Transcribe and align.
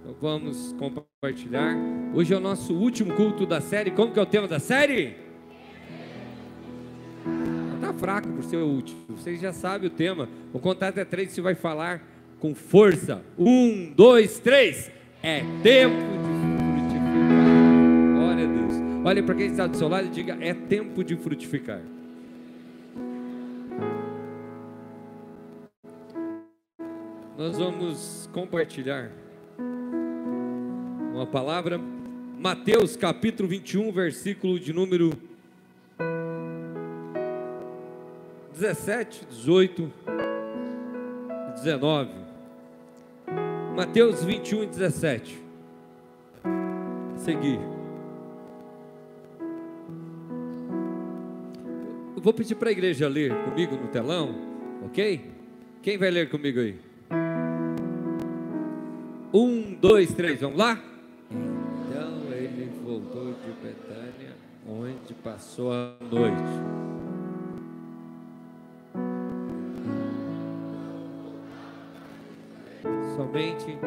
Então 0.00 0.16
vamos 0.18 0.74
compartilhar. 0.78 1.76
Hoje 2.14 2.32
é 2.32 2.36
o 2.36 2.40
nosso 2.40 2.74
último 2.74 3.14
culto 3.14 3.44
da 3.44 3.60
série. 3.60 3.90
Como 3.90 4.12
que 4.12 4.18
é 4.18 4.22
o 4.22 4.26
tema 4.26 4.48
da 4.48 4.58
série? 4.58 5.14
Tá 7.80 7.92
fraco 7.92 8.28
por 8.28 8.42
ser 8.44 8.56
o 8.56 8.66
último. 8.66 8.98
Vocês 9.10 9.38
já 9.40 9.52
sabem 9.52 9.88
o 9.88 9.90
tema. 9.90 10.26
O 10.54 10.58
contato 10.58 10.96
é 10.98 11.04
três. 11.04 11.32
Você 11.32 11.42
vai 11.42 11.54
falar 11.54 12.02
com 12.38 12.54
força. 12.54 13.22
Um, 13.38 13.92
dois, 13.94 14.38
três. 14.38 14.90
É 15.22 15.40
tempo 15.62 15.94
de 15.94 16.40
frutificar. 16.72 18.14
Glória 18.14 18.44
a 18.44 18.52
Deus. 18.52 19.06
Olhe 19.06 19.22
para 19.22 19.34
quem 19.34 19.46
está 19.48 19.66
do 19.66 19.76
seu 19.76 19.88
lado 19.88 20.06
e 20.06 20.10
diga: 20.10 20.38
é 20.40 20.54
tempo 20.54 21.04
de 21.04 21.14
frutificar. 21.14 21.82
Nós 27.36 27.58
vamos 27.58 28.28
compartilhar 28.32 29.10
uma 31.20 31.26
palavra, 31.26 31.78
Mateus 32.38 32.96
capítulo 32.96 33.46
21, 33.46 33.92
versículo 33.92 34.58
de 34.58 34.72
número 34.72 35.12
17, 38.54 39.26
18 39.26 39.92
e 41.46 41.52
19. 41.56 42.10
Mateus 43.76 44.24
21 44.24 44.62
e 44.62 44.66
17. 44.68 45.38
Seguir. 47.16 47.60
Eu 52.16 52.22
vou 52.22 52.32
pedir 52.32 52.54
para 52.54 52.70
a 52.70 52.72
igreja 52.72 53.06
ler 53.06 53.34
comigo 53.44 53.76
no 53.76 53.88
telão, 53.88 54.34
ok? 54.86 55.20
Quem 55.82 55.98
vai 55.98 56.10
ler 56.10 56.30
comigo 56.30 56.60
aí? 56.60 56.78
Um, 59.34 59.74
dois, 59.74 60.14
três, 60.14 60.40
vamos 60.40 60.58
lá? 60.58 60.89
Passou 65.22 65.72
a 65.72 65.94
noite. 66.10 66.42
Somente 73.16 73.78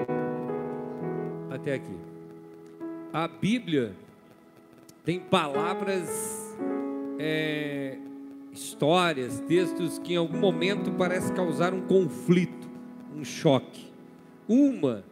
até 1.50 1.74
aqui. 1.76 1.98
A 3.12 3.28
Bíblia 3.28 3.94
tem 5.04 5.20
palavras, 5.20 6.56
é, 7.20 7.98
histórias, 8.52 9.40
textos 9.42 10.00
que 10.00 10.14
em 10.14 10.18
algum 10.18 10.38
momento 10.38 10.92
parece 10.92 11.34
causar 11.34 11.74
um 11.74 11.82
conflito, 11.82 12.70
um 13.16 13.24
choque. 13.24 13.92
Uma 14.48 15.04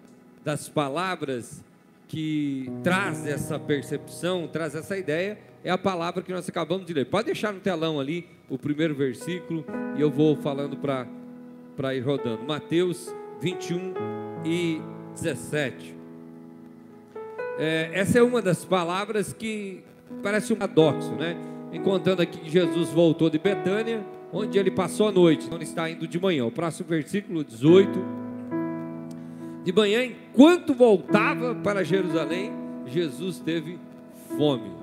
das 0.43 0.69
palavras 0.69 1.63
que 2.07 2.71
traz 2.83 3.25
essa 3.25 3.57
percepção, 3.57 4.47
traz 4.47 4.75
essa 4.75 4.97
ideia, 4.97 5.37
é 5.63 5.69
a 5.69 5.77
palavra 5.77 6.23
que 6.23 6.31
nós 6.31 6.47
acabamos 6.49 6.85
de 6.85 6.93
ler. 6.93 7.05
Pode 7.05 7.27
deixar 7.27 7.53
no 7.53 7.59
telão 7.59 7.99
ali 7.99 8.27
o 8.49 8.57
primeiro 8.57 8.95
versículo 8.95 9.65
e 9.95 10.01
eu 10.01 10.09
vou 10.09 10.35
falando 10.35 10.77
para 10.77 11.95
ir 11.95 12.01
rodando. 12.01 12.43
Mateus 12.43 13.13
21 13.39 13.93
e 14.43 14.81
17. 15.13 15.95
É, 17.57 17.91
essa 17.93 18.19
é 18.19 18.23
uma 18.23 18.41
das 18.41 18.65
palavras 18.65 19.33
que 19.33 19.83
parece 20.23 20.51
um 20.51 20.55
paradoxo, 20.55 21.11
né? 21.11 21.37
Encontrando 21.71 22.21
aqui 22.21 22.39
que 22.39 22.49
Jesus 22.49 22.89
voltou 22.89 23.29
de 23.29 23.37
Betânia, 23.37 24.03
onde 24.33 24.57
ele 24.57 24.71
passou 24.71 25.09
a 25.09 25.11
noite, 25.11 25.47
onde 25.51 25.63
está 25.63 25.89
indo 25.89 26.07
de 26.07 26.19
manhã. 26.19 26.45
O 26.45 26.51
próximo 26.51 26.89
versículo 26.89 27.43
18 27.43 27.99
de 29.63 29.71
manhã, 29.71 30.03
enquanto 30.03 30.73
voltava 30.73 31.53
para 31.53 31.83
Jerusalém, 31.83 32.51
Jesus 32.87 33.39
teve 33.39 33.77
fome. 34.35 34.80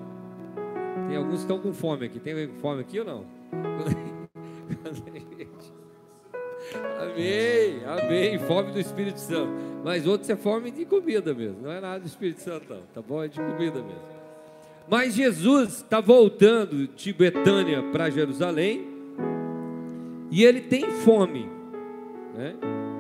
Tem 1.09 1.17
alguns 1.17 1.37
que 1.37 1.41
estão 1.41 1.59
com 1.59 1.73
fome 1.73 2.07
aqui. 2.07 2.21
Tem 2.21 2.49
fome 2.61 2.83
aqui 2.83 3.01
ou 3.01 3.05
não? 3.05 3.25
Amém, 7.01 7.83
amém. 7.87 8.39
Fome 8.41 8.73
do 8.73 8.81
Espírito 8.81 9.19
Santo. 9.19 9.51
Mas 9.85 10.07
outros 10.07 10.29
é 10.29 10.37
fome 10.37 10.71
de 10.71 10.85
comida 10.85 11.33
mesmo. 11.33 11.63
Não 11.63 11.73
é 11.73 11.81
nada 11.81 12.01
do 12.01 12.07
Espírito 12.07 12.43
Santo, 12.43 12.67
não. 12.69 12.83
Tá 12.93 13.01
bom? 13.01 13.23
É 13.23 13.29
de 13.29 13.41
comida 13.41 13.81
mesmo. 13.81 14.03
Mas 14.89 15.15
Jesus 15.15 15.77
está 15.77 16.01
voltando 16.01 16.89
de 16.89 17.13
Betânia 17.13 17.83
para 17.91 18.11
Jerusalém. 18.11 18.87
E 20.31 20.45
ele 20.45 20.61
tem 20.61 20.91
fome. 20.91 21.49
Né? 22.35 22.55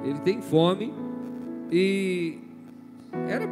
Ele 0.04 0.18
tem 0.20 0.41
fome 0.41 0.94
e 1.70 2.38
era 3.28 3.47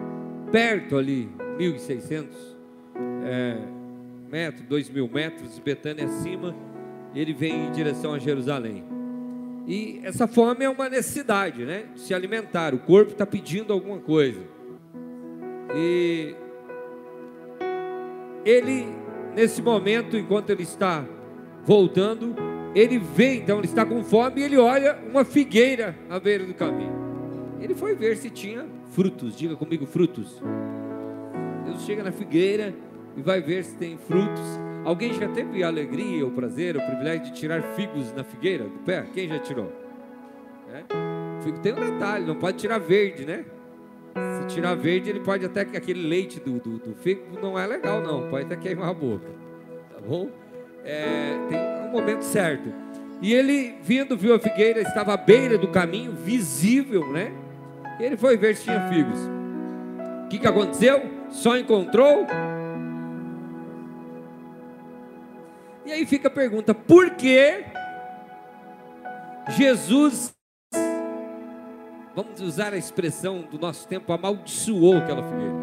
perto 0.50 0.97
ali, 0.97 1.28
1.600 1.59 2.27
é, 3.25 3.59
metros, 4.31 4.67
2.000 4.69 5.13
metros, 5.13 5.59
Betânia 5.59 6.05
acima, 6.05 6.55
ele 7.15 7.33
vem 7.33 7.67
em 7.67 7.73
direção 7.73 8.15
a 8.15 8.19
Jerusalém. 8.19 8.85
E 9.67 10.01
essa 10.05 10.29
fome 10.29 10.65
é 10.65 10.71
uma 10.71 10.89
necessidade, 10.89 11.65
né? 11.65 11.87
De 11.95 12.01
se 12.01 12.15
alimentar, 12.15 12.75
o 12.75 12.79
corpo 12.79 13.13
está 13.13 13.27
pedindo 13.27 13.73
alguma 13.73 13.99
coisa. 13.99 14.41
E 15.75 16.35
ele, 18.45 18.87
nesse 19.35 19.61
momento, 19.61 20.17
enquanto 20.17 20.51
ele 20.51 20.63
está 20.63 21.05
voltando, 21.65 22.35
ele 22.75 22.99
vê, 22.99 23.37
então 23.37 23.59
ele 23.59 23.67
está 23.67 23.85
com 23.85 24.05
fome 24.05 24.41
e 24.41 24.45
ele 24.45 24.57
olha 24.57 24.97
uma 25.11 25.25
figueira 25.25 25.97
à 26.09 26.21
beira 26.21 26.45
do 26.45 26.55
caminho. 26.55 26.95
Ele 27.61 27.75
foi 27.75 27.95
ver 27.95 28.17
se 28.17 28.31
tinha 28.31 28.67
frutos. 28.93 29.37
Diga 29.37 29.57
comigo, 29.57 29.85
frutos. 29.85 30.41
Deus 31.65 31.83
chega 31.85 32.05
na 32.05 32.13
figueira 32.13 32.73
e 33.16 33.22
vai 33.22 33.41
ver 33.41 33.65
se 33.65 33.75
tem 33.77 33.97
frutos. 33.97 34.60
Alguém 34.84 35.15
já 35.15 35.28
teve 35.28 35.65
a 35.65 35.69
alegria, 35.69 36.25
o 36.25 36.31
prazer, 36.31 36.77
o 36.77 36.81
privilégio 36.81 37.25
de 37.25 37.32
tirar 37.32 37.62
figos 37.75 38.12
na 38.12 38.22
figueira 38.22 38.65
do 38.65 38.78
pé? 38.84 39.04
Quem 39.12 39.28
já 39.28 39.38
tirou? 39.38 39.72
É? 40.72 40.82
Figo 41.43 41.59
tem 41.60 41.72
um 41.72 41.93
detalhe, 41.93 42.27
não 42.27 42.37
pode 42.37 42.59
tirar 42.59 42.78
verde, 42.78 43.25
né? 43.25 43.44
Se 44.15 44.54
tirar 44.54 44.75
verde, 44.75 45.10
ele 45.10 45.21
pode 45.21 45.44
até 45.44 45.65
que 45.65 45.77
aquele 45.77 46.06
leite 46.06 46.41
do, 46.41 46.59
do, 46.59 46.78
do 46.78 46.94
figo 46.94 47.22
não 47.41 47.59
é 47.59 47.66
legal, 47.66 48.00
não. 48.00 48.28
Pode 48.28 48.47
até 48.47 48.56
queimar 48.56 48.91
a 48.91 48.94
boca. 48.94 49.27
Tá 49.93 50.00
bom? 50.06 50.31
É, 50.84 51.37
tem 51.48 51.59
um 51.88 51.93
momento 51.93 52.22
certo. 52.22 52.72
E 53.21 53.33
ele, 53.33 53.75
vindo, 53.83 54.16
viu 54.16 54.34
a 54.34 54.38
figueira, 54.38 54.81
estava 54.81 55.15
à 55.15 55.16
beira 55.16 55.56
do 55.56 55.69
caminho, 55.69 56.12
visível, 56.12 57.10
né? 57.12 57.33
Ele 57.98 58.16
foi 58.16 58.37
ver 58.37 58.56
se 58.56 58.65
tinha 58.65 58.88
figos. 58.88 59.19
O 60.25 60.28
que, 60.28 60.38
que 60.38 60.47
aconteceu? 60.47 61.03
Só 61.31 61.56
encontrou. 61.56 62.27
E 65.87 65.93
aí 65.93 66.05
fica 66.05 66.27
a 66.27 66.31
pergunta: 66.31 66.75
por 66.75 67.11
que 67.11 67.65
Jesus, 69.51 70.35
vamos 72.15 72.41
usar 72.41 72.75
a 72.75 72.77
expressão 72.77 73.43
do 73.43 73.57
nosso 73.57 73.87
tempo, 73.87 74.13
amaldiçoou 74.13 74.99
aquela 74.99 75.23
figueira? 75.23 75.55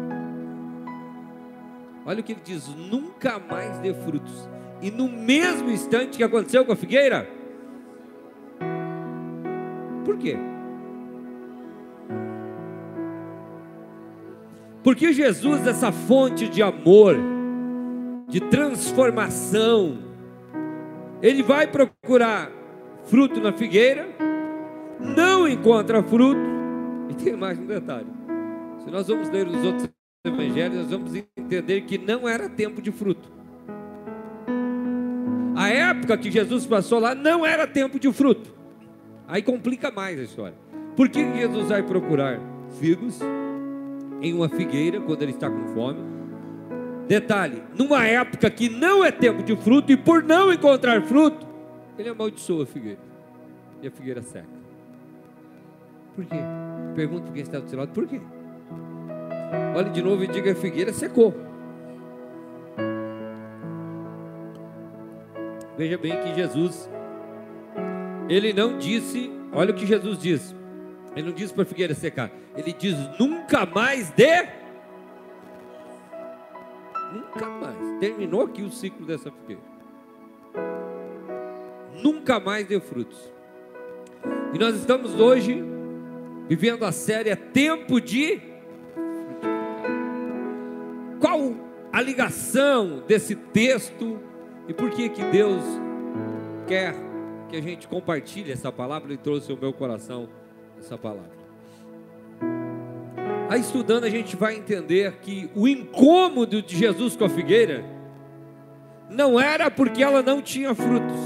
Olha 2.06 2.20
o 2.20 2.22
que 2.22 2.32
ele 2.32 2.40
diz: 2.42 2.66
nunca 2.68 3.38
mais 3.38 3.78
dê 3.80 3.92
frutos. 3.92 4.48
E 4.80 4.90
no 4.90 5.08
mesmo 5.08 5.70
instante 5.70 6.16
que 6.16 6.24
aconteceu 6.24 6.64
com 6.64 6.72
a 6.72 6.76
figueira, 6.76 7.28
por 10.06 10.16
quê? 10.18 10.36
Porque 14.82 15.12
Jesus, 15.12 15.66
essa 15.66 15.90
fonte 15.92 16.46
de 16.48 16.62
amor, 16.62 17.16
de 18.28 18.40
transformação, 18.40 20.03
ele 21.24 21.42
vai 21.42 21.66
procurar 21.66 22.50
fruto 23.04 23.40
na 23.40 23.52
figueira, 23.52 24.06
não 25.00 25.48
encontra 25.48 26.02
fruto, 26.02 26.40
e 27.08 27.14
tem 27.14 27.36
mais 27.36 27.58
um 27.58 27.66
detalhe: 27.66 28.08
se 28.84 28.90
nós 28.90 29.08
vamos 29.08 29.30
ler 29.30 29.46
os 29.46 29.64
outros 29.64 29.88
evangelhos, 30.26 30.76
nós 30.76 30.90
vamos 30.90 31.14
entender 31.36 31.80
que 31.82 31.98
não 31.98 32.28
era 32.28 32.48
tempo 32.48 32.82
de 32.82 32.92
fruto. 32.92 33.32
A 35.56 35.68
época 35.68 36.18
que 36.18 36.30
Jesus 36.30 36.66
passou 36.66 36.98
lá 36.98 37.14
não 37.14 37.46
era 37.46 37.66
tempo 37.66 37.98
de 37.98 38.12
fruto. 38.12 38.52
Aí 39.26 39.40
complica 39.40 39.90
mais 39.90 40.18
a 40.18 40.22
história. 40.22 40.56
Por 40.96 41.08
que 41.08 41.24
Jesus 41.36 41.68
vai 41.68 41.82
procurar 41.82 42.40
figos? 42.80 43.20
em 44.24 44.32
uma 44.32 44.48
figueira 44.48 45.00
quando 45.00 45.22
ele 45.22 45.32
está 45.32 45.50
com 45.50 45.66
fome. 45.74 45.98
Detalhe: 47.06 47.62
numa 47.76 48.06
época 48.06 48.50
que 48.50 48.68
não 48.68 49.04
é 49.04 49.10
tempo 49.10 49.42
de 49.42 49.56
fruto 49.56 49.92
e 49.92 49.96
por 49.96 50.22
não 50.22 50.52
encontrar 50.52 51.02
fruto, 51.02 51.46
ele 51.98 52.08
amaldiçoa 52.08 52.64
a 52.64 52.66
figueira 52.66 53.00
e 53.82 53.86
a 53.86 53.90
figueira 53.90 54.22
seca. 54.22 54.48
Por 56.14 56.24
quê? 56.24 56.38
Pergunta 56.94 57.30
quem 57.32 57.42
está 57.42 57.58
do 57.58 57.68
seu 57.68 57.78
lado: 57.78 57.92
por 57.92 58.06
quê? 58.06 58.20
Olhe 59.76 59.90
de 59.90 60.02
novo 60.02 60.24
e 60.24 60.26
diga: 60.26 60.52
a 60.52 60.54
figueira 60.54 60.92
secou. 60.92 61.34
Veja 65.76 65.98
bem 65.98 66.16
que 66.20 66.34
Jesus, 66.34 66.88
ele 68.28 68.52
não 68.52 68.78
disse, 68.78 69.30
olha 69.52 69.72
o 69.72 69.74
que 69.74 69.84
Jesus 69.84 70.18
diz: 70.18 70.54
Ele 71.16 71.26
não 71.26 71.34
diz 71.34 71.50
para 71.50 71.64
a 71.64 71.66
figueira 71.66 71.94
secar, 71.94 72.30
ele 72.56 72.72
diz 72.72 72.96
nunca 73.18 73.66
mais 73.66 74.10
dê. 74.10 74.63
Terminou 78.04 78.42
aqui 78.42 78.60
o 78.60 78.70
ciclo 78.70 79.06
dessa 79.06 79.30
figueira. 79.30 79.62
Nunca 82.02 82.38
mais 82.38 82.66
dê 82.66 82.78
frutos. 82.78 83.32
E 84.52 84.58
nós 84.58 84.76
estamos 84.76 85.18
hoje 85.18 85.64
vivendo 86.46 86.84
a 86.84 86.92
série 86.92 87.30
é 87.30 87.34
Tempo 87.34 87.98
de. 88.02 88.42
Qual 91.18 91.54
a 91.90 92.02
ligação 92.02 93.02
desse 93.06 93.34
texto 93.34 94.20
e 94.68 94.74
por 94.74 94.90
que 94.90 95.08
que 95.08 95.24
Deus 95.24 95.62
quer 96.66 96.94
que 97.48 97.56
a 97.56 97.62
gente 97.62 97.88
compartilhe 97.88 98.52
essa 98.52 98.70
palavra 98.70 99.14
e 99.14 99.16
trouxe 99.16 99.50
ao 99.50 99.56
meu 99.56 99.72
coração 99.72 100.28
essa 100.78 100.98
palavra. 100.98 101.32
Aí 103.48 103.62
estudando 103.62 104.04
a 104.04 104.10
gente 104.10 104.36
vai 104.36 104.56
entender 104.56 105.20
que 105.22 105.48
o 105.54 105.66
incômodo 105.66 106.60
de 106.60 106.76
Jesus 106.76 107.16
com 107.16 107.24
a 107.24 107.30
figueira 107.30 107.93
não 109.08 109.40
era 109.40 109.70
porque 109.70 110.02
ela 110.02 110.22
não 110.22 110.40
tinha 110.40 110.74
frutos. 110.74 111.20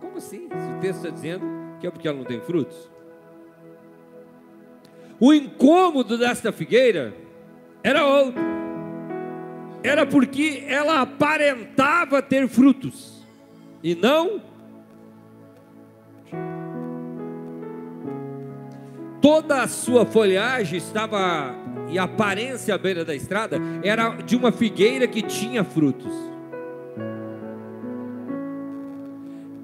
Como 0.00 0.16
assim? 0.16 0.48
Se 0.48 0.76
o 0.76 0.80
texto 0.80 0.98
está 0.98 1.10
dizendo 1.10 1.44
que 1.80 1.86
é 1.86 1.90
porque 1.90 2.06
ela 2.06 2.18
não 2.18 2.24
tem 2.24 2.40
frutos? 2.40 2.90
O 5.18 5.34
incômodo 5.34 6.16
desta 6.16 6.50
figueira 6.50 7.14
era 7.82 8.06
outro. 8.06 8.40
Era 9.82 10.06
porque 10.06 10.64
ela 10.66 11.00
aparentava 11.00 12.22
ter 12.22 12.48
frutos 12.48 13.24
e 13.82 13.94
não 13.94 14.42
toda 19.20 19.62
a 19.62 19.68
sua 19.68 20.04
folhagem 20.06 20.78
estava 20.78 21.54
e 21.90 21.98
a 21.98 22.04
aparência 22.04 22.74
à 22.74 22.78
beira 22.78 23.04
da 23.04 23.14
estrada 23.14 23.58
era 23.82 24.10
de 24.10 24.36
uma 24.36 24.52
figueira 24.52 25.06
que 25.06 25.22
tinha 25.22 25.64
frutos. 25.64 26.12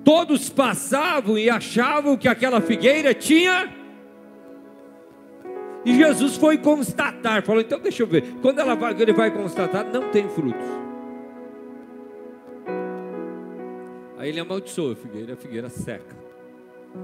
Todos 0.04 0.48
passavam 0.48 1.36
e 1.36 1.50
achavam 1.50 2.16
que 2.16 2.28
aquela 2.28 2.60
figueira 2.60 3.12
tinha. 3.12 3.72
E 5.84 5.96
Jesus 5.96 6.36
foi 6.36 6.58
constatar, 6.58 7.42
falou: 7.42 7.60
então 7.60 7.78
deixa 7.80 8.02
eu 8.02 8.06
ver. 8.06 8.22
Quando 8.42 8.60
ela 8.60 8.74
vai, 8.74 8.94
ele 9.00 9.12
vai 9.12 9.30
constatar, 9.30 9.84
não 9.84 10.10
tem 10.10 10.28
frutos. 10.28 10.66
Aí 14.18 14.30
ele 14.30 14.40
amaldiçoou 14.40 14.92
a 14.92 14.96
figueira, 14.96 15.34
a 15.34 15.36
figueira 15.36 15.68
seca, 15.68 16.16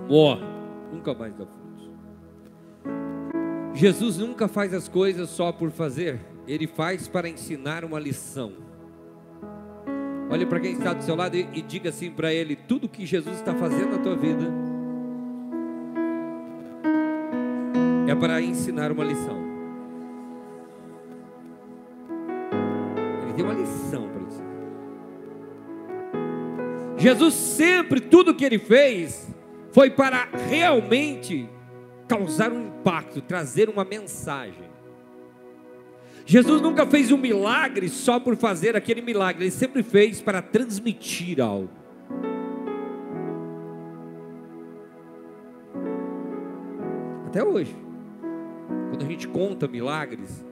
morre, 0.08 0.44
nunca 0.92 1.14
mais 1.14 1.32
dá 1.34 1.44
fruto. 1.44 1.61
Jesus 3.74 4.18
nunca 4.18 4.48
faz 4.48 4.74
as 4.74 4.86
coisas 4.86 5.30
só 5.30 5.50
por 5.50 5.70
fazer, 5.70 6.20
ele 6.46 6.66
faz 6.66 7.08
para 7.08 7.28
ensinar 7.28 7.84
uma 7.84 7.98
lição. 7.98 8.52
Olhe 10.30 10.46
para 10.46 10.60
quem 10.60 10.72
está 10.72 10.92
do 10.92 11.02
seu 11.02 11.14
lado 11.14 11.36
e, 11.36 11.46
e 11.52 11.62
diga 11.62 11.90
assim 11.90 12.10
para 12.10 12.32
ele: 12.32 12.56
tudo 12.56 12.88
que 12.88 13.04
Jesus 13.06 13.36
está 13.36 13.54
fazendo 13.54 13.92
na 13.92 13.98
tua 13.98 14.16
vida 14.16 14.50
é 18.08 18.14
para 18.14 18.40
ensinar 18.42 18.92
uma 18.92 19.04
lição. 19.04 19.40
Ele 23.22 23.32
tem 23.34 23.44
uma 23.44 23.54
lição 23.54 24.08
para 24.08 24.22
ensinar. 24.22 24.52
Jesus 26.98 27.34
sempre, 27.34 28.00
tudo 28.00 28.34
que 28.34 28.44
ele 28.44 28.58
fez, 28.58 29.28
foi 29.70 29.90
para 29.90 30.28
realmente 30.48 31.48
causar 32.12 32.52
um 32.52 32.66
impacto, 32.66 33.22
trazer 33.22 33.70
uma 33.70 33.86
mensagem. 33.86 34.70
Jesus 36.26 36.60
nunca 36.60 36.86
fez 36.86 37.10
um 37.10 37.16
milagre 37.16 37.88
só 37.88 38.20
por 38.20 38.36
fazer 38.36 38.76
aquele 38.76 39.00
milagre, 39.00 39.44
ele 39.44 39.50
sempre 39.50 39.82
fez 39.82 40.20
para 40.20 40.42
transmitir 40.42 41.40
algo. 41.40 41.70
Até 47.28 47.42
hoje, 47.42 47.74
quando 48.90 49.02
a 49.02 49.08
gente 49.08 49.26
conta 49.26 49.66
milagres, 49.66 50.44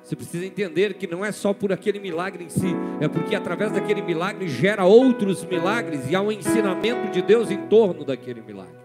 você 0.00 0.14
precisa 0.14 0.46
entender 0.46 0.94
que 0.94 1.08
não 1.08 1.24
é 1.24 1.32
só 1.32 1.52
por 1.52 1.72
aquele 1.72 1.98
milagre 1.98 2.44
em 2.44 2.48
si, 2.48 2.72
é 3.00 3.08
porque 3.08 3.34
através 3.34 3.72
daquele 3.72 4.00
milagre 4.00 4.46
gera 4.46 4.84
outros 4.84 5.44
milagres 5.44 6.08
e 6.08 6.14
há 6.14 6.20
um 6.20 6.30
ensinamento 6.30 7.10
de 7.10 7.20
Deus 7.20 7.50
em 7.50 7.66
torno 7.66 8.04
daquele 8.04 8.40
milagre. 8.40 8.83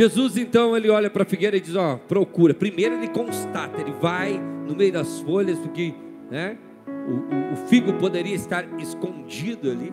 Jesus 0.00 0.38
então 0.38 0.74
ele 0.74 0.88
olha 0.88 1.10
para 1.10 1.24
a 1.24 1.26
figueira 1.26 1.58
e 1.58 1.60
diz: 1.60 1.76
Ó, 1.76 1.98
procura. 2.08 2.54
Primeiro 2.54 2.94
ele 2.94 3.08
constata, 3.08 3.78
ele 3.78 3.92
vai 4.00 4.40
no 4.66 4.74
meio 4.74 4.90
das 4.90 5.20
folhas, 5.20 5.58
porque 5.58 5.92
né, 6.30 6.56
o, 6.86 7.50
o, 7.50 7.52
o 7.52 7.56
figo 7.68 7.92
poderia 7.98 8.34
estar 8.34 8.64
escondido 8.80 9.70
ali. 9.70 9.92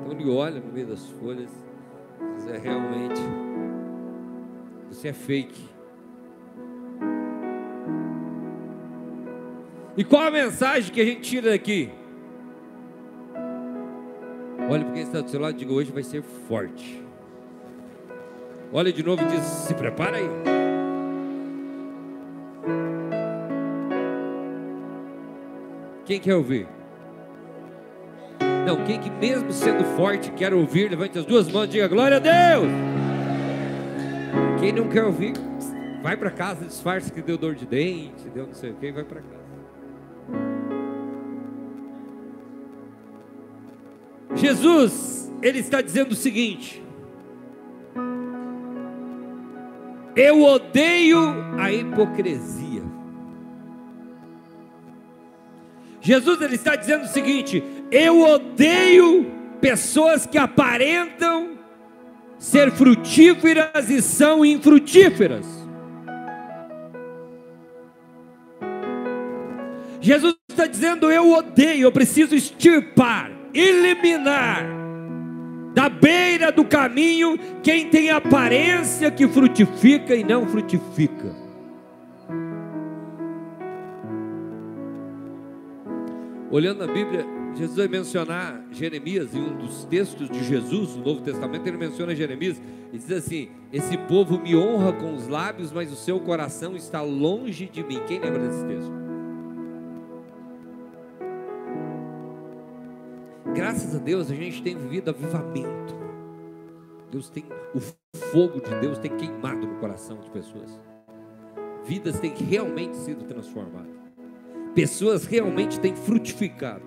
Então 0.00 0.10
ele 0.10 0.28
olha 0.28 0.60
no 0.60 0.72
meio 0.72 0.88
das 0.88 1.06
folhas 1.08 1.48
diz: 2.34 2.48
É 2.48 2.58
realmente, 2.58 3.20
você 4.88 5.10
é 5.10 5.12
fake. 5.12 5.70
E 9.96 10.02
qual 10.02 10.22
a 10.22 10.32
mensagem 10.32 10.92
que 10.92 11.00
a 11.00 11.04
gente 11.04 11.20
tira 11.20 11.50
daqui? 11.50 11.90
Olha 14.68 14.84
para 14.84 14.94
quem 14.94 15.02
está 15.04 15.20
do 15.20 15.30
seu 15.30 15.38
lado 15.38 15.54
e 15.54 15.58
diga: 15.58 15.72
Hoje 15.72 15.92
vai 15.92 16.02
ser 16.02 16.24
forte. 16.24 17.02
Olha 18.72 18.92
de 18.92 19.02
novo 19.02 19.22
e 19.22 19.26
diz: 19.26 19.44
Se 19.44 19.74
prepara 19.74 20.16
aí. 20.16 20.28
Quem 26.06 26.18
quer 26.18 26.34
ouvir? 26.34 26.66
Não, 28.66 28.84
quem 28.84 28.98
que 28.98 29.10
mesmo 29.10 29.52
sendo 29.52 29.84
forte 29.96 30.30
quer 30.32 30.54
ouvir, 30.54 30.90
levante 30.90 31.18
as 31.18 31.24
duas 31.24 31.50
mãos 31.50 31.64
e 31.64 31.68
diga 31.68 31.88
glória 31.88 32.16
a 32.16 32.20
Deus. 32.20 32.68
Quem 34.58 34.72
não 34.72 34.88
quer 34.88 35.04
ouvir, 35.04 35.34
vai 36.02 36.16
para 36.16 36.30
casa, 36.30 36.64
disfarça 36.64 37.12
que 37.12 37.20
deu 37.20 37.36
dor 37.36 37.54
de 37.54 37.66
dente, 37.66 38.28
deu 38.32 38.46
não 38.46 38.54
sei 38.54 38.70
o 38.70 38.74
que, 38.74 38.90
vai 38.90 39.04
para 39.04 39.20
casa. 39.20 39.42
Jesus, 44.34 45.30
ele 45.42 45.58
está 45.58 45.80
dizendo 45.80 46.12
o 46.12 46.16
seguinte: 46.16 46.81
Eu 50.14 50.42
odeio 50.42 51.20
a 51.58 51.72
hipocrisia. 51.72 52.82
Jesus 56.00 56.40
ele 56.42 56.56
está 56.56 56.76
dizendo 56.76 57.04
o 57.04 57.08
seguinte: 57.08 57.62
eu 57.90 58.20
odeio 58.20 59.30
pessoas 59.60 60.26
que 60.26 60.36
aparentam 60.36 61.58
ser 62.38 62.72
frutíferas 62.72 63.88
e 63.88 64.02
são 64.02 64.44
infrutíferas. 64.44 65.46
Jesus 70.00 70.34
está 70.50 70.66
dizendo: 70.66 71.10
eu 71.10 71.32
odeio, 71.32 71.84
eu 71.84 71.92
preciso 71.92 72.34
extirpar, 72.34 73.30
eliminar 73.54 74.81
da 75.74 75.88
beira 75.88 76.52
do 76.52 76.64
caminho 76.64 77.38
quem 77.62 77.88
tem 77.88 78.10
aparência 78.10 79.10
que 79.10 79.26
frutifica 79.26 80.14
e 80.14 80.22
não 80.22 80.46
frutifica. 80.46 81.34
Olhando 86.50 86.86
na 86.86 86.92
Bíblia, 86.92 87.24
Jesus 87.54 87.76
vai 87.76 87.88
mencionar 87.88 88.62
Jeremias 88.70 89.34
em 89.34 89.40
um 89.40 89.56
dos 89.56 89.84
textos 89.84 90.28
de 90.28 90.44
Jesus 90.44 90.96
no 90.96 91.04
Novo 91.04 91.22
Testamento, 91.22 91.66
ele 91.66 91.78
menciona 91.78 92.14
Jeremias 92.14 92.60
e 92.92 92.98
diz 92.98 93.10
assim: 93.10 93.48
Esse 93.72 93.96
povo 93.96 94.38
me 94.38 94.54
honra 94.54 94.92
com 94.92 95.14
os 95.14 95.26
lábios, 95.28 95.72
mas 95.72 95.90
o 95.90 95.96
seu 95.96 96.20
coração 96.20 96.76
está 96.76 97.00
longe 97.00 97.66
de 97.66 97.82
mim. 97.82 98.00
Quem 98.06 98.20
lembra 98.20 98.38
desse 98.38 98.64
texto? 98.66 99.01
Graças 103.54 103.94
a 103.94 103.98
Deus 103.98 104.30
a 104.30 104.34
gente 104.34 104.62
tem 104.62 104.76
vivido 104.76 105.10
avivamento. 105.10 105.94
Deus 107.10 107.28
tem 107.28 107.44
o 107.74 107.80
fogo 108.30 108.60
de 108.60 108.74
Deus 108.80 108.98
tem 108.98 109.14
queimado 109.16 109.66
no 109.66 109.76
coração 109.76 110.18
de 110.18 110.30
pessoas. 110.30 110.80
Vidas 111.84 112.18
têm 112.18 112.32
realmente 112.34 112.96
sido 112.96 113.24
transformadas. 113.24 113.92
Pessoas 114.74 115.26
realmente 115.26 115.78
têm 115.80 115.94
frutificado. 115.94 116.84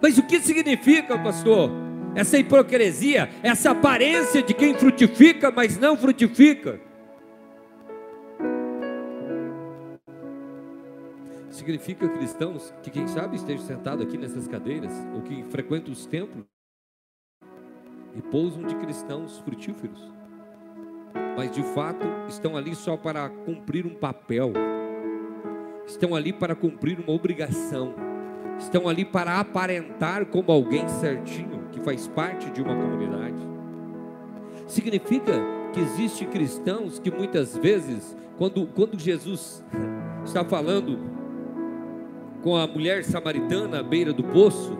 Mas 0.00 0.16
o 0.16 0.26
que 0.26 0.40
significa, 0.40 1.18
pastor? 1.18 1.70
Essa 2.14 2.38
hipocrisia, 2.38 3.28
essa 3.42 3.72
aparência 3.72 4.42
de 4.42 4.54
quem 4.54 4.74
frutifica, 4.74 5.50
mas 5.50 5.76
não 5.76 5.96
frutifica. 5.96 6.80
Significa 11.64 12.06
cristãos 12.06 12.74
que, 12.82 12.90
quem 12.90 13.08
sabe, 13.08 13.36
estejam 13.36 13.64
sentados 13.64 14.06
aqui 14.06 14.18
nessas 14.18 14.46
cadeiras, 14.46 14.92
ou 15.14 15.22
que 15.22 15.42
frequentam 15.44 15.92
os 15.92 16.04
templos, 16.04 16.44
e 18.14 18.20
pousam 18.20 18.62
de 18.64 18.74
cristãos 18.76 19.38
frutíferos, 19.38 20.12
mas 21.36 21.50
de 21.50 21.62
fato 21.62 22.06
estão 22.28 22.56
ali 22.56 22.74
só 22.74 22.96
para 22.96 23.28
cumprir 23.30 23.86
um 23.86 23.94
papel, 23.94 24.52
estão 25.86 26.14
ali 26.14 26.32
para 26.32 26.54
cumprir 26.54 27.00
uma 27.00 27.12
obrigação, 27.12 27.94
estão 28.58 28.86
ali 28.86 29.04
para 29.04 29.40
aparentar 29.40 30.26
como 30.26 30.52
alguém 30.52 30.86
certinho 30.86 31.66
que 31.72 31.80
faz 31.80 32.06
parte 32.06 32.50
de 32.50 32.62
uma 32.62 32.76
comunidade. 32.76 33.42
Significa 34.66 35.32
que 35.72 35.80
existe 35.80 36.24
cristãos 36.26 36.98
que 36.98 37.10
muitas 37.10 37.56
vezes, 37.56 38.16
quando, 38.38 38.66
quando 38.66 38.98
Jesus 38.98 39.64
está 40.24 40.44
falando 40.44 41.13
com 42.44 42.54
a 42.54 42.66
mulher 42.66 43.02
samaritana 43.04 43.80
à 43.80 43.82
beira 43.82 44.12
do 44.12 44.22
poço, 44.22 44.78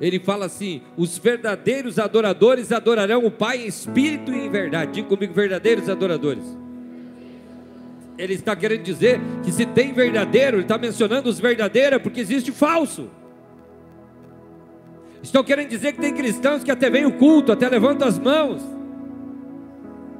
ele 0.00 0.18
fala 0.18 0.46
assim: 0.46 0.82
os 0.96 1.16
verdadeiros 1.16 1.96
adoradores 1.96 2.72
adorarão 2.72 3.24
o 3.24 3.30
Pai 3.30 3.62
em 3.62 3.66
espírito 3.66 4.32
e 4.32 4.46
em 4.46 4.50
verdade. 4.50 4.92
Diga 4.92 5.08
comigo, 5.08 5.32
verdadeiros 5.32 5.88
adoradores. 5.88 6.42
Ele 8.18 8.34
está 8.34 8.56
querendo 8.56 8.82
dizer 8.82 9.20
que 9.44 9.52
se 9.52 9.64
tem 9.64 9.92
verdadeiro, 9.92 10.56
ele 10.56 10.64
está 10.64 10.76
mencionando 10.76 11.30
os 11.30 11.38
verdadeiros, 11.38 12.02
porque 12.02 12.20
existe 12.20 12.50
falso. 12.50 13.08
Estão 15.22 15.44
querendo 15.44 15.68
dizer 15.68 15.92
que 15.92 16.00
tem 16.00 16.12
cristãos 16.12 16.64
que 16.64 16.70
até 16.70 16.90
vêm 16.90 17.06
o 17.06 17.12
culto, 17.12 17.52
até 17.52 17.68
levantam 17.68 18.08
as 18.08 18.18
mãos, 18.18 18.60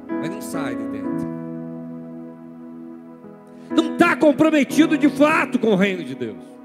mas 0.07 0.29
não 0.29 0.41
sai 0.41 0.75
de 0.77 0.83
dentro. 0.83 1.29
Não 3.75 3.93
está 3.93 4.15
comprometido 4.15 4.97
de 4.97 5.09
fato 5.09 5.59
com 5.59 5.71
o 5.71 5.75
reino 5.75 6.03
de 6.03 6.15
Deus 6.15 6.58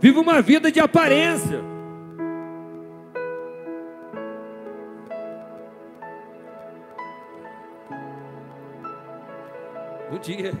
vive 0.00 0.18
uma 0.18 0.40
vida 0.40 0.70
de 0.70 0.80
aparência. 0.80 1.60
Um 10.10 10.18
dia, 10.18 10.52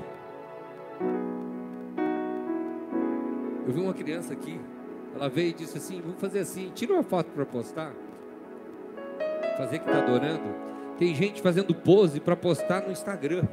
eu 3.66 3.72
vi 3.72 3.80
uma 3.80 3.94
criança 3.94 4.32
aqui, 4.32 4.60
ela 5.14 5.28
veio 5.28 5.50
e 5.50 5.52
disse 5.52 5.78
assim: 5.78 6.00
Vamos 6.00 6.20
fazer 6.20 6.40
assim, 6.40 6.70
tira 6.74 6.92
uma 6.92 7.02
foto 7.02 7.30
para 7.30 7.46
postar. 7.46 7.92
Fazer 9.56 9.80
que 9.80 9.88
está 9.90 9.98
adorando. 9.98 10.68
Tem 10.98 11.14
gente 11.14 11.40
fazendo 11.42 11.74
pose 11.74 12.20
para 12.20 12.36
postar 12.36 12.82
no 12.82 12.92
Instagram. 12.92 13.44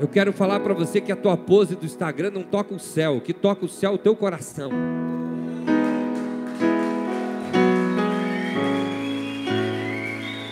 Eu 0.00 0.06
quero 0.06 0.32
falar 0.32 0.60
para 0.60 0.72
você 0.72 1.00
que 1.00 1.10
a 1.10 1.16
tua 1.16 1.36
pose 1.36 1.74
do 1.74 1.84
Instagram 1.84 2.30
não 2.30 2.44
toca 2.44 2.72
o 2.72 2.78
céu, 2.78 3.16
o 3.16 3.20
que 3.20 3.32
toca 3.32 3.64
o 3.64 3.68
céu 3.68 3.92
é 3.92 3.94
o 3.94 3.98
teu 3.98 4.14
coração. 4.14 4.70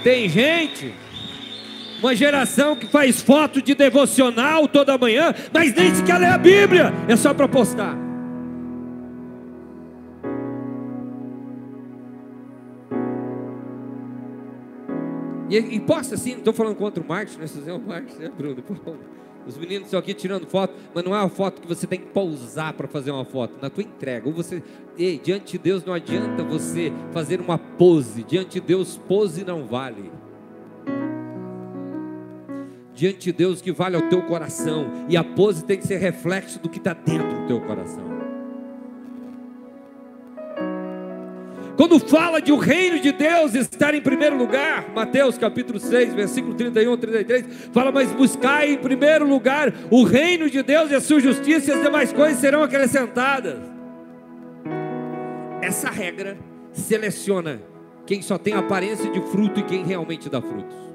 Tem 0.02 0.28
gente, 0.28 0.92
uma 2.00 2.14
geração 2.14 2.74
que 2.74 2.86
faz 2.86 3.22
foto 3.22 3.62
de 3.62 3.74
devocional 3.74 4.66
toda 4.66 4.98
manhã, 4.98 5.32
mas 5.52 5.72
nem 5.74 5.94
sequer 5.94 6.18
lê 6.18 6.26
a 6.26 6.38
Bíblia, 6.38 6.92
é 7.06 7.14
só 7.14 7.32
para 7.32 7.46
postar. 7.46 7.96
E, 15.48 15.56
e 15.56 15.80
posta 15.80 16.16
assim, 16.16 16.32
não 16.32 16.38
estou 16.38 16.52
falando 16.52 16.74
contra 16.74 17.00
o 17.00 17.06
Marcos, 17.06 17.36
nós 17.36 17.52
fazemos 17.52 17.80
o 17.80 17.88
Marcos, 17.88 18.18
né, 18.18 18.28
Bruno? 18.36 18.64
Os 19.46 19.56
meninos 19.56 19.86
estão 19.86 20.00
aqui 20.00 20.12
tirando 20.12 20.46
foto, 20.46 20.74
mas 20.92 21.04
não 21.04 21.14
é 21.14 21.20
uma 21.20 21.28
foto 21.28 21.60
que 21.60 21.68
você 21.68 21.86
tem 21.86 22.00
que 22.00 22.06
pousar 22.06 22.72
para 22.72 22.88
fazer 22.88 23.12
uma 23.12 23.24
foto. 23.24 23.54
Na 23.62 23.70
tua 23.70 23.84
entrega, 23.84 24.26
ou 24.26 24.34
você, 24.34 24.62
ei, 24.98 25.20
diante 25.22 25.52
de 25.52 25.58
Deus 25.58 25.84
não 25.84 25.94
adianta 25.94 26.42
você 26.42 26.92
fazer 27.12 27.40
uma 27.40 27.56
pose. 27.56 28.24
Diante 28.24 28.60
de 28.60 28.66
Deus, 28.66 28.98
pose 29.06 29.44
não 29.44 29.64
vale. 29.64 30.10
Diante 32.92 33.18
de 33.18 33.32
Deus, 33.32 33.60
que 33.60 33.70
vale 33.72 33.94
é 33.94 33.98
o 33.98 34.08
teu 34.08 34.22
coração. 34.22 34.90
E 35.08 35.16
a 35.16 35.22
pose 35.22 35.64
tem 35.64 35.78
que 35.78 35.86
ser 35.86 35.98
reflexo 35.98 36.58
do 36.58 36.68
que 36.68 36.78
está 36.78 36.94
dentro 36.94 37.42
do 37.42 37.46
teu 37.46 37.60
coração. 37.60 38.15
Quando 41.76 42.00
fala 42.00 42.40
de 42.40 42.50
o 42.52 42.56
reino 42.56 42.98
de 42.98 43.12
Deus 43.12 43.54
estar 43.54 43.94
em 43.94 44.00
primeiro 44.00 44.36
lugar, 44.36 44.88
Mateus 44.94 45.36
capítulo 45.36 45.78
6, 45.78 46.14
versículo 46.14 46.54
31 46.54 46.96
33, 46.96 47.44
fala: 47.72 47.92
Mas 47.92 48.10
buscai 48.12 48.72
em 48.72 48.78
primeiro 48.78 49.28
lugar 49.28 49.72
o 49.90 50.02
reino 50.02 50.48
de 50.48 50.62
Deus 50.62 50.90
e 50.90 50.94
a 50.94 51.00
sua 51.00 51.20
justiça, 51.20 51.70
e 51.70 51.74
as 51.74 51.82
demais 51.82 52.12
coisas 52.12 52.40
serão 52.40 52.62
acrescentadas. 52.62 53.58
Essa 55.60 55.90
regra 55.90 56.38
seleciona 56.72 57.60
quem 58.06 58.22
só 58.22 58.38
tem 58.38 58.54
aparência 58.54 59.10
de 59.10 59.20
fruto 59.20 59.60
e 59.60 59.62
quem 59.62 59.84
realmente 59.84 60.30
dá 60.30 60.40
frutos. 60.40 60.85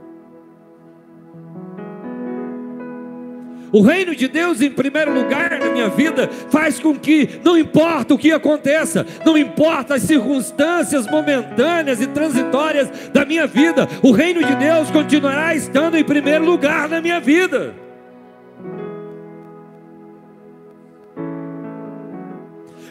O 3.72 3.82
reino 3.82 4.14
de 4.14 4.28
Deus 4.28 4.62
em 4.62 4.70
primeiro 4.70 5.14
lugar 5.14 5.52
na 5.60 5.70
minha 5.70 5.90
vida 5.90 6.30
faz 6.50 6.80
com 6.80 6.94
que, 6.94 7.40
não 7.44 7.58
importa 7.58 8.14
o 8.14 8.18
que 8.18 8.32
aconteça, 8.32 9.06
não 9.26 9.38
importa 9.38 9.96
as 9.96 10.04
circunstâncias 10.04 11.10
momentâneas 11.10 12.02
e 12.02 12.08
transitórias 12.08 12.90
da 13.14 13.26
minha 13.26 13.48
vida, 13.48 13.88
o 14.02 14.12
reino 14.12 14.44
de 14.44 14.56
Deus 14.56 14.92
continuará 14.92 15.56
estando 15.56 15.98
em 15.98 16.04
primeiro 16.04 16.44
lugar 16.44 16.90
na 16.90 17.00
minha 17.00 17.20
vida. 17.20 17.74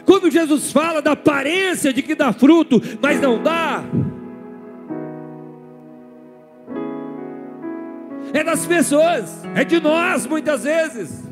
Quando 0.03 0.31
Jesus 0.31 0.71
fala 0.71 1.01
da 1.01 1.11
aparência 1.11 1.93
de 1.93 2.01
que 2.01 2.15
dá 2.15 2.33
fruto, 2.33 2.81
mas 2.99 3.21
não 3.21 3.41
dá, 3.41 3.83
é 8.33 8.43
das 8.43 8.65
pessoas, 8.65 9.43
é 9.55 9.63
de 9.63 9.79
nós 9.79 10.25
muitas 10.25 10.63
vezes, 10.63 11.23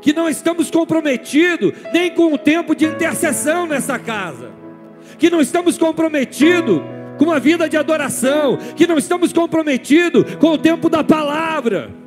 que 0.00 0.12
não 0.12 0.28
estamos 0.28 0.70
comprometidos 0.70 1.72
nem 1.92 2.10
com 2.10 2.32
o 2.32 2.38
tempo 2.38 2.74
de 2.74 2.86
intercessão 2.86 3.66
nessa 3.66 3.98
casa, 3.98 4.50
que 5.18 5.28
não 5.28 5.40
estamos 5.40 5.76
comprometidos 5.76 6.80
com 7.18 7.24
uma 7.24 7.40
vida 7.40 7.68
de 7.68 7.76
adoração, 7.76 8.56
que 8.76 8.86
não 8.86 8.96
estamos 8.96 9.32
comprometidos 9.32 10.36
com 10.36 10.52
o 10.52 10.58
tempo 10.58 10.88
da 10.88 11.02
palavra 11.02 11.97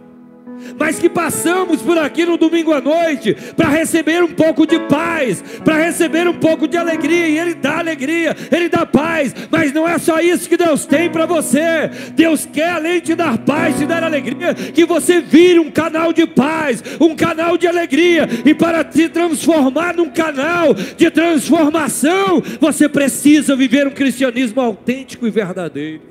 mas 0.78 1.00
que 1.00 1.10
passamos 1.10 1.82
por 1.82 1.98
aqui 1.98 2.26
no 2.26 2.38
domingo 2.38 2.74
à 2.74 2.82
noite 2.82 3.36
para 3.56 3.70
receber 3.70 4.24
um 4.24 4.34
pouco 4.34 4.66
de 4.66 4.80
paz, 4.82 5.44
para 5.64 5.78
receber 5.78 6.28
um 6.28 6.34
pouco 6.34 6.68
de 6.68 6.78
alegria, 6.78 7.28
e 7.28 7.38
Ele 7.38 7.54
dá 7.54 7.80
alegria, 7.80 8.36
Ele 8.52 8.70
dá 8.70 8.86
paz, 8.86 9.34
mas 9.50 9.74
não 9.74 9.88
é 9.88 9.98
só 9.98 10.20
isso 10.20 10.50
que 10.50 10.58
Deus 10.58 10.86
tem 10.86 11.10
para 11.10 11.26
você. 11.26 11.90
Deus 12.14 12.46
quer, 12.46 12.72
além 12.72 13.02
de 13.02 13.16
dar 13.16 13.38
paz, 13.38 13.78
te 13.78 13.86
dar 13.86 14.04
alegria, 14.04 14.54
que 14.54 14.86
você 14.86 15.22
vire 15.22 15.60
um 15.60 15.72
canal 15.72 16.14
de 16.14 16.26
paz, 16.26 16.84
um 17.00 17.16
canal 17.16 17.58
de 17.58 17.68
alegria, 17.68 18.28
e 18.46 18.54
para 18.54 18.86
se 18.90 19.10
transformar 19.10 19.96
num 19.96 20.10
canal 20.10 20.74
de 20.74 21.10
transformação, 21.10 22.42
você 22.60 22.88
precisa 22.88 23.56
viver 23.56 23.88
um 23.88 23.92
cristianismo 23.92 24.62
autêntico 24.62 25.28
e 25.28 25.32
verdadeiro. 25.32 26.11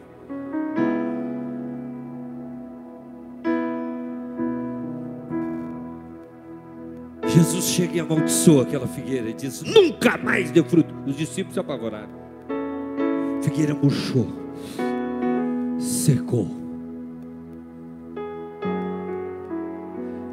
Jesus 7.32 7.64
chega 7.66 7.96
e 7.96 8.00
amaldiçoa 8.00 8.64
aquela 8.64 8.88
figueira 8.88 9.30
e 9.30 9.32
diz: 9.32 9.62
Nunca 9.62 10.18
mais 10.18 10.50
deu 10.50 10.64
fruto. 10.64 10.92
Os 11.06 11.16
discípulos 11.16 11.54
se 11.54 11.60
apavoraram. 11.60 12.08
A 13.38 13.42
figueira 13.42 13.72
murchou, 13.72 14.26
secou. 15.78 16.48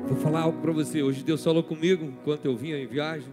Vou 0.07 0.17
falar 0.17 0.41
algo 0.41 0.59
para 0.59 0.71
você. 0.71 1.03
Hoje 1.03 1.23
Deus 1.23 1.43
falou 1.43 1.61
comigo 1.61 2.03
enquanto 2.03 2.45
eu 2.45 2.55
vinha 2.55 2.79
em 2.79 2.87
viagem. 2.87 3.29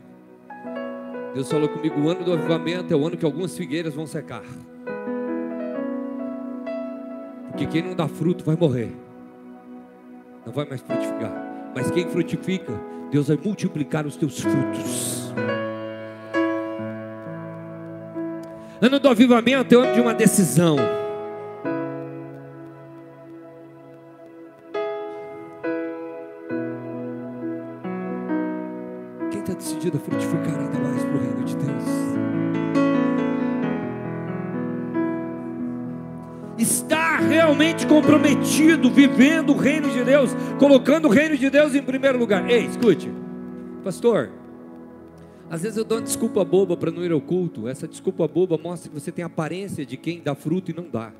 Deus 1.33 1.51
falou 1.51 1.69
comigo: 1.69 1.99
o 1.99 2.11
ano 2.11 2.23
do 2.23 2.35
avivamento 2.35 2.93
é 2.93 2.97
o 2.97 3.07
ano 3.07 3.17
que 3.17 3.25
algumas 3.25 3.57
figueiras 3.57 3.95
vão 3.95 4.07
secar. 4.07 4.45
Porque 7.49 7.67
quem 7.67 7.83
não 7.83 7.95
dá 7.95 8.07
fruto 8.09 8.45
vai 8.45 8.57
morrer, 8.57 8.93
não 10.45 10.53
vai 10.53 10.69
mais 10.69 10.83
frutificar. 10.83 11.73
Mas 11.75 11.91
quem 11.91 12.07
frutifica 12.09 12.94
Deus 13.15 13.29
vai 13.29 13.39
multiplicar 13.45 14.05
os 14.09 14.17
teus 14.17 14.41
frutos. 14.41 15.33
Ano 18.81 18.99
do 18.99 19.09
avivamento 19.09 19.73
é 19.73 19.79
ano 19.79 19.95
de 19.95 20.01
uma 20.01 20.13
decisão. 20.13 20.75
Quem 29.31 29.39
está 29.43 29.55
decidido 29.55 29.97
a 29.97 30.01
frutificar 30.01 30.44
realmente 37.75 37.87
comprometido, 37.87 38.91
vivendo 38.91 39.51
o 39.51 39.57
reino 39.57 39.91
de 39.91 40.05
Deus, 40.05 40.31
colocando 40.59 41.09
o 41.09 41.11
reino 41.11 41.37
de 41.37 41.51
Deus 41.51 41.75
em 41.75 41.83
primeiro 41.83 42.19
lugar. 42.19 42.49
Ei, 42.49 42.67
escute, 42.67 43.11
pastor, 43.83 44.31
Às 45.51 45.63
vezes 45.63 45.77
eu 45.77 45.85
dou 45.85 45.99
uma 45.99 46.05
desculpa 46.05 46.43
boba 46.43 46.77
para 46.77 46.91
não 46.91 47.05
ir 47.05 47.13
ao 47.13 47.21
culto. 47.21 47.69
Essa 47.69 47.87
desculpa 47.87 48.27
boba 48.27 48.57
mostra 48.57 48.89
que 48.89 48.99
você 48.99 49.13
tem 49.13 49.25
aparência 49.25 49.85
de 49.85 49.97
quem 49.97 50.21
dá 50.23 50.35
fruto 50.35 50.71
e 50.71 50.75
não 50.75 50.89
dá 50.91 51.13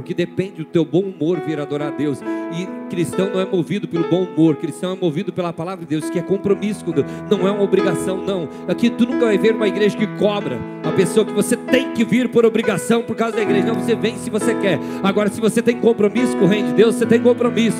porque 0.00 0.14
depende 0.14 0.52
do 0.56 0.64
teu 0.64 0.82
bom 0.82 1.00
humor 1.00 1.40
vir 1.46 1.60
adorar 1.60 1.88
a 1.88 1.90
Deus. 1.90 2.20
E 2.52 2.66
cristão 2.88 3.30
não 3.30 3.38
é 3.38 3.44
movido 3.44 3.86
pelo 3.86 4.08
bom 4.08 4.24
humor, 4.24 4.56
cristão 4.56 4.94
é 4.94 4.96
movido 4.96 5.32
pela 5.32 5.52
palavra 5.52 5.84
de 5.84 5.90
Deus, 5.90 6.08
que 6.08 6.18
é 6.18 6.22
compromisso 6.22 6.84
com 6.84 6.90
Deus, 6.90 7.06
não 7.30 7.46
é 7.46 7.50
uma 7.50 7.62
obrigação, 7.62 8.16
não. 8.16 8.48
Aqui 8.66 8.88
tu 8.90 9.06
nunca 9.06 9.26
vai 9.26 9.38
ver 9.38 9.54
uma 9.54 9.68
igreja 9.68 9.96
que 9.96 10.06
cobra 10.18 10.58
a 10.82 10.90
pessoa 10.92 11.24
que 11.24 11.32
você 11.32 11.54
tem 11.54 11.92
que 11.92 12.04
vir 12.04 12.28
por 12.30 12.46
obrigação 12.46 13.02
por 13.02 13.14
causa 13.14 13.36
da 13.36 13.42
igreja. 13.42 13.66
Não, 13.66 13.74
você 13.74 13.94
vem 13.94 14.16
se 14.16 14.30
você 14.30 14.54
quer. 14.54 14.80
Agora, 15.02 15.28
se 15.28 15.40
você 15.40 15.60
tem 15.60 15.76
compromisso 15.76 16.36
com 16.36 16.46
o 16.46 16.48
reino 16.48 16.68
de 16.68 16.74
Deus, 16.74 16.94
você 16.94 17.04
tem 17.04 17.20
compromisso. 17.20 17.78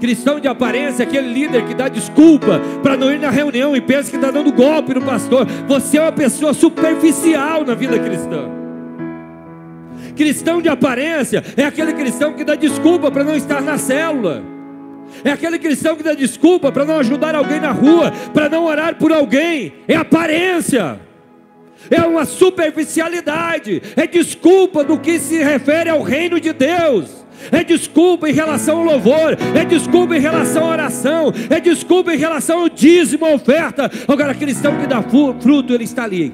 Cristão 0.00 0.38
de 0.38 0.46
aparência, 0.46 1.02
aquele 1.02 1.32
líder 1.32 1.66
que 1.66 1.74
dá 1.74 1.88
desculpa 1.88 2.60
para 2.82 2.96
não 2.96 3.10
ir 3.10 3.18
na 3.18 3.30
reunião 3.30 3.76
e 3.76 3.80
pensa 3.80 4.10
que 4.10 4.16
está 4.16 4.30
dando 4.30 4.52
golpe 4.52 4.94
no 4.94 5.02
pastor. 5.02 5.44
Você 5.66 5.98
é 5.98 6.02
uma 6.02 6.12
pessoa 6.12 6.54
superficial 6.54 7.64
na 7.64 7.74
vida 7.74 7.98
cristã. 7.98 8.63
Cristão 10.16 10.62
de 10.62 10.68
aparência 10.68 11.42
é 11.56 11.64
aquele 11.64 11.92
cristão 11.92 12.32
que 12.32 12.44
dá 12.44 12.54
desculpa 12.54 13.10
para 13.10 13.24
não 13.24 13.34
estar 13.34 13.60
na 13.60 13.76
célula. 13.78 14.42
É 15.24 15.30
aquele 15.30 15.58
cristão 15.58 15.96
que 15.96 16.02
dá 16.02 16.14
desculpa 16.14 16.72
para 16.72 16.84
não 16.84 16.98
ajudar 16.98 17.34
alguém 17.34 17.60
na 17.60 17.72
rua, 17.72 18.12
para 18.32 18.48
não 18.48 18.64
orar 18.64 18.96
por 18.96 19.12
alguém. 19.12 19.72
É 19.86 19.96
aparência. 19.96 21.00
É 21.90 22.00
uma 22.02 22.24
superficialidade. 22.24 23.82
É 23.96 24.06
desculpa 24.06 24.82
do 24.84 24.98
que 24.98 25.18
se 25.18 25.42
refere 25.42 25.90
ao 25.90 26.02
reino 26.02 26.40
de 26.40 26.52
Deus. 26.52 27.24
É 27.50 27.62
desculpa 27.62 28.28
em 28.28 28.32
relação 28.32 28.78
ao 28.78 28.84
louvor, 28.84 29.36
é 29.54 29.64
desculpa 29.66 30.16
em 30.16 30.20
relação 30.20 30.64
à 30.64 30.70
oração, 30.70 31.32
é 31.50 31.60
desculpa 31.60 32.14
em 32.14 32.16
relação 32.16 32.60
ao 32.60 32.68
dízimo, 32.70 33.26
à 33.26 33.34
oferta. 33.34 33.90
Agora, 34.08 34.34
cristão 34.34 34.78
que 34.80 34.86
dá 34.86 35.02
fruto, 35.02 35.74
ele 35.74 35.84
está 35.84 36.04
ali. 36.04 36.32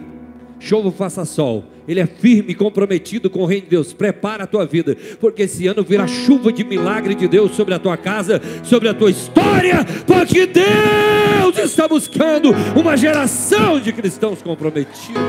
Chova, 0.61 0.93
faça 0.93 1.25
sol 1.25 1.65
ele 1.91 1.99
é 2.01 2.07
firme 2.07 2.53
e 2.53 2.55
comprometido 2.55 3.29
com 3.29 3.41
o 3.41 3.47
reino 3.47 3.65
de 3.65 3.71
Deus. 3.71 3.93
Prepara 3.93 4.45
a 4.45 4.47
tua 4.47 4.65
vida, 4.65 4.97
porque 5.19 5.43
esse 5.43 5.67
ano 5.67 5.83
virá 5.83 6.07
chuva 6.07 6.53
de 6.53 6.63
milagre 6.63 7.17
de 7.17 7.27
Deus 7.27 7.57
sobre 7.57 7.75
a 7.75 7.81
tua 7.81 7.97
casa, 7.97 8.41
sobre 8.63 8.89
a 8.89 8.95
tua 8.95 9.11
história, 9.11 9.85
porque 10.07 10.47
Deus 10.47 11.59
está 11.59 11.89
buscando 11.89 12.53
uma 12.77 12.97
geração 12.97 13.81
de 13.81 13.93
cristãos 13.93 14.41
comprometidos. 14.41 15.21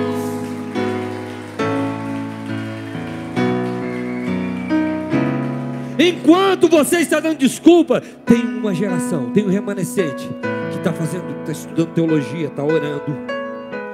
Enquanto 5.98 6.68
você 6.68 6.98
está 6.98 7.20
dando 7.20 7.38
desculpa, 7.38 8.02
tem 8.26 8.44
uma 8.44 8.74
geração, 8.74 9.32
tem 9.32 9.46
um 9.46 9.50
remanescente 9.50 10.30
que 10.72 10.78
está 10.78 10.94
fazendo, 10.94 11.26
está 11.40 11.52
estudando 11.52 11.94
teologia, 11.94 12.48
está 12.48 12.64
orando 12.64 13.21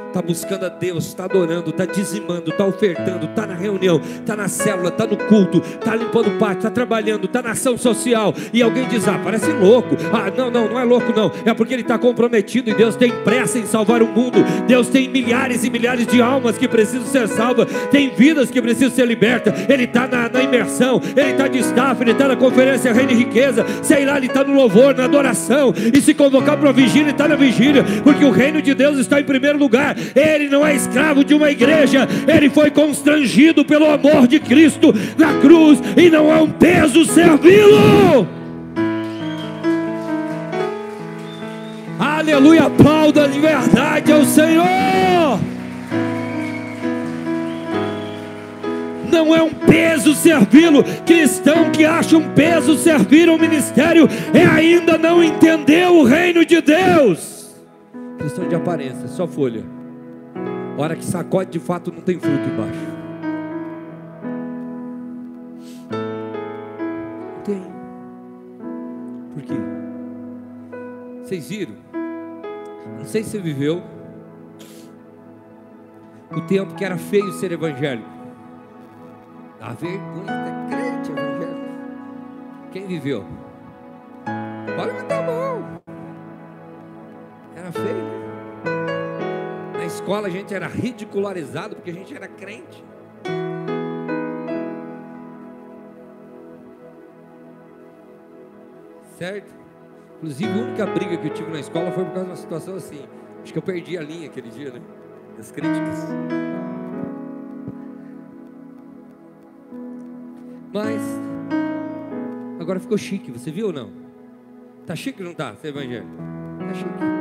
está 0.08 0.22
buscando 0.22 0.66
a 0.66 0.70
Deus, 0.70 1.06
está 1.06 1.26
adorando, 1.26 1.70
está 1.70 1.86
dizimando, 1.86 2.50
está 2.50 2.66
ofertando, 2.66 3.26
está 3.26 3.46
na 3.46 3.54
reunião, 3.54 4.00
está 4.00 4.36
na 4.36 4.48
célula, 4.48 4.90
está 4.90 5.06
no 5.06 5.18
culto, 5.18 5.60
está 5.60 5.96
limpando 5.96 6.28
o 6.28 6.38
pátio, 6.38 6.58
está 6.58 6.70
trabalhando, 6.70 7.26
está 7.26 7.42
na 7.42 7.52
ação 7.52 7.78
social, 7.78 8.34
e 8.54 8.62
alguém 8.62 8.88
diz: 8.88 9.08
Ah, 9.08 9.20
parece 9.24 9.52
louco. 9.52 9.96
Ah, 10.12 10.32
não, 10.36 10.50
não, 10.50 10.70
não 10.70 10.80
é 10.80 10.84
louco, 10.84 11.14
não. 11.16 11.32
É 11.46 11.54
porque 11.54 11.74
ele 11.74 11.82
está 11.82 11.98
comprometido 11.98 12.70
e 12.70 12.74
Deus 12.74 12.96
tem 12.96 13.12
pressa 13.24 13.60
em 13.60 13.66
salvar 13.66 14.02
o 14.02 14.08
mundo. 14.08 14.44
Deus 14.68 14.88
tem 14.88 15.08
milhares 15.08 15.64
e 15.64 15.70
milhares 15.70 16.08
de 16.08 16.22
almas 16.22 16.58
que 16.58 16.68
precisam 16.68 17.06
ser 17.06 17.28
salvas, 17.28 17.68
tem 17.92 18.10
vidas 18.10 18.50
que 18.50 18.62
precisam 18.62 18.92
ser 18.92 19.06
libertas. 19.08 19.54
Ele 19.70 19.84
está 19.84 20.08
na, 20.08 20.30
na, 20.30 20.44
imersão, 20.44 21.02
ele 21.16 21.32
está 21.32 21.48
de 21.48 21.60
staff, 21.60 22.02
ele 22.02 22.12
está 22.12 22.28
na 22.28 22.36
conferência 22.36 22.94
Reino 22.94 23.12
e 23.12 23.16
Riqueza, 23.16 23.66
sei 23.82 24.06
lá, 24.06 24.18
ele 24.18 24.28
está 24.28 24.44
no 24.44 24.54
louvor, 24.54 24.96
na 24.96 25.06
adoração, 25.06 25.74
e 25.94 26.02
se 26.02 26.14
convocar 26.14 26.58
para 26.58 26.70
a 26.70 26.74
vigília, 26.74 27.04
ele 27.04 27.12
está 27.12 27.28
na 27.28 27.36
vigília, 27.36 27.84
porque 28.04 28.24
o 28.24 28.32
reino 28.32 28.62
de 28.62 28.74
Deus 28.74 28.98
está 28.98 29.20
em 29.20 29.24
primeiro 29.24 29.58
lugar. 29.58 29.96
Ele 30.16 30.50
não 30.50 30.66
é 30.66 30.76
escravo 30.76 31.24
de 31.24 31.34
uma 31.34 31.52
igreja, 31.52 32.08
ele 32.28 32.50
foi 32.50 32.72
constrangido 32.72 33.64
pelo 33.66 33.90
amor 33.90 34.28
de 34.28 34.40
Cristo 34.40 34.94
na 35.18 35.34
cruz 35.40 35.80
e 35.96 36.10
não 36.10 36.32
é 36.32 36.42
um 36.42 36.50
peso 36.50 37.06
servi-lo. 37.06 38.28
Aleluia, 42.00 42.64
aplauda 42.64 43.28
de 43.28 43.40
verdade 43.40 44.12
ao 44.12 44.24
Senhor. 44.24 45.40
não 49.10 49.36
é 49.36 49.42
um 49.42 49.50
peso 49.50 50.14
servi-lo. 50.14 50.84
Cristão 51.06 51.72
que 51.72 51.84
acha 51.84 52.18
um 52.18 52.30
peso 52.30 52.78
servir 52.78 53.28
ao 53.28 53.38
ministério 53.38 54.08
é 54.34 54.46
ainda 54.46 54.98
não 54.98 55.24
entendeu 55.24 55.96
o 55.98 56.04
reino 56.04 56.46
de 56.46 56.62
Deus. 56.62 57.56
Cristão 58.20 58.48
de 58.48 58.56
aparência, 58.56 59.08
só 59.08 59.28
folha 59.28 59.77
hora 60.78 60.96
que 60.96 61.04
sacode 61.04 61.52
de 61.52 61.60
fato 61.60 61.92
não 61.92 62.02
tem 62.02 62.20
fruto 62.20 62.50
embaixo. 62.50 62.80
Não 67.34 67.42
tem. 67.44 67.64
Por 69.34 69.42
quê? 69.42 69.56
Vocês 71.24 71.50
viram? 71.50 71.76
Não 73.00 73.06
sei 73.06 73.24
se 73.24 73.32
você 73.32 73.40
viveu 73.40 73.82
o 76.32 76.42
tempo 76.42 76.76
que 76.76 76.86
era 76.86 76.98
feio 76.98 77.32
ser 77.34 77.52
evangélico. 77.52 78.08
Dá 79.60 79.70
vergonha 79.70 80.44
ter 80.44 80.76
crente 80.76 81.12
evangélico. 81.12 81.68
Quem 82.72 82.86
viveu? 82.86 83.26
Pode 84.76 84.92
levantar 84.92 85.24
a 85.24 85.26
mão. 85.26 85.82
Era 87.56 87.72
feio, 87.72 87.96
né? 87.96 88.27
Escola 89.88 90.28
a 90.28 90.30
gente 90.30 90.54
era 90.54 90.68
ridicularizado 90.68 91.76
porque 91.76 91.90
a 91.90 91.94
gente 91.94 92.16
era 92.16 92.28
crente. 92.28 92.84
Certo? 99.18 99.56
Inclusive, 100.18 100.52
a 100.52 100.64
única 100.64 100.86
briga 100.86 101.18
que 101.18 101.28
eu 101.28 101.34
tive 101.34 101.52
na 101.52 101.60
escola 101.60 101.92
foi 101.92 102.06
por 102.06 102.14
causa 102.14 102.26
de 102.26 102.30
uma 102.32 102.36
situação 102.36 102.76
assim. 102.76 103.08
Acho 103.42 103.52
que 103.52 103.58
eu 103.58 103.64
perdi 103.64 103.98
a 103.98 104.02
linha 104.02 104.28
aquele 104.28 104.50
dia, 104.50 104.72
né? 104.72 104.82
Das 105.36 105.52
críticas. 105.52 106.06
Mas, 110.72 111.02
agora 112.60 112.80
ficou 112.80 112.98
chique, 112.98 113.32
você 113.32 113.50
viu 113.50 113.68
ou 113.68 113.74
não? 113.74 113.92
Tá 114.86 114.96
chique 114.96 115.22
ou 115.22 115.28
não 115.28 115.34
tá, 115.34 115.56
ser 115.56 115.70
evangélico? 115.70 116.12
Tá 116.60 116.74
chique. 116.74 117.18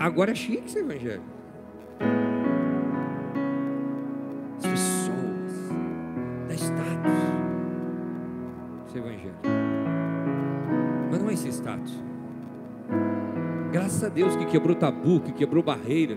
Agora 0.00 0.30
é 0.30 0.34
chique 0.34 0.70
ser 0.70 0.78
evangelho. 0.78 1.20
As 4.56 4.66
pessoas 4.66 5.68
dá 6.48 6.54
status 6.54 7.12
ser 8.86 8.98
evangelho. 9.00 9.34
Mas 11.10 11.22
não 11.22 11.28
é 11.28 11.34
esse 11.34 11.48
status. 11.48 12.02
Graças 13.70 14.02
a 14.02 14.08
Deus 14.08 14.34
que 14.36 14.46
quebrou 14.46 14.74
tabu, 14.74 15.20
que 15.20 15.32
quebrou 15.32 15.62
barreira. 15.62 16.16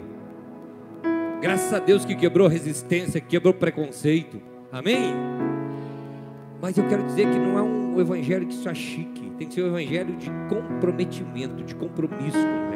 Graças 1.41 1.73
a 1.73 1.79
Deus 1.79 2.05
que 2.05 2.15
quebrou 2.15 2.47
resistência, 2.47 3.19
que 3.19 3.27
quebrou 3.27 3.53
preconceito. 3.53 4.41
Amém? 4.71 5.13
Mas 6.61 6.77
eu 6.77 6.87
quero 6.87 7.03
dizer 7.03 7.29
que 7.29 7.37
não 7.37 7.59
é 7.59 7.61
um 7.61 7.99
evangelho 7.99 8.47
que 8.47 8.53
só 8.53 8.73
chique. 8.73 9.29
Tem 9.37 9.45
que 9.45 9.53
ser 9.53 9.63
um 9.63 9.77
evangelho 9.77 10.15
de 10.15 10.31
comprometimento, 10.47 11.61
de 11.65 11.75
compromisso 11.75 12.37
com. 12.37 12.72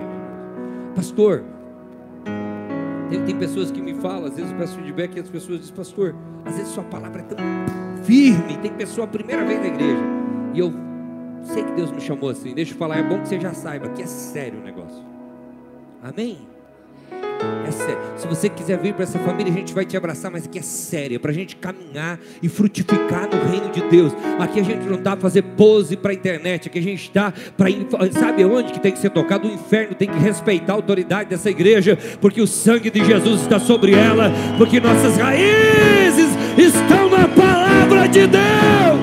Pastor, 0.97 1.43
tem, 3.07 3.23
tem, 3.23 3.37
pessoas 3.37 3.69
que 3.69 3.79
me 3.79 3.93
falam, 3.93 4.25
às 4.25 4.35
vezes 4.35 4.51
eu 4.51 4.57
peço 4.57 4.75
feedback 4.77 5.15
e 5.15 5.19
as 5.19 5.29
pessoas 5.29 5.59
dizem, 5.59 5.75
pastor, 5.75 6.15
às 6.43 6.57
vezes 6.57 6.73
sua 6.73 6.83
palavra 6.85 7.21
é 7.21 7.23
tão 7.23 7.37
firme. 8.03 8.57
Tem 8.57 8.73
pessoa 8.73 9.05
a 9.05 9.07
primeira 9.07 9.45
vez 9.45 9.59
na 9.59 9.67
igreja. 9.67 10.03
E 10.55 10.59
eu 10.59 10.73
sei 11.43 11.63
que 11.63 11.71
Deus 11.73 11.91
me 11.91 12.01
chamou 12.01 12.31
assim. 12.31 12.55
Deixa 12.55 12.73
eu 12.73 12.77
falar, 12.79 12.97
é 12.97 13.03
bom 13.03 13.21
que 13.21 13.27
você 13.27 13.39
já 13.39 13.53
saiba 13.53 13.89
que 13.89 14.01
é 14.01 14.07
sério 14.07 14.59
o 14.59 14.63
negócio. 14.63 15.05
Amém? 16.01 16.39
É 17.67 17.71
sério. 17.71 17.97
Se 18.15 18.27
você 18.27 18.49
quiser 18.49 18.79
vir 18.79 18.93
para 18.93 19.03
essa 19.03 19.19
família, 19.19 19.51
a 19.51 19.55
gente 19.55 19.73
vai 19.73 19.85
te 19.85 19.95
abraçar, 19.95 20.31
mas 20.31 20.45
aqui 20.45 20.59
é 20.59 20.61
sério, 20.61 21.15
é 21.15 21.19
para 21.19 21.31
a 21.31 21.33
gente 21.33 21.55
caminhar 21.55 22.19
e 22.41 22.49
frutificar 22.49 23.29
no 23.29 23.49
reino 23.49 23.69
de 23.69 23.81
Deus. 23.81 24.13
Aqui 24.39 24.59
a 24.59 24.63
gente 24.63 24.85
não 24.87 24.95
está 24.95 25.11
para 25.11 25.21
fazer 25.21 25.41
pose 25.41 25.95
para 25.95 26.11
a 26.11 26.13
internet, 26.13 26.67
aqui 26.67 26.79
a 26.79 26.81
gente 26.81 27.03
está 27.03 27.33
para. 27.55 27.69
Sabe 28.11 28.45
onde 28.45 28.73
que 28.73 28.79
tem 28.79 28.91
que 28.91 28.99
ser 28.99 29.09
tocado? 29.09 29.47
O 29.47 29.51
inferno 29.51 29.95
tem 29.95 30.09
que 30.09 30.17
respeitar 30.17 30.73
a 30.73 30.75
autoridade 30.75 31.29
dessa 31.29 31.49
igreja, 31.49 31.97
porque 32.21 32.41
o 32.41 32.47
sangue 32.47 32.89
de 32.89 33.03
Jesus 33.03 33.41
está 33.41 33.59
sobre 33.59 33.93
ela, 33.93 34.31
porque 34.57 34.79
nossas 34.79 35.17
raízes 35.17 36.29
estão 36.57 37.09
na 37.09 37.27
palavra 37.27 38.07
de 38.07 38.27
Deus. 38.27 38.96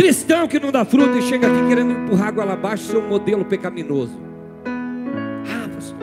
Cristão 0.00 0.48
que 0.48 0.58
não 0.58 0.72
dá 0.72 0.82
fruto 0.82 1.18
e 1.18 1.20
chega 1.20 1.46
aqui 1.46 1.68
querendo 1.68 1.92
empurrar 1.92 2.28
água 2.28 2.50
abaixo, 2.50 2.84
seu 2.84 3.02
modelo 3.02 3.44
pecaminoso. 3.44 4.18
Ah, 4.64 5.68
pastor. 5.68 5.98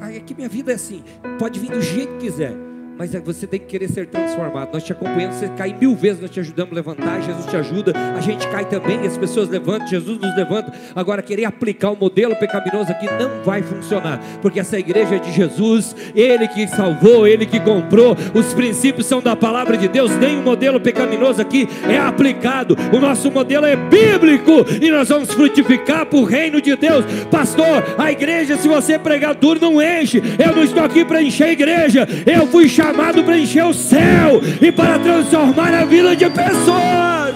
Ah, 0.00 0.10
é 0.10 0.18
minha 0.34 0.48
vida 0.48 0.72
é 0.72 0.76
assim. 0.76 1.04
Pode 1.38 1.60
vir 1.60 1.72
do 1.72 1.82
jeito 1.82 2.14
que 2.14 2.20
quiser. 2.20 2.69
Mas 3.00 3.14
é 3.14 3.18
você 3.18 3.46
tem 3.46 3.58
que 3.58 3.64
querer 3.64 3.88
ser 3.88 4.08
transformado. 4.08 4.74
Nós 4.74 4.84
te 4.84 4.92
acompanhamos, 4.92 5.36
você 5.36 5.48
cai 5.56 5.74
mil 5.80 5.96
vezes, 5.96 6.20
nós 6.20 6.30
te 6.30 6.38
ajudamos 6.38 6.70
a 6.70 6.74
levantar, 6.74 7.22
Jesus 7.22 7.46
te 7.46 7.56
ajuda, 7.56 7.94
a 8.14 8.20
gente 8.20 8.46
cai 8.48 8.66
também, 8.66 9.06
as 9.06 9.16
pessoas 9.16 9.48
levantam, 9.48 9.86
Jesus 9.86 10.18
nos 10.18 10.36
levanta. 10.36 10.70
Agora, 10.94 11.22
querer 11.22 11.46
aplicar 11.46 11.92
o 11.92 11.96
modelo 11.96 12.36
pecaminoso 12.36 12.92
aqui 12.92 13.06
não 13.06 13.42
vai 13.42 13.62
funcionar, 13.62 14.20
porque 14.42 14.60
essa 14.60 14.78
igreja 14.78 15.16
é 15.16 15.18
de 15.18 15.32
Jesus, 15.32 15.96
Ele 16.14 16.46
que 16.46 16.68
salvou, 16.68 17.26
Ele 17.26 17.46
que 17.46 17.58
comprou, 17.58 18.14
os 18.34 18.52
princípios 18.52 19.06
são 19.06 19.22
da 19.22 19.34
palavra 19.34 19.78
de 19.78 19.88
Deus, 19.88 20.14
nem 20.18 20.38
o 20.38 20.42
modelo 20.42 20.78
pecaminoso 20.78 21.40
aqui 21.40 21.66
é 21.88 21.96
aplicado, 21.96 22.76
o 22.92 23.00
nosso 23.00 23.30
modelo 23.30 23.64
é 23.64 23.76
bíblico 23.76 24.66
e 24.78 24.90
nós 24.90 25.08
vamos 25.08 25.32
frutificar 25.32 26.04
para 26.04 26.18
o 26.18 26.24
reino 26.24 26.60
de 26.60 26.76
Deus. 26.76 27.06
Pastor, 27.30 27.82
a 27.96 28.12
igreja, 28.12 28.58
se 28.58 28.68
você 28.68 28.98
pregar 28.98 29.34
duro, 29.34 29.58
não 29.58 29.80
enche. 29.80 30.22
Eu 30.38 30.54
não 30.54 30.62
estou 30.62 30.84
aqui 30.84 31.02
para 31.02 31.22
encher 31.22 31.44
a 31.44 31.52
igreja, 31.52 32.06
eu 32.26 32.46
fui 32.46 32.68
chamado 32.68 32.89
chamado 32.90 33.22
para 33.22 33.38
encher 33.38 33.64
o 33.64 33.72
céu 33.72 34.40
e 34.60 34.72
para 34.72 34.98
transformar 34.98 35.72
a 35.72 35.84
vida 35.84 36.16
de 36.16 36.28
pessoas. 36.28 37.34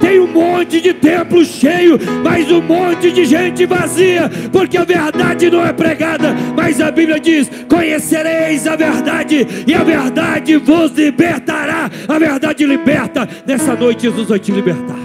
Tem 0.00 0.20
um 0.20 0.26
monte 0.26 0.80
de 0.80 0.94
templo 0.94 1.44
cheio, 1.44 1.98
mas 2.22 2.50
um 2.50 2.62
monte 2.62 3.12
de 3.12 3.26
gente 3.26 3.66
vazia, 3.66 4.30
porque 4.50 4.78
a 4.78 4.84
verdade 4.84 5.50
não 5.50 5.64
é 5.64 5.72
pregada, 5.72 6.34
mas 6.56 6.80
a 6.80 6.90
Bíblia 6.90 7.20
diz: 7.20 7.50
Conhecereis 7.68 8.66
a 8.66 8.76
verdade, 8.76 9.46
e 9.66 9.74
a 9.74 9.84
verdade 9.84 10.56
vos 10.56 10.92
libertará. 10.92 11.90
A 12.08 12.18
verdade 12.18 12.64
liberta. 12.64 13.28
Nessa 13.46 13.74
noite, 13.74 14.02
Jesus 14.02 14.28
vai 14.28 14.38
te 14.38 14.50
libertar. 14.50 15.04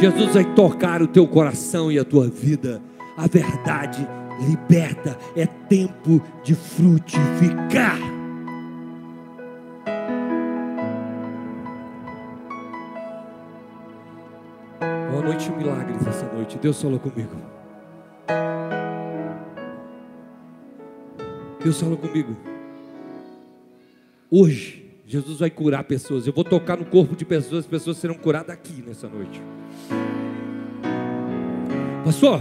Jesus 0.00 0.32
vai 0.32 0.44
tocar 0.44 1.02
o 1.02 1.06
teu 1.06 1.26
coração 1.26 1.92
e 1.92 1.98
a 1.98 2.04
tua 2.04 2.26
vida. 2.26 2.80
A 3.18 3.26
verdade 3.26 4.06
liberta, 4.40 5.16
é 5.36 5.46
tempo 5.46 6.22
de 6.42 6.54
frutificar. 6.54 7.98
Boa 15.10 15.22
noite, 15.22 15.50
milagres 15.50 16.06
essa 16.06 16.26
noite. 16.32 16.58
Deus 16.58 16.80
falou 16.80 16.98
comigo. 16.98 17.36
Deus 21.62 21.78
falou 21.78 21.96
comigo. 21.96 22.36
Hoje, 24.30 24.80
Jesus 25.06 25.40
vai 25.40 25.50
curar 25.50 25.84
pessoas. 25.84 26.26
Eu 26.26 26.32
vou 26.32 26.44
tocar 26.44 26.76
no 26.76 26.86
corpo 26.86 27.16
de 27.16 27.24
pessoas, 27.24 27.64
as 27.64 27.66
pessoas 27.66 27.96
serão 27.96 28.14
curadas 28.14 28.50
aqui 28.50 28.82
nessa 28.86 29.08
noite. 29.08 29.42
Pastor, 32.04 32.40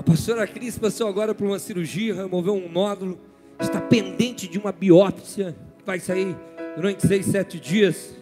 a 0.00 0.02
pastora 0.02 0.46
Cris 0.46 0.78
passou 0.78 1.06
agora 1.06 1.34
por 1.34 1.46
uma 1.46 1.58
cirurgia, 1.58 2.14
removeu 2.14 2.54
um 2.54 2.72
nódulo, 2.72 3.20
está 3.60 3.78
pendente 3.82 4.48
de 4.48 4.58
uma 4.58 4.72
biópsia, 4.72 5.54
que 5.76 5.84
vai 5.84 6.00
sair 6.00 6.34
durante 6.74 7.06
seis, 7.06 7.26
sete 7.26 7.60
dias. 7.60 8.16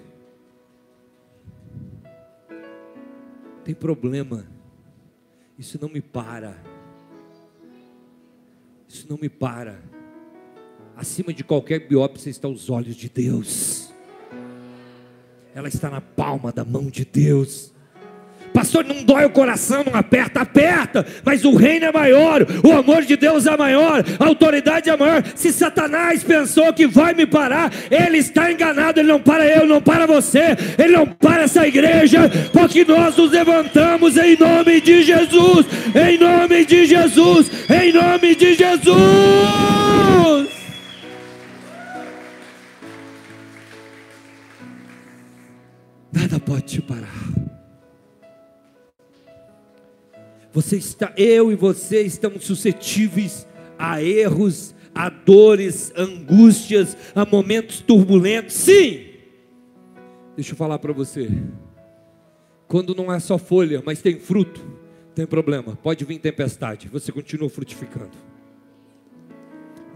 Tem 3.64 3.76
problema, 3.76 4.44
isso 5.56 5.78
não 5.80 5.88
me 5.88 6.00
para, 6.00 6.60
isso 8.88 9.06
não 9.08 9.16
me 9.16 9.28
para. 9.28 9.80
Acima 10.96 11.32
de 11.32 11.44
qualquer 11.44 11.86
biópsia 11.86 12.28
estão 12.28 12.50
os 12.50 12.68
olhos 12.68 12.96
de 12.96 13.08
Deus, 13.08 13.94
ela 15.54 15.68
está 15.68 15.88
na 15.88 16.00
palma 16.00 16.50
da 16.50 16.64
mão 16.64 16.86
de 16.86 17.04
Deus. 17.04 17.72
Pastor, 18.52 18.84
não 18.84 19.02
dói 19.02 19.24
o 19.24 19.30
coração, 19.30 19.84
não 19.84 19.98
aperta, 19.98 20.40
aperta, 20.40 21.06
mas 21.24 21.44
o 21.44 21.54
reino 21.54 21.86
é 21.86 21.92
maior, 21.92 22.46
o 22.64 22.72
amor 22.72 23.02
de 23.02 23.16
Deus 23.16 23.46
é 23.46 23.56
maior, 23.56 24.04
a 24.18 24.24
autoridade 24.24 24.90
é 24.90 24.96
maior. 24.96 25.22
Se 25.34 25.52
Satanás 25.52 26.22
pensou 26.22 26.72
que 26.72 26.86
vai 26.86 27.14
me 27.14 27.26
parar, 27.26 27.72
ele 27.90 28.18
está 28.18 28.50
enganado, 28.50 29.00
ele 29.00 29.08
não 29.08 29.20
para 29.20 29.46
eu, 29.46 29.66
não 29.66 29.80
para 29.80 30.06
você, 30.06 30.56
ele 30.78 30.96
não 30.96 31.06
para 31.06 31.42
essa 31.42 31.66
igreja, 31.66 32.30
porque 32.52 32.84
nós 32.84 33.16
nos 33.16 33.30
levantamos 33.30 34.16
em 34.16 34.36
nome 34.36 34.80
de 34.80 35.02
Jesus, 35.02 35.66
em 35.94 36.18
nome 36.18 36.64
de 36.64 36.86
Jesus, 36.86 37.50
em 37.70 37.92
nome 37.92 38.34
de 38.34 38.54
Jesus. 38.54 40.48
Nada 46.12 46.40
pode 46.40 46.62
te 46.62 46.82
parar. 46.82 47.57
Você 50.52 50.76
está, 50.76 51.12
eu 51.16 51.52
e 51.52 51.54
você 51.54 52.02
estamos 52.02 52.44
suscetíveis 52.44 53.46
a 53.78 54.02
erros, 54.02 54.74
a 54.94 55.08
dores, 55.08 55.92
angústias, 55.96 56.96
a 57.14 57.24
momentos 57.24 57.80
turbulentos. 57.80 58.54
Sim. 58.54 59.06
Deixa 60.34 60.52
eu 60.52 60.56
falar 60.56 60.78
para 60.78 60.92
você. 60.92 61.30
Quando 62.66 62.94
não 62.94 63.12
é 63.12 63.20
só 63.20 63.38
folha, 63.38 63.82
mas 63.84 64.02
tem 64.02 64.18
fruto, 64.18 64.60
tem 65.14 65.26
problema. 65.26 65.76
Pode 65.76 66.04
vir 66.04 66.18
tempestade, 66.18 66.88
você 66.88 67.12
continua 67.12 67.48
frutificando. 67.48 68.16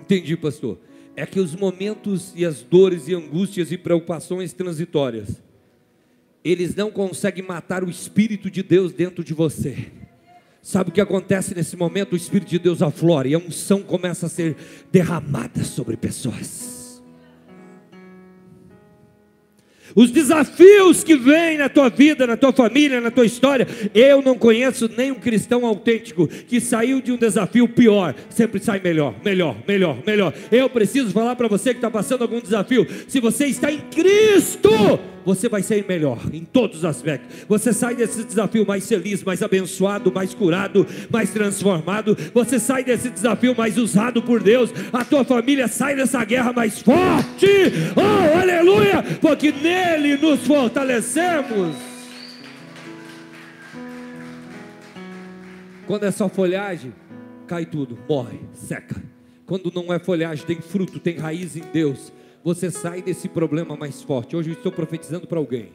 Entendi, 0.01 0.37
pastor. 0.37 0.79
É 1.15 1.27
que 1.27 1.39
os 1.39 1.55
momentos 1.55 2.33
e 2.35 2.45
as 2.45 2.63
dores 2.63 3.09
e 3.09 3.15
angústias 3.15 3.71
e 3.71 3.79
preocupações 3.79 4.53
transitórias, 4.53 5.43
eles 6.43 6.75
não 6.75 6.91
conseguem 6.91 7.45
matar 7.45 7.85
o 7.85 7.91
espírito 7.91 8.51
de 8.51 8.63
Deus 8.63 8.93
dentro 8.93 9.23
de 9.23 9.35
você. 9.35 10.02
Sabe 10.63 10.91
o 10.91 10.93
que 10.93 11.01
acontece 11.01 11.57
nesse 11.57 11.77
momento? 11.77 12.13
O 12.13 12.17
Espírito 12.17 12.49
de 12.49 12.59
Deus 12.61 12.83
aflora 12.83 13.27
e 13.27 13.35
a 13.35 13.39
unção 13.39 13.83
começa 13.83 14.27
a 14.27 14.29
ser 14.29 14.57
derramada 14.93 15.65
sobre 15.65 15.97
pessoas. 15.97 17.03
Os 19.95 20.11
desafios 20.11 21.05
que 21.05 21.17
vêm 21.17 21.59
na 21.59 21.69
tua 21.69 21.91
vida, 21.91 22.27
na 22.27 22.37
tua 22.37 22.53
família, 22.53 23.01
na 23.01 23.11
tua 23.11 23.27
história. 23.27 23.67
Eu 23.93 24.23
não 24.23 24.39
conheço 24.39 24.89
nenhum 24.97 25.17
cristão 25.17 25.67
autêntico 25.67 26.27
que 26.29 26.61
saiu 26.61 27.01
de 27.01 27.13
um 27.13 27.17
desafio 27.17 27.69
pior, 27.69 28.15
sempre 28.31 28.63
sai 28.63 28.81
melhor, 28.81 29.15
melhor, 29.25 29.57
melhor, 29.67 29.99
melhor. 30.07 30.33
Eu 30.51 30.71
preciso 30.71 31.11
falar 31.11 31.37
para 31.37 31.49
você 31.49 31.71
que 31.71 31.79
está 31.79 31.91
passando 31.91 32.23
algum 32.23 32.41
desafio. 32.41 32.87
Se 33.09 33.21
você 33.21 33.47
está 33.47 33.71
em 33.71 33.81
Cristo, 33.91 34.71
você 35.25 35.49
vai 35.49 35.63
ser 35.63 35.87
melhor 35.89 36.19
em 36.33 36.45
todos 36.45 36.79
os 36.79 36.85
aspectos. 36.85 37.45
Você 37.49 37.73
sai 37.73 37.95
desse 37.95 38.25
desafio 38.25 38.67
mais 38.67 38.87
feliz, 38.87 39.23
mais 39.23 39.43
abençoado, 39.43 40.13
mais 40.13 40.35
curado, 40.35 40.87
mais 41.11 41.31
transformado. 41.31 42.17
Você 42.35 42.59
sai 42.59 42.85
desse 42.85 43.11
desafio 43.11 43.55
mais 43.57 43.79
usado 43.79 44.23
por 44.23 44.43
Deus. 44.43 44.71
A 44.93 45.05
tua 45.05 45.25
família 45.25 45.69
sai 45.69 45.97
dessa 45.97 46.25
guerra 46.25 46.53
mais 46.53 46.81
forte. 46.81 47.47
Oh, 47.97 48.39
aleluia! 48.39 49.03
Porque 49.21 49.53
nele 49.53 50.17
nos 50.17 50.47
fortalecemos. 50.47 51.77
Quando 55.87 56.05
é 56.05 56.11
só 56.11 56.29
folhagem, 56.29 56.93
cai 57.47 57.67
tudo, 57.67 57.99
morre, 58.09 58.41
seca. 58.55 59.03
Quando 59.45 59.73
não 59.75 59.93
é 59.93 59.99
folhagem, 59.99 60.47
tem 60.47 60.61
fruto, 60.61 60.99
tem 60.99 61.19
raiz 61.19 61.57
em 61.57 61.63
Deus 61.73 62.13
você 62.45 62.71
sai 62.71 63.01
desse 63.01 63.29
problema 63.29 63.77
mais 63.77 64.03
forte. 64.03 64.35
Hoje 64.37 64.51
eu 64.51 64.55
estou 64.55 64.73
profetizando 64.73 65.27
para 65.27 65.39
alguém. 65.39 65.73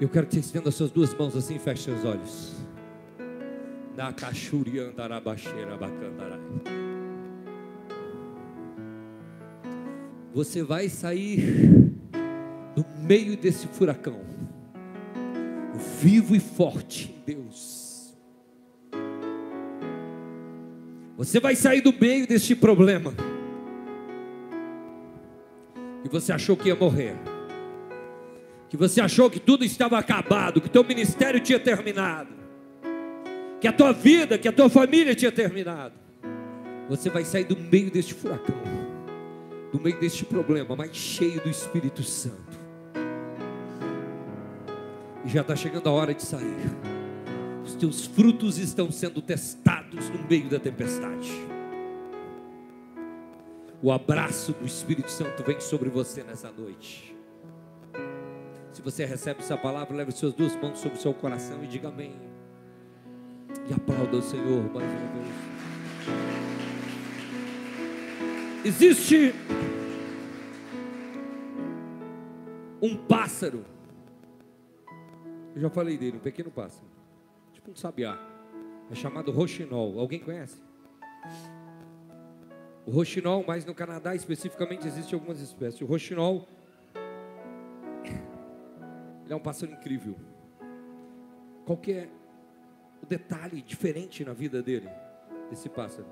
Eu 0.00 0.08
quero 0.08 0.26
que 0.26 0.34
você 0.34 0.40
estenda 0.40 0.68
as 0.68 0.74
suas 0.74 0.90
duas 0.90 1.14
mãos 1.14 1.36
assim 1.36 1.56
e 1.56 1.58
feche 1.58 1.84
seus 1.84 2.04
olhos. 2.04 2.54
Na. 3.96 4.12
Você 10.34 10.64
vai 10.64 10.88
sair 10.88 11.94
do 12.74 12.84
meio 13.06 13.36
desse 13.36 13.68
furacão, 13.68 14.20
vivo 16.00 16.34
e 16.34 16.40
forte 16.40 17.14
em 17.16 17.34
Deus. 17.34 18.16
Você 21.16 21.38
vai 21.38 21.54
sair 21.54 21.80
do 21.80 21.92
meio 21.92 22.26
deste 22.26 22.56
problema 22.56 23.14
que 26.04 26.08
você 26.08 26.32
achou 26.32 26.54
que 26.54 26.68
ia 26.68 26.76
morrer, 26.76 27.16
que 28.68 28.76
você 28.76 29.00
achou 29.00 29.30
que 29.30 29.40
tudo 29.40 29.64
estava 29.64 29.98
acabado, 29.98 30.60
que 30.60 30.68
teu 30.68 30.84
ministério 30.84 31.40
tinha 31.40 31.58
terminado, 31.58 32.28
que 33.58 33.66
a 33.66 33.72
tua 33.72 33.90
vida, 33.90 34.36
que 34.36 34.46
a 34.46 34.52
tua 34.52 34.68
família 34.68 35.14
tinha 35.14 35.32
terminado. 35.32 35.94
Você 36.90 37.08
vai 37.08 37.24
sair 37.24 37.44
do 37.44 37.56
meio 37.56 37.90
deste 37.90 38.12
furacão, 38.12 38.54
do 39.72 39.80
meio 39.80 39.98
deste 39.98 40.26
problema, 40.26 40.76
mais 40.76 40.94
cheio 40.94 41.40
do 41.40 41.48
Espírito 41.48 42.02
Santo. 42.02 42.58
E 45.24 45.28
já 45.30 45.40
está 45.40 45.56
chegando 45.56 45.88
a 45.88 45.92
hora 45.92 46.12
de 46.12 46.22
sair. 46.22 46.70
Os 47.64 47.74
teus 47.76 48.04
frutos 48.04 48.58
estão 48.58 48.92
sendo 48.92 49.22
testados 49.22 50.10
no 50.10 50.28
meio 50.28 50.50
da 50.50 50.60
tempestade 50.60 51.53
o 53.84 53.92
abraço 53.92 54.54
do 54.54 54.64
Espírito 54.64 55.10
Santo 55.10 55.42
vem 55.42 55.60
sobre 55.60 55.90
você 55.90 56.22
nessa 56.22 56.50
noite. 56.50 57.14
Se 58.72 58.80
você 58.80 59.04
recebe 59.04 59.40
essa 59.40 59.58
palavra, 59.58 59.94
leve 59.94 60.10
suas 60.10 60.32
duas 60.32 60.56
mãos 60.56 60.78
sobre 60.78 60.96
o 60.96 61.00
seu 61.02 61.12
coração 61.12 61.62
e 61.62 61.66
diga 61.66 61.88
amém. 61.88 62.18
E 63.68 63.74
aplauda 63.74 64.16
o 64.16 64.22
Senhor 64.22 64.62
mais 64.72 64.90
uma 64.90 65.12
vez. 65.12 65.28
Existe 68.64 69.34
um 72.80 72.96
pássaro. 72.96 73.66
Eu 75.54 75.60
já 75.60 75.68
falei 75.68 75.98
dele, 75.98 76.16
um 76.16 76.20
pequeno 76.20 76.50
pássaro. 76.50 76.86
Tipo 77.52 77.70
um 77.70 77.76
sabiá. 77.76 78.18
É 78.90 78.94
chamado 78.94 79.30
roxinol. 79.30 80.00
Alguém 80.00 80.20
conhece? 80.20 80.58
O 82.86 82.90
roxinol, 82.90 83.44
mas 83.46 83.64
no 83.64 83.74
Canadá 83.74 84.14
especificamente 84.14 84.86
existem 84.86 85.14
algumas 85.14 85.40
espécies. 85.40 85.80
O 85.80 85.86
roxinol 85.86 86.46
ele 89.24 89.32
é 89.32 89.36
um 89.36 89.40
pássaro 89.40 89.72
incrível. 89.72 90.16
Qual 91.64 91.78
que 91.78 91.92
é 91.92 92.08
o 93.02 93.06
detalhe 93.06 93.62
diferente 93.62 94.24
na 94.24 94.34
vida 94.34 94.62
dele, 94.62 94.88
desse 95.48 95.68
pássaro? 95.68 96.06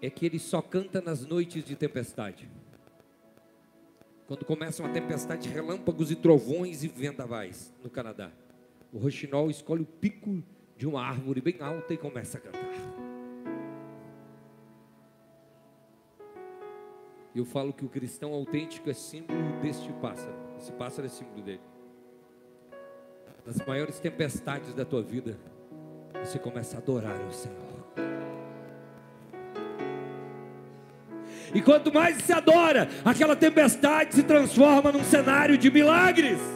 É 0.00 0.10
que 0.10 0.26
ele 0.26 0.38
só 0.38 0.60
canta 0.60 1.00
nas 1.00 1.24
noites 1.24 1.64
de 1.64 1.74
tempestade. 1.74 2.50
Quando 4.26 4.44
começa 4.44 4.82
uma 4.82 4.92
tempestade, 4.92 5.48
relâmpagos 5.48 6.10
e 6.10 6.16
trovões 6.16 6.84
e 6.84 6.88
vendavais 6.88 7.72
no 7.82 7.88
Canadá. 7.88 8.30
O 8.92 8.98
roxinol 8.98 9.48
escolhe 9.50 9.82
o 9.82 9.86
pico 9.86 10.42
de 10.76 10.86
uma 10.86 11.02
árvore 11.02 11.40
bem 11.40 11.56
alta 11.60 11.94
e 11.94 11.96
começa 11.96 12.36
a 12.36 12.40
cantar. 12.40 13.05
Eu 17.36 17.44
falo 17.44 17.70
que 17.70 17.84
o 17.84 17.88
cristão 17.88 18.32
autêntico 18.32 18.88
é 18.88 18.94
símbolo 18.94 19.60
deste 19.60 19.92
pássaro. 20.00 20.34
Esse 20.58 20.72
pássaro 20.72 21.06
é 21.06 21.10
símbolo 21.10 21.42
dele. 21.42 21.60
Nas 23.44 23.58
maiores 23.66 23.98
tempestades 23.98 24.72
da 24.72 24.86
tua 24.86 25.02
vida, 25.02 25.38
você 26.24 26.38
começa 26.38 26.76
a 26.76 26.80
adorar 26.80 27.20
o 27.20 27.30
Senhor. 27.30 27.56
E 31.54 31.60
quanto 31.60 31.92
mais 31.92 32.16
se 32.22 32.32
adora, 32.32 32.88
aquela 33.04 33.36
tempestade 33.36 34.14
se 34.14 34.22
transforma 34.22 34.90
num 34.90 35.04
cenário 35.04 35.58
de 35.58 35.70
milagres 35.70 36.55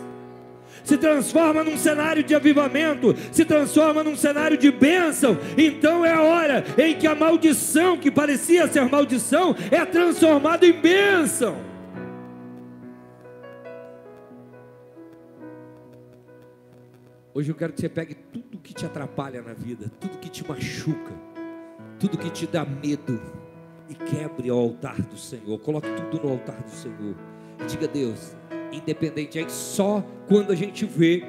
se 0.85 0.97
transforma 0.97 1.63
num 1.65 1.77
cenário 1.77 2.23
de 2.23 2.35
avivamento, 2.35 3.15
se 3.33 3.45
transforma 3.45 4.03
num 4.03 4.17
cenário 4.17 4.57
de 4.57 4.71
bênção. 4.71 5.39
Então 5.57 6.05
é 6.05 6.13
a 6.13 6.23
hora 6.23 6.65
em 6.79 6.97
que 6.97 7.07
a 7.07 7.15
maldição, 7.15 7.97
que 7.97 8.11
parecia 8.11 8.67
ser 8.69 8.89
maldição, 8.89 9.55
é 9.71 9.85
transformada 9.85 10.67
em 10.67 10.73
bênção. 10.73 11.71
Hoje 17.33 17.51
eu 17.51 17.55
quero 17.55 17.73
que 17.73 17.81
você 17.81 17.89
pegue 17.89 18.15
tudo 18.15 18.59
que 18.59 18.75
te 18.75 18.85
atrapalha 18.85 19.41
na 19.41 19.55
vida, 19.55 19.91
tudo 20.01 20.19
que 20.19 20.29
te 20.29 20.47
machuca, 20.47 21.15
tudo 21.99 22.19
que 22.19 22.29
te 22.29 22.47
dá 22.47 22.65
medo 22.65 23.23
e 23.89 23.95
quebre 23.95 24.51
ao 24.51 24.59
altar 24.59 25.01
do 25.01 25.17
Senhor. 25.17 25.59
Coloque 25.61 25.89
tudo 26.11 26.27
no 26.27 26.33
altar 26.33 26.61
do 26.63 26.71
Senhor. 26.71 27.15
Diga 27.69 27.87
a 27.87 27.89
Deus, 27.89 28.37
independente. 28.73 29.39
É 29.39 29.49
só 29.49 30.05
quando 30.29 30.53
a 30.53 30.55
gente 30.55 30.85
vê 30.85 31.25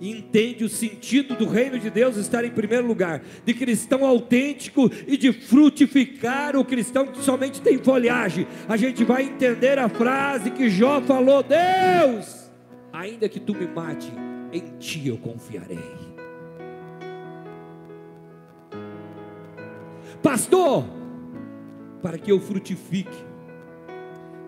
e 0.00 0.10
entende 0.10 0.64
o 0.64 0.68
sentido 0.68 1.34
do 1.34 1.48
reino 1.48 1.78
de 1.78 1.88
Deus 1.88 2.16
estar 2.16 2.44
em 2.44 2.50
primeiro 2.50 2.86
lugar, 2.86 3.22
de 3.44 3.54
cristão 3.54 4.04
autêntico 4.04 4.90
e 5.06 5.16
de 5.16 5.32
frutificar 5.32 6.56
o 6.56 6.64
cristão 6.64 7.06
que 7.06 7.22
somente 7.22 7.60
tem 7.62 7.78
folhagem. 7.78 8.46
A 8.68 8.76
gente 8.76 9.04
vai 9.04 9.22
entender 9.22 9.78
a 9.78 9.88
frase 9.88 10.50
que 10.50 10.68
Jó 10.68 11.00
falou: 11.00 11.42
Deus, 11.42 12.50
ainda 12.92 13.28
que 13.28 13.40
tu 13.40 13.54
me 13.54 13.66
mate, 13.66 14.12
em 14.52 14.78
ti 14.78 15.08
eu 15.08 15.16
confiarei. 15.16 15.78
Pastor, 20.22 20.84
para 22.02 22.18
que 22.18 22.32
eu 22.32 22.40
frutifique, 22.40 23.33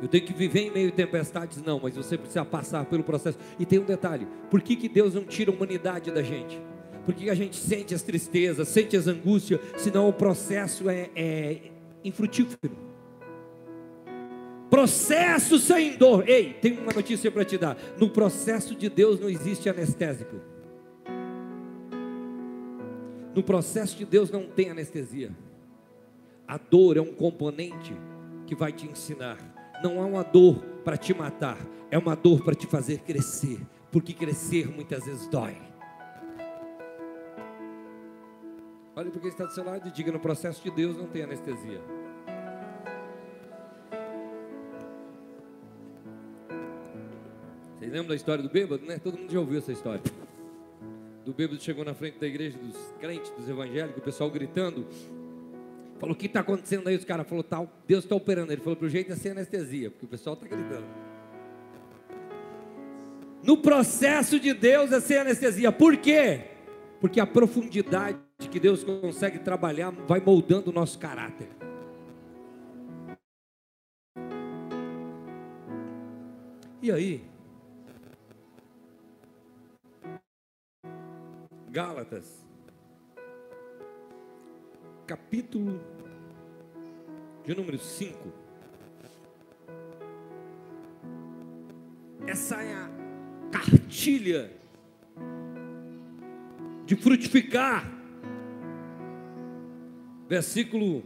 eu 0.00 0.09
tenho 0.09 0.24
que 0.24 0.35
viver 0.35 0.61
em 0.61 0.70
meio 0.70 0.88
a 0.90 0.92
tempestades, 0.92 1.62
não, 1.62 1.80
mas 1.82 1.96
você 1.96 2.18
precisa 2.18 2.44
passar 2.44 2.85
pelo 2.85 3.02
processo. 3.02 3.38
E 3.59 3.64
tem 3.64 3.78
um 3.78 3.85
detalhe: 3.85 4.26
por 4.50 4.61
que, 4.61 4.76
que 4.76 4.88
Deus 4.88 5.14
não 5.14 5.24
tira 5.24 5.50
a 5.50 5.54
humanidade 5.54 6.11
da 6.11 6.22
gente? 6.22 6.61
Por 7.04 7.14
que 7.14 7.30
a 7.30 7.35
gente 7.35 7.56
sente 7.56 7.94
as 7.94 8.02
tristezas, 8.02 8.68
sente 8.68 8.96
as 8.96 9.06
angústias, 9.06 9.61
senão 9.76 10.09
o 10.09 10.12
processo 10.12 10.90
é, 10.90 11.09
é 11.14 11.61
infrutífero? 12.04 12.76
Processo 14.68 15.59
sem 15.59 15.96
dor. 15.96 16.28
Ei, 16.28 16.52
tem 16.54 16.78
uma 16.78 16.92
notícia 16.92 17.30
para 17.30 17.44
te 17.44 17.56
dar: 17.56 17.78
no 17.98 18.11
processo 18.11 18.74
de 18.74 18.90
Deus 18.90 19.18
não 19.18 19.30
existe 19.30 19.68
anestésico. 19.68 20.37
No 23.35 23.42
processo 23.42 23.96
de 23.96 24.04
Deus 24.04 24.30
não 24.30 24.46
tem 24.46 24.70
anestesia. 24.70 25.30
A 26.46 26.59
dor 26.59 26.96
é 26.96 27.00
um 27.00 27.12
componente 27.12 27.94
que 28.46 28.54
vai 28.54 28.72
te 28.72 28.87
ensinar 28.87 29.56
não 29.83 30.01
é 30.01 30.05
uma 30.05 30.23
dor 30.23 30.57
para 30.85 30.97
te 30.97 31.12
matar, 31.15 31.59
é 31.91 31.99
uma 31.99 32.15
dor 32.15 32.45
para 32.45 32.55
te 32.55 32.67
fazer 32.67 32.99
crescer, 33.01 33.61
porque 33.91 34.12
crescer 34.12 34.69
muitas 34.69 35.05
vezes 35.05 35.27
dói. 35.29 35.57
Olhe 38.95 39.11
porque 39.11 39.29
está 39.29 39.45
do 39.45 39.53
seu 39.53 39.62
lado 39.62 39.87
e 39.89 39.91
diga: 39.91 40.11
no 40.11 40.19
processo 40.19 40.62
de 40.62 40.71
Deus 40.71 40.97
não 40.97 41.07
tem 41.07 41.23
anestesia. 41.23 41.81
Vocês 47.79 47.93
lembram 47.93 48.09
da 48.09 48.15
história 48.15 48.43
do 48.43 48.49
bêbado, 48.49 48.87
né? 48.87 48.99
Todo 48.99 49.19
mundo 49.19 49.31
já 49.31 49.39
ouviu 49.39 49.59
essa 49.59 49.71
história. 49.71 50.01
Do 51.27 51.35
bêbado 51.35 51.61
chegou 51.61 51.85
na 51.85 51.93
frente 51.93 52.19
da 52.19 52.27
igreja 52.27 52.57
dos 52.59 52.77
crentes, 52.99 53.31
dos 53.33 53.49
evangélicos, 53.49 53.99
o 53.99 54.05
pessoal 54.05 54.31
gritando: 54.31 54.87
Falou, 55.98 56.14
o 56.14 56.18
que 56.18 56.26
está 56.26 56.40
acontecendo 56.40 56.88
aí? 56.88 56.96
Os 56.96 57.04
caras 57.04 57.26
falaram, 57.26 57.48
tal, 57.48 57.72
Deus 57.87 58.04
está 58.04 58.14
operando. 58.14 58.52
Ele 58.52 58.61
falou, 58.61 58.76
para 58.76 58.87
o 58.87 58.90
jeito 58.90 59.12
é 59.12 59.16
sem 59.16 59.32
anestesia, 59.32 59.90
porque 59.90 60.04
o 60.04 60.09
pessoal 60.09 60.35
está 60.35 60.46
gritando. 60.46 60.87
No 63.42 63.56
processo 63.56 64.38
de 64.38 64.52
Deus 64.52 64.92
é 64.92 65.00
sem 65.00 65.18
anestesia. 65.18 65.72
Por 65.72 65.96
quê? 65.96 66.44
Porque 67.00 67.20
a 67.20 67.26
profundidade 67.26 68.18
que 68.50 68.61
Deus 68.61 68.85
consegue 68.85 69.38
trabalhar 69.38 69.90
vai 69.90 70.20
moldando 70.20 70.70
o 70.70 70.72
nosso 70.72 70.98
caráter. 70.98 71.48
E 76.82 76.92
aí? 76.92 77.24
Gálatas 81.70 82.45
capítulo 85.07 85.81
de 87.45 87.55
número 87.55 87.79
5. 87.79 88.33
Essa 92.27 92.57
é 92.62 92.75
a 92.75 92.90
cartilha 93.53 94.51
de 96.85 96.97
frutificar. 96.97 97.92
Versículo 100.29 101.05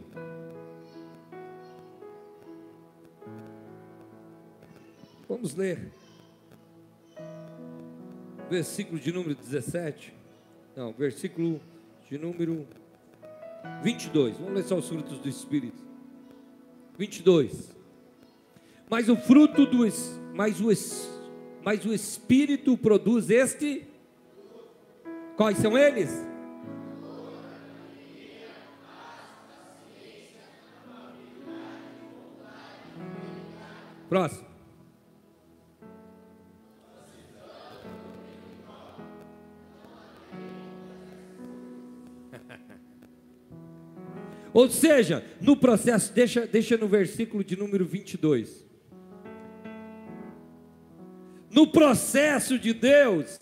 Vamos 5.29 5.55
ler. 5.55 5.91
Versículo 8.49 8.99
de 8.99 9.13
número 9.13 9.33
17. 9.33 10.13
Não, 10.75 10.91
versículo 10.91 11.61
de 12.09 12.17
número 12.17 12.67
22. 13.81 14.37
Vamos 14.37 14.53
ler 14.53 14.63
só 14.63 14.77
os 14.77 14.87
frutos 14.87 15.19
do 15.19 15.29
Espírito. 15.29 15.81
22. 16.97 17.75
Mas 18.89 19.09
o 19.09 19.15
fruto 19.15 19.65
do 19.65 19.85
mas 20.33 20.59
o, 20.59 20.69
mas 21.63 21.85
o 21.85 21.93
Espírito 21.93 22.77
produz 22.77 23.29
este. 23.29 23.87
Quais 25.35 25.57
são 25.57 25.77
eles? 25.77 26.09
Próximo. 34.09 34.50
Ou 44.61 44.69
seja, 44.69 45.25
no 45.41 45.57
processo, 45.57 46.13
deixa, 46.13 46.45
deixa 46.45 46.77
no 46.77 46.87
versículo 46.87 47.43
de 47.43 47.55
número 47.57 47.83
22. 47.83 48.63
No 51.49 51.65
processo 51.71 52.59
de 52.59 52.71
Deus, 52.71 53.39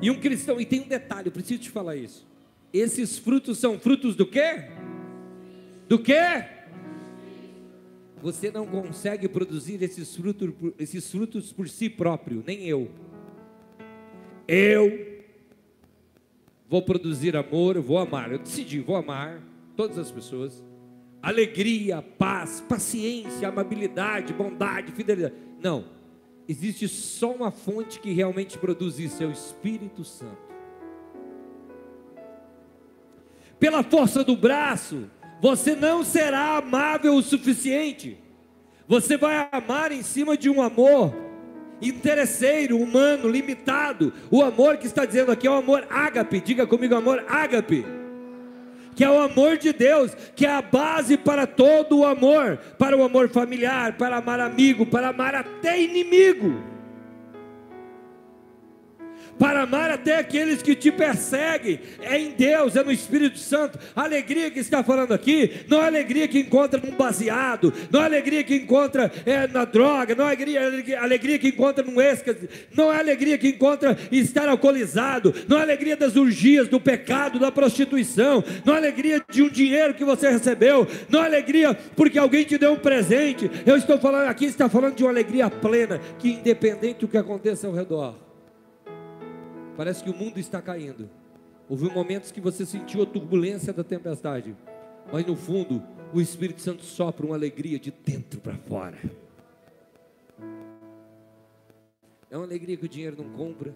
e 0.00 0.12
um 0.12 0.20
cristão, 0.20 0.60
e 0.60 0.64
tem 0.64 0.82
um 0.82 0.86
detalhe, 0.86 1.26
eu 1.26 1.32
preciso 1.32 1.60
te 1.60 1.70
falar 1.70 1.96
isso. 1.96 2.24
Esses 2.72 3.18
frutos 3.18 3.58
são 3.58 3.80
frutos 3.80 4.14
do 4.14 4.24
quê? 4.24 4.70
Do 5.88 5.98
quê? 5.98 6.44
Você 8.22 8.52
não 8.52 8.64
consegue 8.64 9.26
produzir 9.26 9.82
esses 9.82 10.14
frutos, 10.14 10.50
esses 10.78 11.10
frutos 11.10 11.52
por 11.52 11.68
si 11.68 11.90
próprio, 11.90 12.44
nem 12.46 12.64
eu. 12.64 12.88
Eu 14.46 15.07
vou 16.68 16.82
produzir 16.82 17.36
amor, 17.36 17.76
eu 17.76 17.82
vou 17.82 17.98
amar. 17.98 18.30
Eu 18.30 18.38
decidi, 18.38 18.80
vou 18.80 18.96
amar 18.96 19.42
todas 19.76 19.98
as 19.98 20.10
pessoas. 20.10 20.62
Alegria, 21.22 22.02
paz, 22.02 22.60
paciência, 22.60 23.48
amabilidade, 23.48 24.32
bondade, 24.32 24.92
fidelidade. 24.92 25.34
Não. 25.60 25.84
Existe 26.46 26.88
só 26.88 27.32
uma 27.32 27.50
fonte 27.50 28.00
que 28.00 28.12
realmente 28.12 28.56
produz 28.56 28.98
isso, 28.98 29.22
é 29.22 29.26
o 29.26 29.32
Espírito 29.32 30.04
Santo. 30.04 30.48
Pela 33.58 33.82
força 33.82 34.22
do 34.22 34.36
braço, 34.36 35.10
você 35.40 35.74
não 35.74 36.04
será 36.04 36.56
amável 36.56 37.14
o 37.14 37.22
suficiente. 37.22 38.18
Você 38.86 39.16
vai 39.16 39.48
amar 39.52 39.92
em 39.92 40.02
cima 40.02 40.36
de 40.36 40.48
um 40.48 40.62
amor 40.62 41.27
interesseiro, 41.80 42.78
humano, 42.78 43.28
limitado. 43.28 44.12
O 44.30 44.42
amor 44.42 44.76
que 44.76 44.86
está 44.86 45.04
dizendo 45.04 45.32
aqui 45.32 45.46
é 45.46 45.50
o 45.50 45.54
amor 45.54 45.86
ágape. 45.88 46.40
Diga 46.40 46.66
comigo, 46.66 46.94
amor 46.94 47.24
ágape. 47.28 47.84
Que 48.94 49.04
é 49.04 49.10
o 49.10 49.20
amor 49.20 49.56
de 49.56 49.72
Deus, 49.72 50.12
que 50.34 50.44
é 50.44 50.50
a 50.50 50.60
base 50.60 51.16
para 51.16 51.46
todo 51.46 51.98
o 51.98 52.04
amor, 52.04 52.58
para 52.78 52.96
o 52.96 53.04
amor 53.04 53.28
familiar, 53.28 53.96
para 53.96 54.16
amar 54.16 54.40
amigo, 54.40 54.84
para 54.84 55.08
amar 55.08 55.34
até 55.34 55.80
inimigo 55.80 56.77
para 59.38 59.62
amar 59.62 59.90
até 59.90 60.18
aqueles 60.18 60.62
que 60.62 60.74
te 60.74 60.90
perseguem. 60.90 61.80
É 62.00 62.18
em 62.18 62.30
Deus, 62.30 62.76
é 62.76 62.82
no 62.82 62.92
Espírito 62.92 63.38
Santo. 63.38 63.78
A 63.94 64.04
alegria 64.04 64.50
que 64.50 64.58
está 64.58 64.82
falando 64.82 65.12
aqui, 65.12 65.64
não 65.68 65.82
é 65.82 65.86
alegria 65.86 66.26
que 66.26 66.40
encontra 66.40 66.80
num 66.84 66.96
baseado, 66.96 67.72
não 67.90 68.02
é 68.02 68.04
alegria 68.04 68.42
que 68.42 68.56
encontra 68.56 69.10
é, 69.24 69.46
na 69.46 69.64
droga, 69.64 70.14
não 70.14 70.24
é 70.24 70.28
alegria, 70.28 71.00
alegria 71.00 71.38
que 71.38 71.48
encontra 71.48 71.84
num 71.84 72.00
êxtase, 72.00 72.48
não 72.74 72.92
é 72.92 72.98
alegria 72.98 73.38
que 73.38 73.48
encontra 73.48 73.96
estar 74.10 74.48
alcoolizado, 74.48 75.34
não 75.46 75.58
é 75.58 75.62
alegria 75.62 75.96
das 75.96 76.16
urgias, 76.16 76.68
do 76.68 76.80
pecado, 76.80 77.38
da 77.38 77.52
prostituição, 77.52 78.42
não 78.64 78.74
é 78.74 78.76
alegria 78.78 79.22
de 79.30 79.42
um 79.42 79.48
dinheiro 79.48 79.94
que 79.94 80.04
você 80.04 80.30
recebeu, 80.30 80.86
não 81.08 81.22
é 81.22 81.26
alegria 81.26 81.74
porque 81.96 82.18
alguém 82.18 82.44
te 82.44 82.58
deu 82.58 82.72
um 82.72 82.78
presente. 82.78 83.50
Eu 83.64 83.76
estou 83.76 83.98
falando 83.98 84.28
aqui, 84.28 84.46
está 84.46 84.68
falando 84.68 84.96
de 84.96 85.04
uma 85.04 85.10
alegria 85.10 85.50
plena, 85.50 86.00
que 86.18 86.30
independente 86.30 87.00
do 87.00 87.08
que 87.08 87.16
aconteça 87.16 87.66
ao 87.66 87.72
redor, 87.72 88.27
Parece 89.78 90.02
que 90.02 90.10
o 90.10 90.14
mundo 90.14 90.40
está 90.40 90.60
caindo. 90.60 91.08
Houve 91.68 91.88
momentos 91.88 92.32
que 92.32 92.40
você 92.40 92.66
sentiu 92.66 93.00
a 93.00 93.06
turbulência 93.06 93.72
da 93.72 93.84
tempestade, 93.84 94.56
mas 95.12 95.24
no 95.24 95.36
fundo, 95.36 95.80
o 96.12 96.20
Espírito 96.20 96.60
Santo 96.60 96.82
sopra 96.82 97.24
uma 97.24 97.36
alegria 97.36 97.78
de 97.78 97.92
dentro 97.92 98.40
para 98.40 98.56
fora. 98.56 98.98
É 102.28 102.36
uma 102.36 102.44
alegria 102.44 102.76
que 102.76 102.86
o 102.86 102.88
dinheiro 102.88 103.22
não 103.22 103.30
compra, 103.30 103.72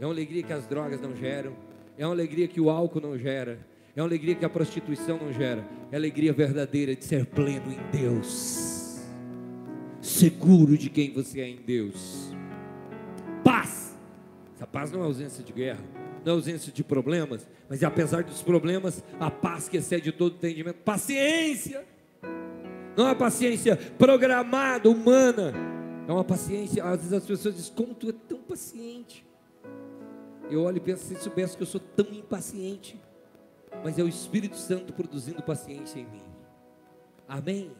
é 0.00 0.06
uma 0.06 0.14
alegria 0.14 0.42
que 0.42 0.52
as 0.52 0.66
drogas 0.66 0.98
não 0.98 1.14
geram, 1.14 1.54
é 1.98 2.06
uma 2.06 2.14
alegria 2.14 2.48
que 2.48 2.58
o 2.58 2.70
álcool 2.70 3.02
não 3.02 3.18
gera, 3.18 3.58
é 3.94 4.00
uma 4.00 4.08
alegria 4.08 4.34
que 4.34 4.46
a 4.46 4.48
prostituição 4.48 5.18
não 5.18 5.30
gera, 5.30 5.62
é 5.92 5.96
a 5.96 5.98
alegria 5.98 6.32
verdadeira 6.32 6.96
de 6.96 7.04
ser 7.04 7.26
pleno 7.26 7.70
em 7.70 7.90
Deus, 7.90 8.98
seguro 10.00 10.78
de 10.78 10.88
quem 10.88 11.12
você 11.12 11.42
é 11.42 11.48
em 11.50 11.56
Deus. 11.56 12.32
Paz 13.44 13.88
essa 14.58 14.66
paz 14.66 14.90
não 14.90 15.02
é 15.02 15.04
ausência 15.04 15.44
de 15.44 15.52
guerra, 15.52 15.78
não 16.24 16.32
é 16.32 16.34
ausência 16.34 16.72
de 16.72 16.82
problemas, 16.82 17.46
mas 17.68 17.80
é 17.80 17.86
apesar 17.86 18.24
dos 18.24 18.42
problemas, 18.42 19.04
a 19.20 19.30
paz 19.30 19.68
que 19.68 19.76
excede 19.76 20.10
todo 20.10 20.34
entendimento. 20.34 20.78
Paciência! 20.78 21.86
Não 22.96 23.06
é 23.06 23.14
paciência 23.14 23.76
programada, 23.76 24.90
humana. 24.90 25.54
É 26.08 26.12
uma 26.12 26.24
paciência. 26.24 26.82
Às 26.82 26.96
vezes 26.96 27.12
as 27.12 27.24
pessoas 27.24 27.54
dizem, 27.54 27.72
como 27.72 27.94
tu 27.94 28.08
é 28.08 28.12
tão 28.12 28.38
paciente? 28.38 29.24
Eu 30.50 30.64
olho 30.64 30.78
e 30.78 30.80
penso, 30.80 31.04
se 31.04 31.14
soubesse 31.22 31.56
que 31.56 31.62
eu 31.62 31.66
sou 31.66 31.80
tão 31.80 32.12
impaciente. 32.12 33.00
Mas 33.84 33.96
é 33.96 34.02
o 34.02 34.08
Espírito 34.08 34.56
Santo 34.56 34.92
produzindo 34.92 35.40
paciência 35.40 36.00
em 36.00 36.06
mim. 36.06 36.22
Amém? 37.28 37.70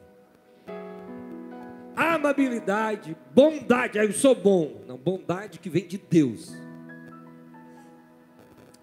Amabilidade, 1.96 3.16
bondade, 3.34 3.98
aí 3.98 4.06
eu 4.06 4.12
sou 4.12 4.36
bom. 4.36 4.82
Não, 4.86 4.96
bondade 4.96 5.58
que 5.58 5.68
vem 5.68 5.84
de 5.84 5.98
Deus 5.98 6.67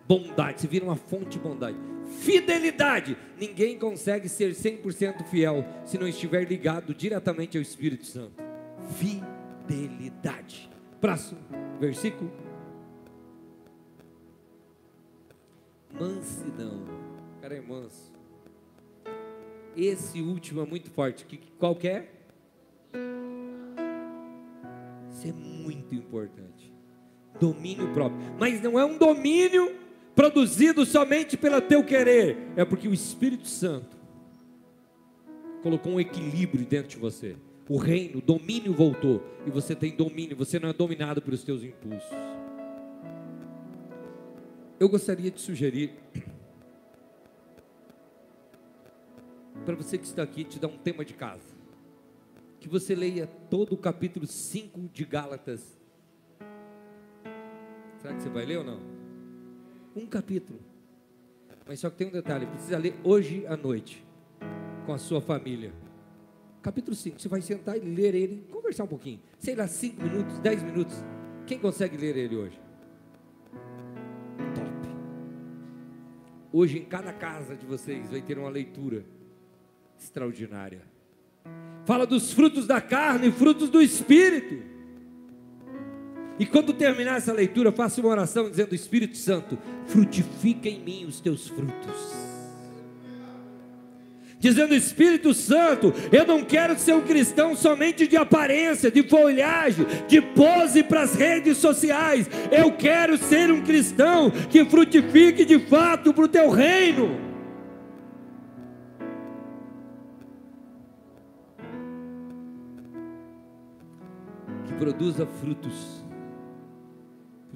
bondade, 0.08 0.62
você 0.62 0.68
vira 0.68 0.86
uma 0.86 0.96
fonte 0.96 1.32
de 1.32 1.39
bondade. 1.39 1.78
Fidelidade, 2.20 3.18
ninguém 3.38 3.78
consegue 3.78 4.30
ser 4.30 4.52
100% 4.52 5.26
fiel 5.26 5.65
se 5.86 5.98
não 5.98 6.08
estiver 6.08 6.48
ligado 6.48 6.94
diretamente 6.94 7.58
ao 7.58 7.62
Espírito 7.62 8.06
Santo. 8.06 8.34
Fidelidade. 8.98 10.70
Próximo 11.02 11.39
versículo. 11.80 12.32
Mansidão. 16.00 16.84
Cara 17.41 17.56
é 17.56 17.62
manso. 17.62 18.13
Esse 19.76 20.22
último 20.22 20.62
é 20.62 20.65
muito 20.65 20.89
forte. 20.89 21.26
Que, 21.26 21.38
qual 21.60 21.76
que 21.76 21.88
é? 21.88 22.10
Isso 25.10 25.28
é 25.28 25.32
muito 25.32 25.94
importante. 25.94 26.74
Domínio 27.39 27.91
próprio. 27.94 28.20
Mas 28.39 28.62
não 28.62 28.80
é 28.80 28.86
um 28.86 28.98
domínio 28.98 29.85
produzido 30.15 30.86
somente 30.86 31.36
pelo 31.36 31.60
teu 31.62 31.84
querer, 31.84 32.38
é 32.56 32.63
porque 32.63 32.88
o 32.88 32.93
Espírito 32.93 33.47
Santo 33.47 33.97
colocou 35.62 35.93
um 35.93 35.99
equilíbrio 35.99 36.65
dentro 36.65 36.89
de 36.89 36.97
você. 36.97 37.36
O 37.67 37.78
reino, 37.78 38.19
o 38.19 38.21
domínio 38.21 38.71
voltou 38.73 39.23
e 39.45 39.49
você 39.49 39.75
tem 39.75 39.95
domínio, 39.95 40.38
você 40.38 40.60
não 40.60 40.69
é 40.69 40.73
dominado 40.73 41.21
pelos 41.21 41.43
teus 41.43 41.63
impulsos. 41.63 42.10
Eu 44.80 44.88
gostaria 44.88 45.32
de 45.32 45.41
sugerir 45.41 45.91
para 49.65 49.75
você 49.75 49.97
que 49.97 50.06
está 50.06 50.21
aqui 50.21 50.43
te 50.43 50.60
dar 50.60 50.67
um 50.67 50.78
tema 50.78 51.04
de 51.04 51.13
casa. 51.13 51.56
Que 52.60 52.69
você 52.69 52.93
leia 52.93 53.28
todo 53.49 53.73
o 53.73 53.78
capítulo 53.78 54.28
5 54.28 54.89
de 54.93 55.04
Gálatas. 55.06 55.80
Será 57.99 58.13
que 58.13 58.21
você 58.21 58.30
vai 58.30 58.45
ler 58.45 58.60
ou 58.60 58.63
não? 58.63 58.94
Um 59.95 60.05
capítulo. 60.05 60.60
Mas 61.67 61.79
só 61.79 61.89
que 61.89 61.97
tem 61.97 62.08
um 62.08 62.12
detalhe: 62.12 62.45
precisa 62.45 62.77
ler 62.77 62.95
hoje 63.03 63.45
à 63.47 63.55
noite, 63.55 64.03
com 64.86 64.93
a 64.93 64.97
sua 64.97 65.21
família. 65.21 65.73
Capítulo 66.62 66.95
5, 66.95 67.21
você 67.21 67.29
vai 67.29 67.41
sentar 67.41 67.77
e 67.77 67.81
ler 67.81 68.15
ele, 68.15 68.43
conversar 68.51 68.86
um 68.86 68.88
pouquinho. 68.88 69.19
Sei 69.38 69.55
lá, 69.55 69.67
5 69.67 70.01
minutos, 70.01 70.39
10 70.39 70.63
minutos. 70.63 70.95
Quem 71.45 71.60
consegue 71.60 71.95
ler 71.95 72.17
ele 72.17 72.36
hoje? 72.36 72.60
Top. 74.55 74.89
Hoje, 76.51 76.79
em 76.79 76.86
cada 76.86 77.13
casa 77.13 77.55
de 77.55 77.65
vocês, 77.67 78.10
vai 78.10 78.21
ter 78.21 78.39
uma 78.39 78.49
leitura 78.49 79.05
extraordinária. 79.99 80.81
Fala 81.86 82.08
dos 82.08 82.34
frutos 82.34 82.65
da 82.65 82.81
carne 82.81 83.27
e 83.27 83.31
frutos 83.31 83.69
do 83.69 83.79
espírito. 83.79 84.74
E 86.38 86.45
quando 86.45 86.74
terminar 86.74 87.17
essa 87.17 87.32
leitura, 87.32 87.71
faça 87.71 88.02
uma 88.02 88.10
oração 88.10 88.50
dizendo: 88.50 88.76
Espírito 88.76 89.17
Santo, 89.17 89.58
frutifica 89.88 90.67
em 90.67 90.80
mim 90.80 91.06
os 91.06 91.21
teus 91.21 91.48
frutos. 91.48 92.36
Dizendo, 94.38 94.76
Espírito 94.76 95.34
Santo, 95.34 95.93
eu 96.12 96.24
não 96.28 96.43
quero 96.43 96.78
ser 96.78 96.93
um 96.93 97.02
cristão 97.02 97.56
somente 97.56 98.06
de 98.06 98.17
aparência, 98.17 98.91
de 98.91 99.02
folhagem, 99.02 99.88
de 100.08 100.21
pose 100.21 100.84
para 100.84 101.02
as 101.02 101.15
redes 101.15 101.58
sociais. 101.58 102.30
Eu 102.52 102.71
quero 102.74 103.17
ser 103.17 103.50
um 103.50 103.63
cristão 103.63 104.30
que 104.30 104.63
frutifique 104.65 105.45
de 105.45 105.58
fato 105.58 106.13
para 106.13 106.26
o 106.26 106.28
teu 106.28 106.50
reino. 106.50 107.17
Que 114.67 114.74
produza 114.74 115.26
frutos 115.26 116.05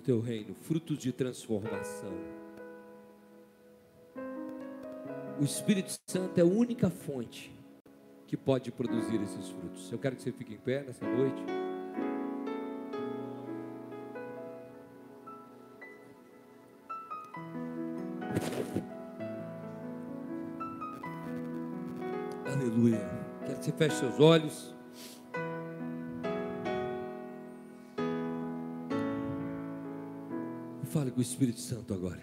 teu 0.09 0.19
reino, 0.19 0.55
frutos 0.55 0.97
de 0.97 1.11
transformação. 1.13 2.11
O 5.39 5.43
Espírito 5.43 5.95
Santo 6.09 6.35
é 6.35 6.41
a 6.41 6.45
única 6.45 6.89
fonte 6.89 7.51
que 8.25 8.35
pode 8.35 8.71
produzir 8.71 9.21
esses 9.21 9.49
frutos. 9.49 9.91
Eu 9.91 9.99
quero 9.99 10.15
que 10.15 10.23
você 10.23 10.31
fique 10.31 10.55
em 10.55 10.57
pé 10.57 10.81
nessa 10.81 11.05
noite. 11.05 11.43
Aleluia. 22.47 22.97
Quero 23.45 23.59
que 23.59 23.65
você 23.65 23.71
feche 23.73 23.95
seus 23.97 24.19
olhos. 24.19 24.78
O 31.19 31.21
Espírito 31.21 31.59
Santo 31.59 31.93
agora. 31.93 32.21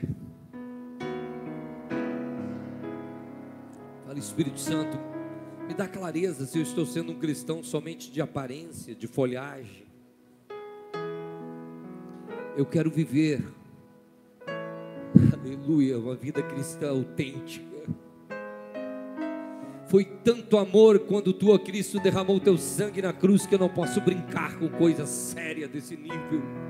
Fale, 4.07 4.19
Espírito 4.19 4.59
Santo, 4.59 4.97
me 5.69 5.75
dá 5.75 5.87
clareza 5.87 6.47
se 6.47 6.57
eu 6.57 6.63
estou 6.63 6.87
sendo 6.87 7.13
um 7.13 7.19
cristão 7.19 7.63
somente 7.63 8.11
de 8.11 8.23
aparência, 8.23 8.95
de 8.95 9.07
folhagem. 9.07 9.85
Eu 12.57 12.65
quero 12.65 12.91
viver, 12.91 13.47
Aleluia, 15.31 15.99
uma 15.99 16.15
vida 16.15 16.43
cristã 16.43 16.89
autêntica. 16.89 17.67
Foi 19.89 20.05
tanto 20.25 20.57
amor 20.57 21.01
quando 21.01 21.35
tu, 21.35 21.53
ó 21.53 21.59
Cristo, 21.59 22.01
derramou 22.01 22.41
teu 22.41 22.57
sangue 22.57 23.03
na 23.03 23.13
cruz 23.13 23.47
que 23.47 23.55
eu 23.55 23.59
não 23.59 23.69
posso 23.69 24.01
brincar 24.01 24.59
com 24.59 24.71
coisa 24.71 25.05
séria 25.05 25.69
desse 25.69 25.97
nível. 25.97 26.66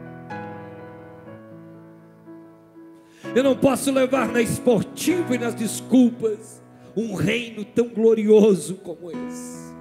Eu 3.36 3.42
não 3.42 3.54
posso 3.54 3.92
levar 3.92 4.28
na 4.28 4.40
esportiva 4.40 5.34
e 5.34 5.38
nas 5.38 5.54
desculpas 5.54 6.62
um 6.96 7.12
reino 7.12 7.66
tão 7.66 7.86
glorioso 7.86 8.76
como 8.76 9.10
esse. 9.10 9.74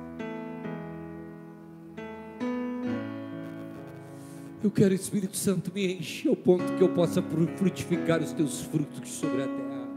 Eu 4.61 4.69
quero, 4.69 4.93
Espírito 4.93 5.37
Santo, 5.37 5.71
me 5.73 5.93
encher 5.93 6.27
ao 6.27 6.35
ponto 6.35 6.73
que 6.73 6.81
eu 6.81 6.89
possa 6.89 7.23
frutificar 7.57 8.21
os 8.21 8.33
teus 8.33 8.59
frutos 8.59 9.09
sobre 9.09 9.43
a 9.43 9.47
terra. 9.47 9.87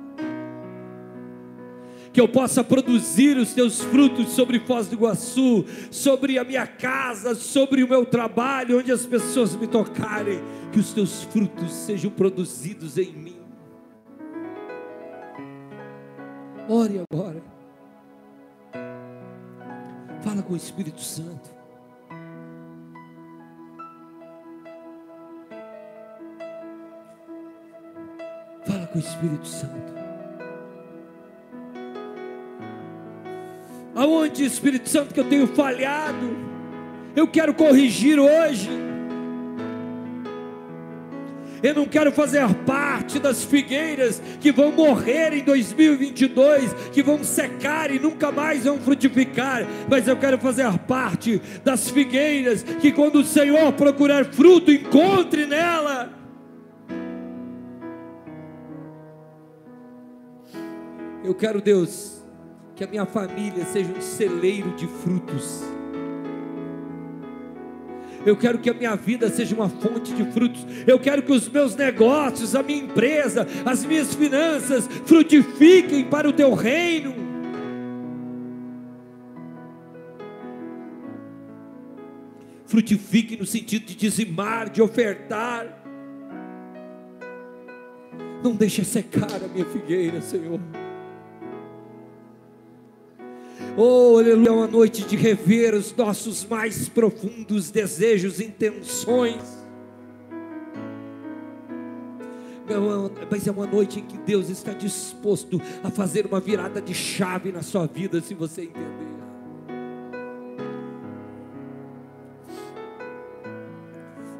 Que 2.12 2.20
eu 2.20 2.28
possa 2.28 2.62
produzir 2.62 3.36
os 3.38 3.54
teus 3.54 3.80
frutos 3.80 4.28
sobre 4.34 4.60
Foz 4.60 4.86
do 4.86 4.94
Iguaçu, 4.94 5.64
sobre 5.90 6.38
a 6.38 6.44
minha 6.44 6.64
casa, 6.64 7.34
sobre 7.34 7.82
o 7.82 7.88
meu 7.88 8.06
trabalho, 8.06 8.78
onde 8.78 8.92
as 8.92 9.04
pessoas 9.04 9.56
me 9.56 9.66
tocarem. 9.66 10.38
Que 10.70 10.78
os 10.78 10.92
teus 10.92 11.24
frutos 11.24 11.72
sejam 11.72 12.08
produzidos 12.12 12.96
em 12.96 13.10
mim 13.10 13.37
Ore 16.68 17.02
agora. 17.10 17.42
Fala 20.20 20.42
com 20.42 20.52
o 20.52 20.56
Espírito 20.56 21.00
Santo. 21.00 21.48
Fala 28.66 28.86
com 28.86 28.98
o 28.98 29.00
Espírito 29.00 29.46
Santo. 29.46 29.94
Aonde, 33.94 34.44
Espírito 34.44 34.90
Santo, 34.90 35.14
que 35.14 35.20
eu 35.20 35.28
tenho 35.28 35.46
falhado? 35.46 36.36
Eu 37.16 37.26
quero 37.26 37.54
corrigir 37.54 38.18
hoje. 38.18 38.68
Eu 41.62 41.74
não 41.74 41.86
quero 41.86 42.12
fazer 42.12 42.46
parte 42.66 42.87
das 43.16 43.44
figueiras 43.44 44.20
que 44.40 44.50
vão 44.50 44.72
morrer 44.72 45.32
em 45.32 45.44
2022, 45.44 46.72
que 46.92 47.00
vão 47.00 47.22
secar 47.22 47.94
e 47.94 48.00
nunca 48.00 48.32
mais 48.32 48.64
vão 48.64 48.80
frutificar, 48.80 49.64
mas 49.88 50.08
eu 50.08 50.16
quero 50.16 50.36
fazer 50.36 50.66
parte 50.80 51.40
das 51.62 51.88
figueiras 51.88 52.64
que, 52.64 52.90
quando 52.90 53.20
o 53.20 53.24
Senhor 53.24 53.72
procurar 53.74 54.24
fruto, 54.24 54.72
encontre 54.72 55.46
nela. 55.46 56.12
Eu 61.22 61.34
quero, 61.36 61.60
Deus, 61.60 62.20
que 62.74 62.82
a 62.82 62.88
minha 62.88 63.06
família 63.06 63.64
seja 63.66 63.92
um 63.92 64.00
celeiro 64.00 64.74
de 64.74 64.88
frutos 64.88 65.77
eu 68.24 68.36
quero 68.36 68.58
que 68.58 68.70
a 68.70 68.74
minha 68.74 68.94
vida 68.96 69.28
seja 69.30 69.54
uma 69.54 69.68
fonte 69.68 70.12
de 70.12 70.24
frutos. 70.32 70.64
Eu 70.86 70.98
quero 70.98 71.22
que 71.22 71.32
os 71.32 71.48
meus 71.48 71.74
negócios, 71.74 72.54
a 72.54 72.62
minha 72.62 72.82
empresa, 72.82 73.46
as 73.64 73.84
minhas 73.84 74.14
finanças 74.14 74.86
frutifiquem 75.06 76.04
para 76.04 76.28
o 76.28 76.32
teu 76.32 76.54
reino. 76.54 77.14
Frutifiquem 82.66 83.38
no 83.38 83.46
sentido 83.46 83.86
de 83.86 83.94
dizimar, 83.94 84.68
de 84.68 84.82
ofertar. 84.82 85.66
Não 88.42 88.54
deixe 88.54 88.84
secar 88.84 89.42
a 89.42 89.48
minha 89.48 89.64
figueira, 89.64 90.20
Senhor. 90.20 90.60
Oh, 93.80 94.18
aleluia, 94.18 94.48
é 94.48 94.50
uma 94.50 94.66
noite 94.66 95.04
de 95.04 95.14
rever 95.14 95.72
os 95.72 95.94
nossos 95.94 96.44
mais 96.44 96.88
profundos 96.88 97.70
desejos, 97.70 98.40
intenções. 98.40 99.40
Mas 103.30 103.46
é 103.46 103.50
uma 103.52 103.68
noite 103.68 104.00
em 104.00 104.02
que 104.02 104.18
Deus 104.18 104.50
está 104.50 104.72
disposto 104.72 105.62
a 105.84 105.92
fazer 105.92 106.26
uma 106.26 106.40
virada 106.40 106.82
de 106.82 106.92
chave 106.92 107.52
na 107.52 107.62
sua 107.62 107.86
vida, 107.86 108.20
se 108.20 108.34
você 108.34 108.62
entender. 108.62 108.88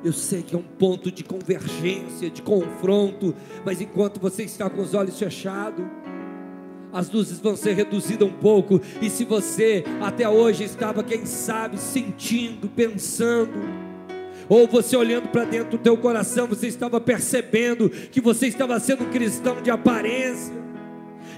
Eu 0.03 0.13
sei 0.13 0.43
que 0.43 0.57
é 0.57 0.59
um 0.59 0.63
ponto 0.63 1.13
de 1.13 1.23
convergência, 1.23 2.29
de 2.29 2.43
confronto, 2.43 3.33
mas 3.65 3.81
enquanto 3.81 4.19
você 4.19 4.43
está 4.43 4.69
com 4.69 4.83
os 4.83 4.95
olhos 4.95 5.17
fechados, 5.17 5.85
as 6.99 7.09
luzes 7.09 7.39
vão 7.39 7.55
ser 7.55 7.75
reduzidas 7.75 8.27
um 8.27 8.33
pouco. 8.33 8.81
E 9.01 9.09
se 9.09 9.25
você 9.25 9.85
até 10.01 10.29
hoje 10.29 10.65
estava, 10.65 11.05
quem 11.05 11.25
sabe, 11.25 11.79
sentindo, 11.79 12.69
pensando, 12.69 13.53
ou 14.49 14.67
você 14.67 14.97
olhando 14.97 15.29
para 15.29 15.45
dentro 15.45 15.71
do 15.71 15.79
teu 15.79 15.97
coração, 15.97 16.49
você 16.49 16.67
estava 16.67 17.01
percebendo 17.01 17.89
que 17.89 18.21
você 18.21 18.49
estava 18.49 18.81
sendo 18.81 19.05
cristão 19.13 19.63
de 19.63 19.71
aparência 19.71 20.53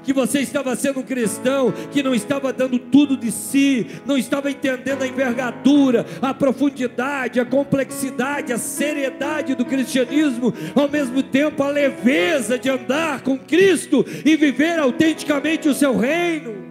que 0.02 0.12
você 0.12 0.40
estava 0.40 0.74
sendo 0.76 1.00
um 1.00 1.02
cristão 1.02 1.72
que 1.92 2.02
não 2.02 2.14
estava 2.14 2.52
dando 2.52 2.78
tudo 2.78 3.16
de 3.16 3.30
si, 3.30 3.86
não 4.06 4.16
estava 4.16 4.50
entendendo 4.50 5.02
a 5.02 5.06
envergadura, 5.06 6.06
a 6.20 6.32
profundidade, 6.32 7.40
a 7.40 7.44
complexidade, 7.44 8.52
a 8.52 8.58
seriedade 8.58 9.54
do 9.54 9.64
cristianismo, 9.64 10.52
ao 10.74 10.88
mesmo 10.88 11.22
tempo 11.22 11.62
a 11.62 11.68
leveza 11.68 12.58
de 12.58 12.68
andar 12.68 13.22
com 13.22 13.38
Cristo 13.38 14.04
e 14.24 14.36
viver 14.36 14.78
autenticamente 14.78 15.68
o 15.68 15.74
seu 15.74 15.96
reino. 15.96 16.70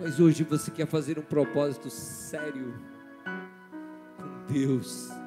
Mas 0.00 0.18
hoje 0.18 0.42
você 0.42 0.70
quer 0.70 0.86
fazer 0.86 1.18
um 1.18 1.22
propósito 1.22 1.88
sério 1.88 2.74
com 4.16 4.52
Deus. 4.52 5.21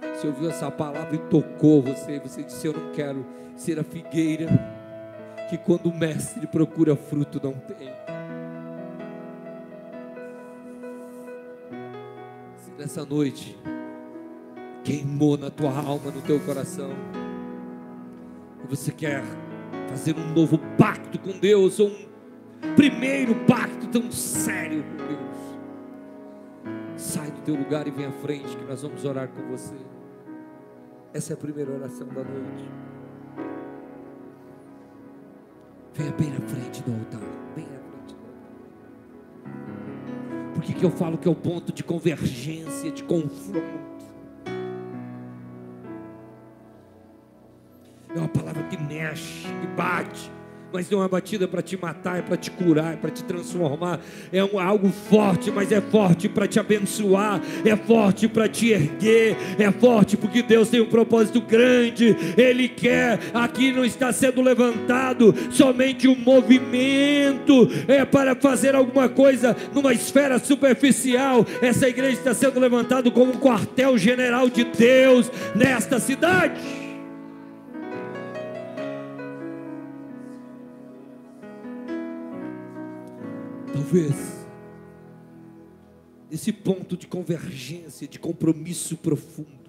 Você 0.00 0.26
ouviu 0.26 0.50
essa 0.50 0.70
palavra 0.70 1.14
e 1.14 1.18
tocou 1.18 1.82
você, 1.82 2.18
você 2.18 2.42
disse: 2.42 2.66
Eu 2.66 2.72
não 2.72 2.92
quero 2.92 3.24
ser 3.56 3.78
a 3.78 3.84
figueira 3.84 4.48
que 5.48 5.58
quando 5.58 5.86
o 5.86 5.94
mestre 5.94 6.46
procura 6.46 6.94
fruto 6.94 7.40
não 7.42 7.52
tem. 7.52 7.90
Se 12.56 12.70
nessa 12.78 13.04
noite 13.04 13.58
queimou 14.84 15.36
na 15.36 15.50
tua 15.50 15.76
alma, 15.76 16.10
no 16.10 16.22
teu 16.22 16.38
coração, 16.40 16.90
e 18.64 18.66
você 18.68 18.92
quer 18.92 19.22
fazer 19.88 20.16
um 20.16 20.32
novo 20.32 20.58
pacto 20.78 21.18
com 21.18 21.38
Deus, 21.38 21.80
ou 21.80 21.88
um 21.88 22.74
primeiro 22.76 23.34
pacto 23.46 23.88
tão 23.88 24.10
sério 24.12 24.84
com 24.84 24.96
Deus, 24.96 25.49
sai 27.00 27.30
do 27.30 27.40
teu 27.40 27.54
lugar 27.54 27.86
e 27.86 27.90
vem 27.90 28.06
à 28.06 28.12
frente, 28.12 28.56
que 28.56 28.64
nós 28.64 28.82
vamos 28.82 29.04
orar 29.04 29.28
com 29.28 29.42
você. 29.48 29.74
Essa 31.12 31.32
é 31.32 31.34
a 31.34 31.36
primeira 31.36 31.72
oração 31.72 32.06
da 32.08 32.22
noite. 32.22 32.70
Venha 35.94 36.12
bem 36.12 36.30
na 36.30 36.40
frente 36.40 36.82
do 36.82 36.92
altar. 36.92 37.20
Bem 37.56 37.66
na 37.66 37.80
frente 37.80 38.14
do 38.14 38.20
altar. 38.26 38.44
Por 40.54 40.62
que, 40.62 40.74
que 40.74 40.84
eu 40.84 40.90
falo 40.90 41.18
que 41.18 41.26
é 41.26 41.30
o 41.30 41.34
ponto 41.34 41.72
de 41.72 41.82
convergência, 41.82 42.92
de 42.92 43.02
confronto? 43.02 43.80
É 48.14 48.18
uma 48.18 48.28
palavra 48.28 48.62
que 48.64 48.76
mexe, 48.76 49.46
que 49.60 49.66
bate 49.68 50.30
mas 50.72 50.88
não 50.90 50.98
é 50.98 51.02
uma 51.02 51.08
batida 51.08 51.48
para 51.48 51.62
te 51.62 51.76
matar, 51.76 52.18
é 52.18 52.22
para 52.22 52.36
te 52.36 52.50
curar, 52.50 52.94
é 52.94 52.96
para 52.96 53.10
te 53.10 53.24
transformar. 53.24 54.00
É 54.32 54.42
um, 54.44 54.58
algo 54.58 54.88
forte, 54.90 55.50
mas 55.50 55.72
é 55.72 55.80
forte 55.80 56.28
para 56.28 56.46
te 56.46 56.58
abençoar, 56.60 57.40
é 57.64 57.76
forte 57.76 58.28
para 58.28 58.48
te 58.48 58.70
erguer, 58.70 59.36
é 59.58 59.70
forte 59.70 60.16
porque 60.16 60.42
Deus 60.42 60.68
tem 60.68 60.80
um 60.80 60.86
propósito 60.86 61.40
grande. 61.40 62.16
Ele 62.36 62.68
quer, 62.68 63.18
aqui 63.34 63.72
não 63.72 63.84
está 63.84 64.12
sendo 64.12 64.40
levantado 64.40 65.34
somente 65.50 66.06
um 66.06 66.16
movimento, 66.16 67.68
é 67.88 68.04
para 68.04 68.34
fazer 68.34 68.74
alguma 68.74 69.08
coisa 69.08 69.56
numa 69.74 69.92
esfera 69.92 70.38
superficial. 70.38 71.44
Essa 71.60 71.88
igreja 71.88 72.18
está 72.18 72.34
sendo 72.34 72.60
levantada 72.60 73.10
como 73.10 73.32
um 73.32 73.40
quartel-general 73.40 74.48
de 74.48 74.64
Deus 74.64 75.30
nesta 75.54 75.98
cidade. 75.98 76.89
Talvez 83.90 84.46
esse 86.30 86.52
ponto 86.52 86.96
de 86.96 87.08
convergência, 87.08 88.06
de 88.06 88.20
compromisso 88.20 88.96
profundo, 88.96 89.68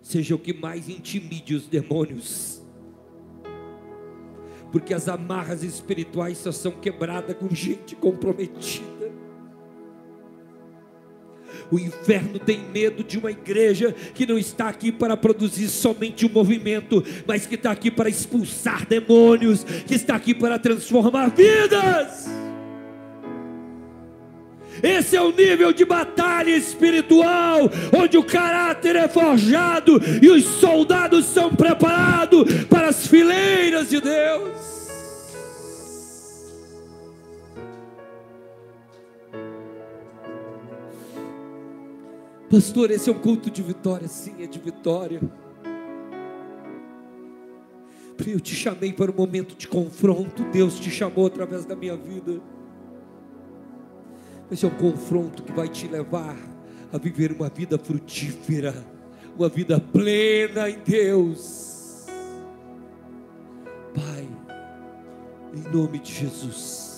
seja 0.00 0.34
o 0.34 0.38
que 0.38 0.54
mais 0.54 0.88
intimide 0.88 1.54
os 1.54 1.66
demônios, 1.66 2.62
porque 4.70 4.94
as 4.94 5.06
amarras 5.06 5.62
espirituais 5.62 6.38
só 6.38 6.50
são 6.50 6.72
quebradas 6.72 7.36
com 7.36 7.54
gente 7.54 7.94
comprometida. 7.94 9.12
O 11.70 11.78
inferno 11.78 12.38
tem 12.38 12.58
medo 12.70 13.04
de 13.04 13.18
uma 13.18 13.30
igreja 13.30 13.92
que 14.14 14.24
não 14.24 14.38
está 14.38 14.70
aqui 14.70 14.90
para 14.90 15.14
produzir 15.14 15.68
somente 15.68 16.24
um 16.24 16.30
movimento, 16.30 17.04
mas 17.26 17.44
que 17.44 17.56
está 17.56 17.70
aqui 17.70 17.90
para 17.90 18.08
expulsar 18.08 18.86
demônios, 18.86 19.62
que 19.62 19.94
está 19.94 20.16
aqui 20.16 20.34
para 20.34 20.58
transformar 20.58 21.28
vidas. 21.28 22.42
Esse 24.82 25.16
é 25.16 25.20
o 25.22 25.32
nível 25.32 25.72
de 25.72 25.84
batalha 25.84 26.50
espiritual, 26.56 27.70
onde 27.96 28.16
o 28.16 28.24
caráter 28.24 28.96
é 28.96 29.08
forjado 29.08 30.00
e 30.22 30.30
os 30.30 30.44
soldados 30.44 31.26
são 31.26 31.54
preparados 31.54 32.64
para 32.68 32.88
as 32.88 33.06
fileiras 33.06 33.90
de 33.90 34.00
Deus. 34.00 34.72
Pastor, 42.52 42.90
esse 42.90 43.08
é 43.08 43.12
um 43.12 43.18
culto 43.18 43.50
de 43.50 43.62
vitória. 43.62 44.06
Sim, 44.06 44.34
é 44.40 44.46
de 44.46 44.58
vitória. 44.58 45.22
Eu 48.26 48.38
te 48.38 48.54
chamei 48.54 48.92
para 48.92 49.10
um 49.10 49.14
momento 49.14 49.56
de 49.56 49.66
confronto. 49.66 50.44
Deus 50.52 50.78
te 50.78 50.90
chamou 50.90 51.26
através 51.26 51.64
da 51.64 51.74
minha 51.74 51.96
vida. 51.96 52.42
Esse 54.52 54.64
é 54.64 54.68
um 54.68 54.76
confronto 54.76 55.42
que 55.42 55.52
vai 55.52 55.68
te 55.68 55.88
levar 55.88 56.36
a 56.92 56.98
viver 56.98 57.32
uma 57.32 57.48
vida 57.48 57.78
frutífera, 57.78 58.74
uma 59.36 59.48
vida 59.48 59.80
plena 59.80 60.68
em 60.68 60.78
Deus. 60.78 62.06
Pai, 63.94 64.28
em 65.54 65.74
nome 65.74 65.98
de 65.98 66.12
Jesus 66.12 66.92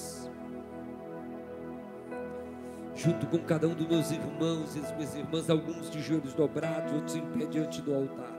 junto 3.05 3.27
com 3.27 3.39
cada 3.41 3.69
um 3.69 3.75
dos 3.75 3.87
meus 3.87 4.11
irmãos 4.11 4.75
e 4.75 4.79
as 4.79 4.91
minhas 4.97 5.15
irmãs, 5.15 5.51
alguns 5.51 5.91
de 5.91 6.01
joelhos 6.01 6.33
dobrados, 6.33 6.91
outros 6.95 7.17
em 7.17 7.23
pé 7.33 7.45
diante 7.45 7.83
do 7.83 7.95
altar. 7.95 8.33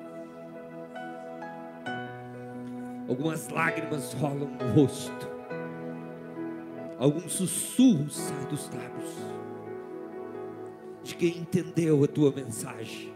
Algumas 3.07 3.47
lágrimas 3.49 4.13
rolam 4.13 4.49
no 4.49 4.82
rosto, 4.82 5.35
alguns 6.98 7.34
sussurros 7.34 8.16
saem 8.16 8.48
dos 8.48 8.70
lábios, 8.70 9.12
de 11.04 11.16
quem 11.16 11.38
entendeu 11.38 12.04
a 12.04 12.08
tua 12.08 12.32
mensagem, 12.32 13.14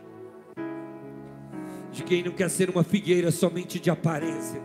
de 1.91 2.03
quem 2.03 2.23
não 2.23 2.31
quer 2.31 2.49
ser 2.49 2.69
uma 2.69 2.83
figueira 2.83 3.31
somente 3.31 3.79
de 3.79 3.89
aparência, 3.89 4.61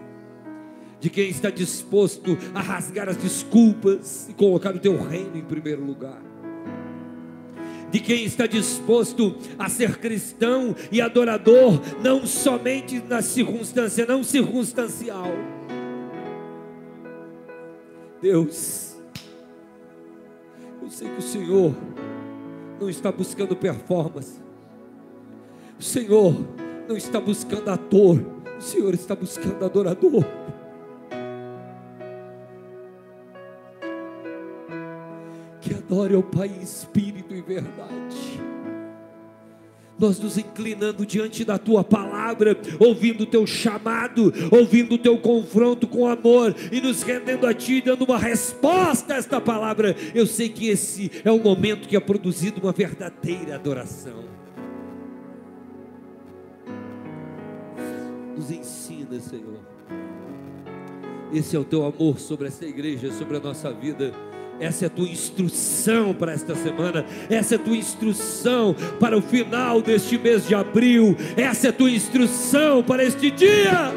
de 1.01 1.11
quem 1.11 1.29
está 1.29 1.51
disposto 1.51 2.37
a 2.55 2.61
rasgar 2.61 3.09
as 3.09 3.17
desculpas 3.17 4.29
e 4.29 4.35
colocar 4.35 4.75
o 4.75 4.79
teu 4.79 5.01
reino 5.01 5.37
em 5.37 5.45
primeiro 5.45 5.85
lugar 5.85 6.35
de 7.95 8.01
quem 8.01 8.25
está 8.25 8.45
disposto 8.45 9.37
a 9.57 9.69
ser 9.69 9.99
cristão 9.99 10.75
e 10.91 11.01
adorador, 11.01 11.81
não 12.03 12.27
somente 12.27 13.01
na 13.09 13.23
circunstância, 13.23 14.05
não 14.05 14.25
circunstancial. 14.25 15.31
Deus, 18.21 18.94
eu 20.85 20.91
sei 20.91 21.09
que 21.09 21.19
o 21.19 21.23
Senhor 21.23 21.75
não 22.81 22.89
está 22.89 23.11
buscando 23.11 23.57
performance, 23.57 24.39
o 25.79 25.83
Senhor 25.83 26.35
não 26.89 26.97
está 26.97 27.21
buscando 27.21 27.71
ator, 27.71 28.25
o 28.57 28.61
Senhor 28.63 28.95
está 28.95 29.17
buscando 29.17 29.65
adorador. 29.65 30.25
adore 35.95 36.15
ao 36.15 36.23
Pai 36.23 36.49
em 36.49 36.63
espírito 36.63 37.35
e 37.35 37.41
verdade. 37.43 38.34
Nós 39.99 40.19
nos 40.19 40.37
inclinando 40.37 41.07
diante 41.07 41.45
da 41.45 41.57
tua 41.57 41.85
palavra, 41.85 42.57
ouvindo 42.81 43.23
o 43.23 43.27
teu 43.27 43.47
chamado, 43.47 44.33
ouvindo 44.51 44.97
o 44.97 44.99
teu 44.99 45.17
confronto 45.19 45.87
com 45.87 46.07
amor 46.07 46.55
e 46.73 46.81
nos 46.81 47.03
rendendo 47.03 47.47
a 47.47 47.55
ti, 47.55 47.81
dando 47.81 48.05
uma 48.05 48.19
resposta 48.19 49.15
a 49.15 49.17
esta 49.17 49.41
palavra. 49.41 49.95
Eu 50.15 50.27
sei 50.27 50.49
que 50.49 50.69
esse 50.69 51.11
é 51.25 51.31
o 51.31 51.39
momento 51.39 51.87
que 51.87 51.97
é 51.97 52.01
produzido 52.01 52.61
uma 52.61 52.73
verdadeira 52.73 53.55
adoração. 53.55 54.25
Nos 58.37 58.51
ensina, 58.51 59.21
Senhor. 59.21 59.61
Esse 61.33 61.55
é 61.55 61.59
o 61.59 61.65
teu 61.65 61.85
amor 61.85 62.19
sobre 62.19 62.49
essa 62.49 62.65
igreja, 62.65 63.13
sobre 63.13 63.37
a 63.37 63.41
nossa 63.41 63.73
vida 63.73 64.13
essa 64.61 64.85
é 64.85 64.87
a 64.87 64.91
tua 64.91 65.09
instrução 65.09 66.15
para 66.15 66.33
esta 66.33 66.55
semana. 66.55 67.05
Essa 67.29 67.55
é 67.55 67.59
a 67.59 67.61
tua 67.61 67.77
instrução 67.77 68.75
para 69.01 69.17
o 69.17 69.23
final 69.23 69.81
deste 69.83 70.17
mês 70.19 70.47
de 70.47 70.55
abril. 70.55 71.17
Essa 71.37 71.69
é 71.69 71.71
a 71.71 71.73
tua 71.73 71.91
instrução 71.91 72.83
para 72.83 73.05
este 73.05 73.31
dia. 73.31 73.93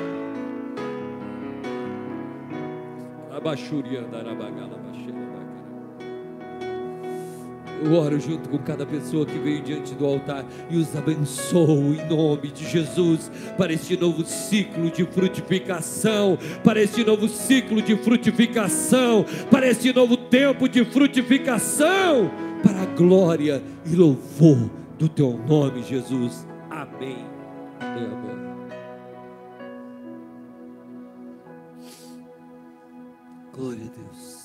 Abaixuria 3.32 4.02
darabagala. 4.02 4.87
Eu 7.84 7.94
oro 7.94 8.20
junto 8.20 8.50
com 8.50 8.58
cada 8.60 8.86
pessoa 8.86 9.26
que 9.26 9.38
veio 9.38 9.62
diante 9.62 9.94
do 9.94 10.06
altar 10.06 10.46
e 10.70 10.78
os 10.78 10.96
abençoo 10.96 11.94
em 11.94 12.08
nome 12.08 12.52
de 12.52 12.68
Jesus 12.68 13.32
para 13.58 13.72
este 13.74 13.96
novo 13.96 14.26
ciclo 14.26 14.90
de 14.90 15.06
frutificação, 15.06 16.38
para 16.64 16.82
este 16.82 17.04
novo 17.04 17.28
ciclo 17.28 17.82
de 17.82 17.96
frutificação, 17.98 19.26
para 19.52 19.68
este 19.68 19.94
novo 19.94 20.18
tempo 20.18 20.68
de 20.68 20.84
frutificação, 20.86 22.32
para 22.64 22.82
a 22.82 22.86
glória 22.86 23.62
e 23.86 23.96
louvor 23.96 24.70
do 24.98 25.08
teu 25.08 25.40
nome, 25.48 25.84
Jesus. 25.84 26.48
Amém. 26.70 27.26
Amém. 27.80 28.38
Glória 33.54 33.86
a 33.86 34.00
Deus. 34.00 34.37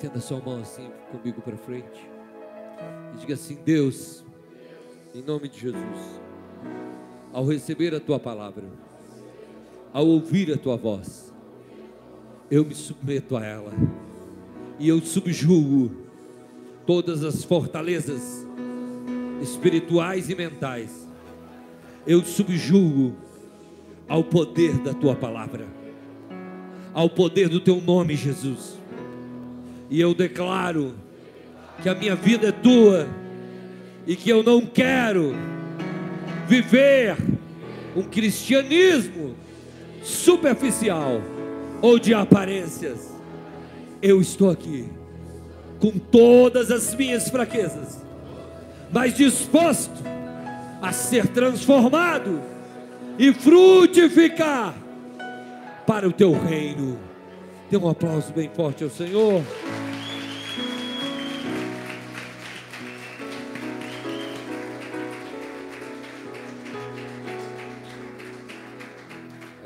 Estenda 0.00 0.18
sua 0.18 0.40
mão 0.40 0.62
assim 0.62 0.88
comigo 1.12 1.42
para 1.42 1.58
frente. 1.58 2.08
E 3.12 3.18
diga 3.18 3.34
assim: 3.34 3.58
Deus, 3.62 4.24
em 5.14 5.20
nome 5.20 5.46
de 5.46 5.60
Jesus, 5.60 6.20
ao 7.30 7.44
receber 7.44 7.94
a 7.94 8.00
tua 8.00 8.18
palavra, 8.18 8.64
ao 9.92 10.06
ouvir 10.06 10.54
a 10.54 10.56
tua 10.56 10.78
voz, 10.78 11.30
eu 12.50 12.64
me 12.64 12.74
submeto 12.74 13.36
a 13.36 13.44
ela 13.44 13.74
e 14.78 14.88
eu 14.88 15.02
subjugo 15.02 15.94
todas 16.86 17.22
as 17.22 17.44
fortalezas 17.44 18.46
espirituais 19.42 20.30
e 20.30 20.34
mentais. 20.34 21.06
Eu 22.06 22.24
subjugo 22.24 23.14
ao 24.08 24.24
poder 24.24 24.78
da 24.78 24.94
tua 24.94 25.14
palavra, 25.14 25.68
ao 26.94 27.10
poder 27.10 27.50
do 27.50 27.60
teu 27.60 27.82
nome, 27.82 28.16
Jesus. 28.16 28.79
E 29.90 30.00
eu 30.00 30.14
declaro 30.14 30.94
que 31.82 31.88
a 31.88 31.94
minha 31.94 32.14
vida 32.14 32.48
é 32.48 32.52
tua 32.52 33.08
e 34.06 34.14
que 34.14 34.30
eu 34.30 34.42
não 34.42 34.64
quero 34.64 35.34
viver 36.46 37.16
um 37.96 38.02
cristianismo 38.02 39.34
superficial 40.02 41.20
ou 41.82 41.98
de 41.98 42.14
aparências. 42.14 43.12
Eu 44.00 44.20
estou 44.20 44.50
aqui 44.50 44.88
com 45.80 45.90
todas 45.90 46.70
as 46.70 46.94
minhas 46.94 47.28
fraquezas, 47.28 48.00
mas 48.92 49.14
disposto 49.14 50.02
a 50.80 50.92
ser 50.92 51.26
transformado 51.28 52.40
e 53.18 53.32
frutificar 53.32 54.74
para 55.86 56.08
o 56.08 56.12
teu 56.12 56.32
reino. 56.32 56.98
Dê 57.70 57.76
um 57.76 57.88
aplauso 57.88 58.32
bem 58.32 58.50
forte 58.54 58.82
ao 58.82 58.90
Senhor. 58.90 59.42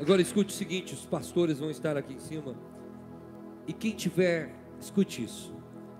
Agora 0.05 0.21
escute 0.21 0.53
o 0.53 0.55
seguinte: 0.55 0.93
os 0.93 1.03
pastores 1.03 1.57
vão 1.57 1.71
estar 1.71 1.97
aqui 1.97 2.13
em 2.13 2.19
cima. 2.19 2.55
E 3.65 3.73
quem 3.73 3.89
tiver, 3.89 4.53
escute 4.79 5.23
isso: 5.23 5.51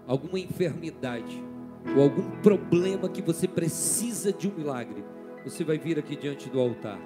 alguma 0.06 0.39
enfermidade 0.39 1.43
ou 1.97 2.03
algum 2.03 2.30
problema 2.43 3.10
que 3.10 3.20
você 3.20 3.47
precisa 3.47 4.32
de 4.32 4.47
um 4.47 4.53
milagre, 4.56 5.03
você 5.43 5.64
vai 5.64 5.80
vir 5.80 5.97
aqui 5.97 6.16
diante 6.16 6.51
do 6.51 6.60
altar. 6.60 6.99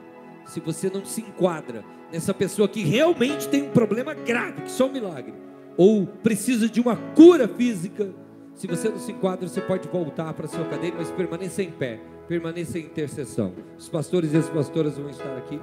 Se 0.46 0.60
você 0.60 0.90
não 0.90 1.06
se 1.06 1.22
enquadra 1.22 1.86
nessa 2.12 2.34
pessoa 2.34 2.68
que 2.68 2.84
realmente 2.84 3.48
tem 3.48 3.64
um 3.64 3.72
problema 3.72 4.14
grave, 4.14 4.64
que 4.64 4.72
só 4.72 4.88
um 4.88 4.92
milagre, 4.92 5.34
ou 5.78 6.06
precisa 6.06 6.68
de 6.68 6.82
uma 6.82 6.98
cura 7.16 7.48
física, 7.48 8.14
se 8.56 8.68
você 8.68 8.90
não 8.90 9.00
se 9.00 9.14
enquadra, 9.14 9.48
você 9.48 9.62
pode 9.62 9.88
voltar 9.88 10.34
para 10.34 10.48
a 10.48 10.50
sua 10.50 10.66
cadeira, 10.66 10.98
mas 10.98 11.10
permaneça 11.12 11.64
em 11.64 11.72
pé, 11.72 12.02
permaneça 12.28 12.78
em 12.78 12.84
intercessão. 12.84 13.54
Os 13.78 13.88
pastores 13.88 14.34
e 14.34 14.38
as 14.38 14.50
pastoras 14.50 14.98
vão 14.98 15.10
estar 15.10 15.38
aqui. 15.38 15.62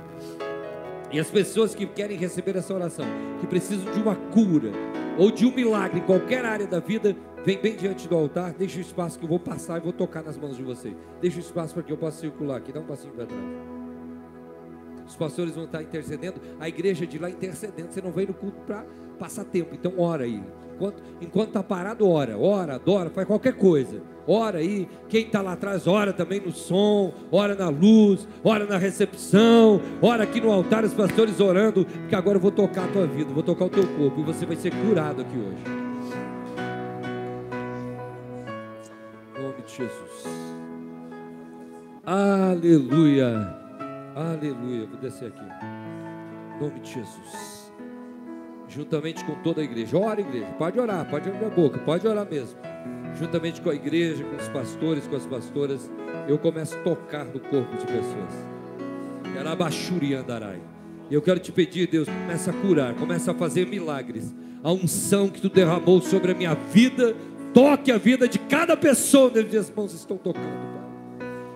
E 1.11 1.21
as 1.21 1.31
pessoas 1.31 1.75
que 1.75 1.87
querem 1.87 2.17
receber 2.17 2.57
essa 2.57 2.75
oração, 2.75 3.07
que 3.41 3.47
precisam 3.47 3.93
de 3.93 4.01
uma 4.01 4.17
cura, 4.17 4.73
ou 5.19 5.31
de 5.31 5.47
um 5.47 5.55
milagre 5.55 6.01
em 6.01 6.03
qualquer 6.03 6.45
área 6.45 6.67
da 6.67 6.81
vida, 6.81 7.17
vem 7.45 7.59
bem 7.59 7.77
diante 7.77 8.09
do 8.09 8.15
altar, 8.15 8.53
deixa 8.53 8.79
o 8.79 8.81
espaço 8.81 9.19
que 9.19 9.25
eu 9.25 9.29
vou 9.29 9.39
passar 9.39 9.79
e 9.79 9.81
vou 9.81 9.93
tocar 9.93 10.23
nas 10.23 10.37
mãos 10.37 10.57
de 10.57 10.63
vocês. 10.63 10.95
Deixa 11.21 11.39
o 11.39 11.41
espaço 11.41 11.75
para 11.75 11.83
que 11.83 11.93
eu 11.93 11.97
possa 11.97 12.21
circular 12.21 12.57
aqui, 12.57 12.73
dá 12.73 12.81
um 12.81 12.87
passinho 12.87 13.13
para 13.13 13.27
trás. 13.27 13.43
Os 15.07 15.17
pastores 15.17 15.55
vão 15.55 15.65
estar 15.65 15.83
intercedendo, 15.83 16.41
a 16.59 16.69
igreja 16.69 17.07
de 17.07 17.19
lá 17.19 17.31
intercedendo. 17.31 17.93
Você 17.93 18.03
não 18.03 18.11
vem 18.11 18.27
no 18.27 18.35
culto 18.35 18.59
para 18.67 18.85
passar 19.19 19.45
tempo, 19.45 19.75
então 19.75 19.95
ora 19.99 20.25
aí. 20.25 20.43
Enquanto, 20.77 21.03
enquanto 21.23 21.51
tá 21.53 21.63
parado, 21.63 22.07
ora, 22.07 22.37
ora, 22.37 22.75
adora, 22.75 23.09
faz 23.09 23.27
qualquer 23.27 23.55
coisa. 23.55 24.03
Ora 24.29 24.59
aí, 24.59 24.87
quem 25.09 25.23
está 25.23 25.41
lá 25.41 25.53
atrás, 25.53 25.87
ora 25.87 26.13
também 26.13 26.39
no 26.39 26.53
som, 26.53 27.15
ora 27.33 27.55
na 27.55 27.71
luz, 27.71 28.29
ora 28.45 28.67
na 28.67 28.77
recepção, 28.77 29.81
ora 30.03 30.25
aqui 30.25 30.39
no 30.39 30.53
altar, 30.53 30.85
os 30.85 30.93
pastores 30.93 31.41
orando, 31.41 31.87
porque 31.87 32.15
agora 32.15 32.37
eu 32.37 32.43
vou 32.43 32.51
tocar 32.51 32.85
a 32.85 32.89
tua 32.89 33.07
vida, 33.07 33.33
vou 33.33 33.43
tocar 33.43 33.65
o 33.65 33.71
teu 33.71 33.87
corpo 33.87 34.21
e 34.21 34.25
você 34.25 34.45
vai 34.45 34.57
ser 34.57 34.71
curado 34.71 35.23
aqui 35.23 35.39
hoje. 35.39 35.63
Em 39.35 39.43
nome 39.43 39.63
de 39.65 39.77
Jesus. 39.77 40.27
Aleluia. 42.05 43.57
Aleluia. 44.15 44.87
Vou 44.87 45.01
descer 45.01 45.29
aqui. 45.29 45.45
Em 46.57 46.61
nome 46.61 46.81
de 46.81 46.93
Jesus 46.93 47.56
juntamente 48.77 49.25
com 49.25 49.35
toda 49.37 49.63
a 49.63 49.65
igreja. 49.65 49.97
Ora, 49.97 50.21
igreja, 50.21 50.47
pode 50.59 50.79
orar, 50.79 51.09
pode 51.09 51.29
abrir 51.29 51.47
a 51.47 51.49
boca, 51.51 51.79
pode 51.79 52.07
orar 52.07 52.27
mesmo. 52.31 52.59
Juntamente 53.19 53.63
com 53.63 53.71
a 53.71 53.75
igreja, 53.75 54.23
com 54.23 54.37
os 54.37 54.49
pastores, 54.49 55.07
com 55.07 55.17
as 55.17 55.25
pastoras, 55.25 55.91
eu 56.29 56.39
começo 56.39 56.77
a 56.77 56.81
tocar 56.83 57.25
no 57.25 57.41
corpo 57.41 57.75
de 57.79 57.87
pessoas. 57.87 58.47
Yarabashuri 59.35 60.15
andarai. 60.15 60.61
E 61.11 61.15
eu 61.15 61.23
quero 61.23 61.41
te 61.41 61.51
pedir, 61.51 61.89
Deus, 61.89 62.07
começa 62.07 62.51
a 62.51 62.55
curar, 62.55 62.95
começa 62.95 63.31
a 63.31 63.35
fazer 63.35 63.67
milagres. 63.67 64.35
A 64.63 64.73
unção 64.73 65.29
que 65.29 65.41
tu 65.41 65.49
derramou 65.49 66.03
sobre 66.03 66.33
a 66.33 66.35
minha 66.35 66.55
vida, 66.55 67.17
toque 67.55 67.91
a 67.91 67.97
vida 67.97 68.29
de 68.29 68.39
cada 68.39 68.77
pessoa 68.77 69.33
onde 69.35 69.57
as 69.57 69.71
mãos 69.71 69.95
estão 69.95 70.19
tocando, 70.19 70.45
Pai. 70.45 70.86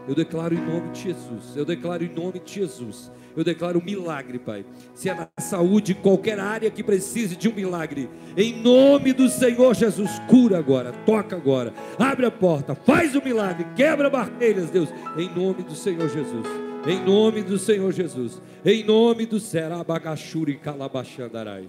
Eu 0.08 0.14
declaro 0.14 0.54
em 0.54 0.60
nome 0.60 0.90
de 0.90 1.02
Jesus, 1.02 1.56
eu 1.56 1.64
declaro 1.64 2.04
em 2.04 2.12
nome 2.12 2.40
de 2.40 2.54
Jesus 2.54 3.10
eu 3.36 3.44
declaro 3.44 3.78
um 3.78 3.84
milagre, 3.84 4.38
Pai. 4.38 4.64
Se 4.94 5.08
é 5.08 5.14
na 5.14 5.28
saúde, 5.38 5.94
qualquer 5.94 6.38
área 6.38 6.70
que 6.70 6.82
precise 6.82 7.36
de 7.36 7.48
um 7.48 7.54
milagre, 7.54 8.08
em 8.36 8.60
nome 8.60 9.12
do 9.12 9.28
Senhor 9.28 9.74
Jesus, 9.74 10.10
cura 10.28 10.58
agora, 10.58 10.92
toca 11.06 11.36
agora, 11.36 11.72
abre 11.98 12.26
a 12.26 12.30
porta, 12.30 12.74
faz 12.74 13.14
o 13.14 13.22
milagre, 13.22 13.66
quebra 13.76 14.10
barreiras, 14.10 14.70
Deus, 14.70 14.88
em 15.16 15.28
nome 15.28 15.62
do 15.62 15.74
Senhor 15.74 16.08
Jesus. 16.08 16.46
Em 16.86 16.98
nome 17.04 17.42
do 17.42 17.58
Senhor 17.58 17.92
Jesus, 17.92 18.40
em 18.64 18.82
nome 18.82 19.26
do 19.26 19.38
Serabagachuri 19.38 20.56
Calabachandarai. 20.56 21.68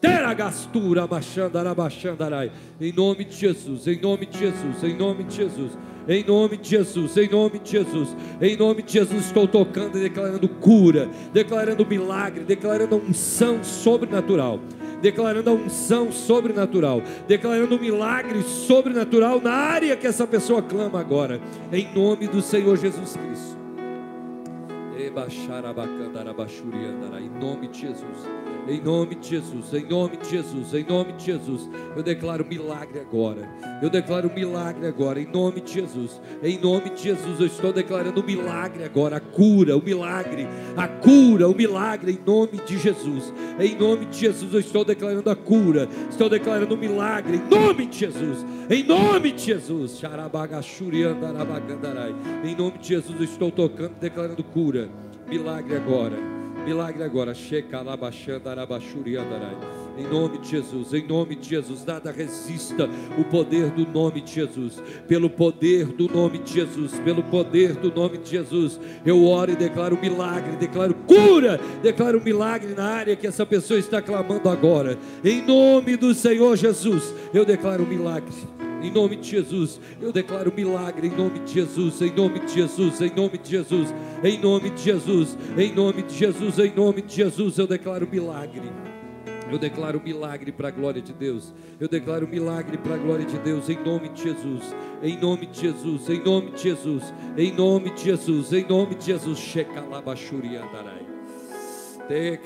Teragastura 0.00 1.06
Machandarabachandarai. 1.06 2.50
Em 2.80 2.92
nome 2.92 3.26
de 3.26 3.36
Jesus, 3.36 3.86
em 3.86 4.00
nome 4.00 4.24
de 4.24 4.38
Jesus, 4.38 4.82
em 4.82 4.96
nome 4.96 5.24
de 5.24 5.36
Jesus. 5.36 5.72
Em 6.08 6.24
nome 6.24 6.56
de 6.56 6.68
Jesus, 6.68 7.16
em 7.16 7.28
nome 7.28 7.58
de 7.58 7.72
Jesus, 7.72 8.16
em 8.40 8.56
nome 8.56 8.82
de 8.82 8.92
Jesus, 8.92 9.26
estou 9.26 9.48
tocando 9.48 9.98
e 9.98 10.02
declarando 10.02 10.48
cura, 10.48 11.08
declarando 11.32 11.84
milagre, 11.84 12.44
declarando 12.44 12.96
unção 12.96 13.64
sobrenatural, 13.64 14.60
declarando 15.02 15.50
a 15.50 15.52
unção 15.52 16.12
sobrenatural, 16.12 17.02
declarando 17.26 17.74
um 17.74 17.80
milagre 17.80 18.40
sobrenatural 18.42 19.40
na 19.40 19.52
área 19.52 19.96
que 19.96 20.06
essa 20.06 20.26
pessoa 20.28 20.62
clama 20.62 21.00
agora, 21.00 21.40
em 21.72 21.92
nome 21.92 22.28
do 22.28 22.40
Senhor 22.40 22.76
Jesus 22.76 23.16
Cristo. 23.16 23.65
Em 27.18 27.28
nome 27.38 27.68
de 27.68 27.80
Jesus. 27.80 28.26
Em 28.68 28.80
nome 28.80 29.14
de 29.14 29.28
Jesus, 29.28 29.72
em 29.72 29.84
nome 29.84 30.16
de 30.16 30.28
Jesus, 30.28 30.74
em 30.74 30.84
nome 30.84 31.12
de 31.12 31.26
Jesus. 31.26 31.70
Eu 31.94 32.02
declaro 32.02 32.44
milagre 32.44 32.98
agora. 32.98 33.48
Eu 33.80 33.88
declaro 33.88 34.28
milagre 34.34 34.88
agora, 34.88 35.20
em 35.20 35.26
nome 35.26 35.60
de 35.60 35.74
Jesus. 35.74 36.20
Em 36.42 36.58
nome 36.58 36.90
de 36.90 37.02
Jesus, 37.04 37.38
eu 37.38 37.46
estou 37.46 37.72
declarando 37.72 38.24
milagre 38.24 38.82
agora. 38.82 39.18
A 39.18 39.20
cura, 39.20 39.76
o 39.76 39.82
milagre, 39.82 40.48
a 40.76 40.88
cura, 40.88 41.48
o 41.48 41.54
milagre, 41.54 42.10
em 42.10 42.18
nome 42.26 42.60
de 42.66 42.76
Jesus. 42.76 43.32
Em 43.60 43.76
nome 43.76 44.06
de 44.06 44.18
Jesus, 44.18 44.52
eu 44.52 44.60
estou 44.60 44.84
declarando 44.84 45.30
a 45.30 45.36
cura. 45.36 45.88
Estou 46.10 46.28
declarando 46.28 46.74
o 46.74 46.78
milagre, 46.78 47.36
em 47.36 47.48
nome 47.48 47.86
de 47.86 47.98
Jesus. 47.98 48.44
Em 48.68 48.82
nome 48.82 49.30
de 49.30 49.44
Jesus. 49.44 50.02
Em 52.42 52.56
nome 52.56 52.78
de 52.78 52.88
Jesus, 52.88 53.16
eu 53.16 53.24
estou 53.24 53.52
tocando, 53.52 53.92
declarando 54.00 54.42
cura. 54.42 54.85
Milagre 55.28 55.76
agora. 55.76 56.16
Milagre 56.64 57.02
agora. 57.02 57.32
Em 59.98 60.02
nome 60.02 60.38
de 60.38 60.48
Jesus, 60.48 60.94
em 60.94 61.06
nome 61.06 61.34
de 61.34 61.48
Jesus, 61.48 61.84
nada 61.84 62.12
resista 62.12 62.88
o 63.18 63.24
poder 63.24 63.70
do 63.70 63.86
nome 63.86 64.20
de 64.20 64.32
Jesus. 64.34 64.80
Pelo 65.08 65.28
poder 65.28 65.86
do 65.86 66.08
nome 66.08 66.38
de 66.38 66.52
Jesus, 66.52 66.98
pelo 67.00 67.24
poder 67.24 67.74
do 67.74 67.92
nome 67.92 68.18
de 68.18 68.30
Jesus, 68.30 68.80
eu 69.04 69.24
oro 69.24 69.50
e 69.50 69.56
declaro 69.56 69.98
milagre, 70.00 70.56
declaro 70.56 70.94
cura, 70.94 71.60
declaro 71.82 72.20
milagre 72.20 72.74
na 72.74 72.84
área 72.84 73.16
que 73.16 73.26
essa 73.26 73.44
pessoa 73.44 73.80
está 73.80 74.00
clamando 74.00 74.48
agora. 74.48 74.96
Em 75.24 75.42
nome 75.42 75.96
do 75.96 76.14
Senhor 76.14 76.56
Jesus, 76.56 77.14
eu 77.34 77.44
declaro 77.44 77.86
milagre 77.86 78.55
em 78.82 78.90
nome 78.90 79.16
de 79.16 79.28
Jesus. 79.28 79.80
Eu 80.00 80.12
declaro 80.12 80.52
milagre 80.54 81.08
em 81.08 81.10
nome 81.10 81.40
de 81.40 81.52
Jesus, 81.52 82.00
em 82.02 82.12
nome 82.12 82.40
de 82.40 82.52
Jesus, 82.52 83.00
em 83.00 83.14
nome 83.14 83.38
de 83.38 83.50
Jesus, 83.50 83.94
em 84.22 84.38
nome 84.38 84.70
de 84.70 84.82
Jesus, 84.82 85.38
em 85.56 85.72
nome 85.72 86.02
de 86.02 86.14
Jesus, 86.14 86.58
em 86.58 86.74
nome 86.74 87.02
de 87.02 87.14
Jesus, 87.14 87.58
eu 87.58 87.66
declaro 87.66 88.08
milagre. 88.10 88.70
Eu 89.50 89.58
declaro 89.58 90.00
milagre 90.02 90.50
para 90.50 90.68
a 90.68 90.72
glória 90.72 91.00
de 91.00 91.12
Deus. 91.12 91.54
Eu 91.78 91.88
declaro 91.88 92.26
milagre 92.26 92.76
para 92.76 92.94
a 92.94 92.98
glória 92.98 93.24
de 93.24 93.38
Deus 93.38 93.68
em 93.68 93.78
nome 93.78 94.08
de 94.08 94.24
Jesus. 94.24 94.74
Em 95.02 95.16
nome 95.16 95.46
de 95.46 95.60
Jesus, 95.60 96.08
em 96.08 96.20
nome 96.20 96.50
de 96.50 96.62
Jesus, 96.62 97.14
em 97.36 97.52
nome 97.52 97.90
de 97.90 98.02
Jesus, 98.02 98.52
em 98.52 98.66
nome 98.66 98.96
de 98.96 99.06
Jesus. 99.06 99.38
Shekalabashuri 99.38 100.56
andarai. 100.56 101.06
Te. 102.08 102.40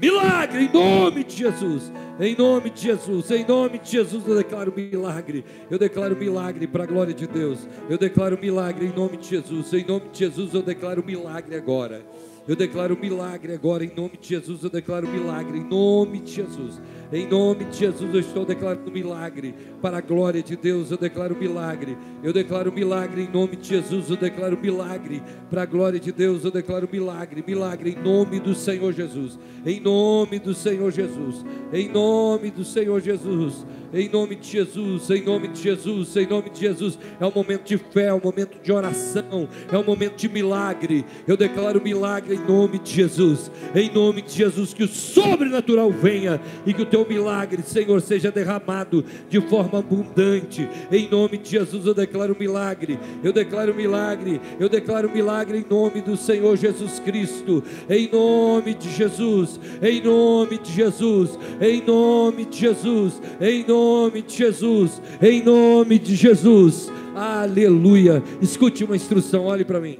Milagre 0.00 0.64
em 0.64 0.72
nome 0.72 1.24
de 1.24 1.36
Jesus. 1.36 1.90
Em 2.20 2.36
nome 2.36 2.70
de 2.70 2.82
Jesus. 2.82 3.30
Em 3.30 3.44
nome 3.46 3.78
de 3.78 3.92
Jesus 3.92 4.26
eu 4.26 4.36
declaro 4.36 4.72
milagre. 4.74 5.44
Eu 5.70 5.78
declaro 5.78 6.14
milagre 6.16 6.66
para 6.66 6.84
a 6.84 6.86
glória 6.86 7.14
de 7.14 7.26
Deus. 7.26 7.66
Eu 7.88 7.96
declaro 7.96 8.38
milagre 8.38 8.86
em 8.86 8.92
nome 8.92 9.16
de 9.16 9.28
Jesus. 9.28 9.72
Em 9.72 9.84
nome 9.84 10.08
de 10.12 10.18
Jesus 10.18 10.52
eu 10.52 10.62
declaro 10.62 11.02
milagre 11.04 11.56
agora. 11.56 12.02
Eu 12.46 12.54
declaro 12.54 12.96
milagre 12.96 13.54
agora 13.54 13.84
em 13.84 13.92
nome 13.94 14.18
de 14.20 14.28
Jesus. 14.28 14.62
Eu 14.62 14.70
declaro 14.70 15.08
milagre 15.08 15.58
em 15.58 15.64
nome 15.64 16.20
de 16.20 16.32
Jesus. 16.32 16.80
Em 17.12 17.26
nome 17.26 17.64
de 17.66 17.78
Jesus, 17.78 18.12
eu 18.12 18.20
estou 18.20 18.44
declarando 18.44 18.90
milagre 18.90 19.54
para 19.80 19.98
a 19.98 20.00
glória 20.00 20.42
de 20.42 20.56
Deus. 20.56 20.90
Eu 20.90 20.96
declaro 20.96 21.36
milagre. 21.36 21.96
Eu 22.22 22.32
declaro 22.32 22.72
milagre 22.72 23.22
em 23.22 23.28
nome 23.28 23.56
de 23.56 23.68
Jesus. 23.68 24.10
Eu 24.10 24.16
declaro 24.16 24.58
milagre 24.60 25.22
para 25.48 25.62
a 25.62 25.66
glória 25.66 26.00
de 26.00 26.10
Deus. 26.10 26.44
Eu 26.44 26.50
declaro 26.50 26.88
milagre, 26.90 27.44
milagre 27.46 27.90
em 27.90 28.02
nome 28.02 28.40
do 28.40 28.54
Senhor 28.54 28.92
Jesus. 28.92 29.38
Em 29.64 29.80
nome 29.80 30.38
do 30.38 30.54
Senhor 30.54 30.90
Jesus. 30.90 31.44
Em 31.72 31.88
nome 31.88 32.50
do 32.50 32.64
Senhor 32.64 33.00
Jesus 33.00 33.64
em 33.92 34.08
nome 34.08 34.36
de 34.36 34.48
Jesus, 34.48 35.10
em 35.10 35.22
nome 35.22 35.48
de 35.48 35.62
Jesus, 35.62 36.16
em 36.16 36.26
nome 36.26 36.50
de 36.50 36.60
Jesus. 36.60 36.98
É 37.20 37.26
um 37.26 37.32
momento 37.32 37.64
de 37.64 37.78
fé, 37.78 38.06
é 38.06 38.14
um 38.14 38.20
momento 38.22 38.58
de 38.62 38.72
oração, 38.72 39.48
é 39.70 39.78
um 39.78 39.84
momento 39.84 40.16
de 40.16 40.28
milagre. 40.28 41.04
Eu 41.26 41.36
declaro 41.36 41.80
milagre 41.82 42.34
em 42.34 42.38
nome 42.38 42.78
de 42.78 42.92
Jesus, 42.92 43.50
em 43.74 43.90
nome 43.90 44.22
de 44.22 44.32
Jesus, 44.32 44.74
que 44.74 44.84
o 44.84 44.88
sobrenatural 44.88 45.90
venha 45.90 46.40
e 46.66 46.72
que 46.72 46.82
o 46.82 46.86
teu 46.86 46.95
milagre, 47.04 47.62
Senhor, 47.62 48.00
seja 48.00 48.30
derramado 48.30 49.04
de 49.28 49.40
forma 49.40 49.80
abundante. 49.80 50.68
Em 50.90 51.08
nome 51.08 51.38
de 51.38 51.50
Jesus, 51.50 51.84
eu 51.84 51.94
declaro 51.94 52.36
milagre, 52.38 52.98
eu 53.24 53.32
declaro 53.32 53.74
milagre, 53.74 54.40
eu 54.60 54.68
declaro 54.68 55.10
milagre 55.10 55.58
em 55.58 55.66
nome 55.68 56.00
do 56.00 56.16
Senhor 56.16 56.56
Jesus 56.56 57.00
Cristo, 57.00 57.62
em 57.90 58.08
nome 58.10 58.74
de 58.74 58.90
Jesus, 58.90 59.58
em 59.82 60.00
nome 60.00 60.58
de 60.58 60.72
Jesus, 60.72 61.38
em 61.60 61.82
nome 61.82 62.44
de 62.44 62.58
Jesus, 62.58 63.20
em 63.40 63.64
nome 63.66 64.22
de 64.22 64.36
Jesus, 64.36 65.02
em 65.20 65.42
nome 65.42 65.98
de 65.98 66.14
Jesus, 66.14 66.92
aleluia. 67.14 68.22
Escute 68.40 68.84
uma 68.84 68.94
instrução, 68.94 69.44
olhe 69.44 69.64
para 69.64 69.80
mim. 69.80 69.98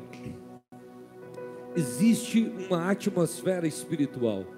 Existe 1.76 2.51
uma 2.68 2.90
atmosfera 2.90 3.66
espiritual. 3.66 4.55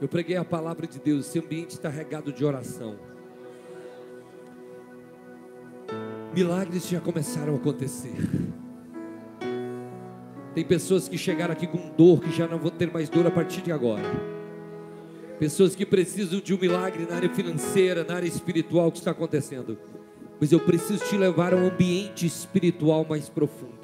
Eu 0.00 0.08
preguei 0.08 0.36
a 0.36 0.44
palavra 0.44 0.86
de 0.86 0.98
Deus, 0.98 1.26
esse 1.26 1.38
ambiente 1.38 1.70
está 1.70 1.88
regado 1.88 2.32
de 2.32 2.44
oração. 2.44 2.96
Milagres 6.34 6.88
já 6.88 7.00
começaram 7.00 7.54
a 7.54 7.56
acontecer. 7.56 8.16
Tem 10.54 10.64
pessoas 10.64 11.08
que 11.08 11.16
chegaram 11.16 11.52
aqui 11.52 11.66
com 11.66 11.90
dor, 11.96 12.20
que 12.20 12.30
já 12.30 12.46
não 12.46 12.58
vão 12.58 12.70
ter 12.70 12.90
mais 12.92 13.08
dor 13.08 13.26
a 13.26 13.30
partir 13.30 13.62
de 13.62 13.72
agora 13.72 14.36
pessoas 15.38 15.74
que 15.74 15.84
precisam 15.84 16.40
de 16.40 16.54
um 16.54 16.58
milagre 16.58 17.06
na 17.08 17.16
área 17.16 17.28
financeira, 17.28 18.04
na 18.04 18.14
área 18.16 18.26
espiritual, 18.26 18.90
que 18.90 18.98
está 18.98 19.10
acontecendo? 19.10 19.78
Mas 20.40 20.52
eu 20.52 20.60
preciso 20.60 21.04
te 21.04 21.16
levar 21.16 21.54
a 21.54 21.56
um 21.56 21.66
ambiente 21.66 22.26
espiritual 22.26 23.06
mais 23.08 23.28
profundo. 23.28 23.76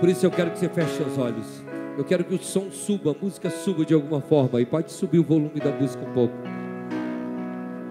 Por 0.00 0.08
isso 0.08 0.24
eu 0.24 0.30
quero 0.30 0.50
que 0.50 0.58
você 0.58 0.68
feche 0.68 0.96
seus 0.96 1.18
olhos. 1.18 1.63
Eu 1.96 2.04
quero 2.04 2.24
que 2.24 2.34
o 2.34 2.42
som 2.42 2.70
suba, 2.70 3.12
a 3.12 3.24
música 3.24 3.48
suba 3.50 3.84
de 3.84 3.94
alguma 3.94 4.20
forma. 4.20 4.60
E 4.60 4.66
pode 4.66 4.90
subir 4.92 5.20
o 5.20 5.22
volume 5.22 5.60
da 5.60 5.70
música 5.70 6.04
um 6.04 6.12
pouco. 6.12 6.34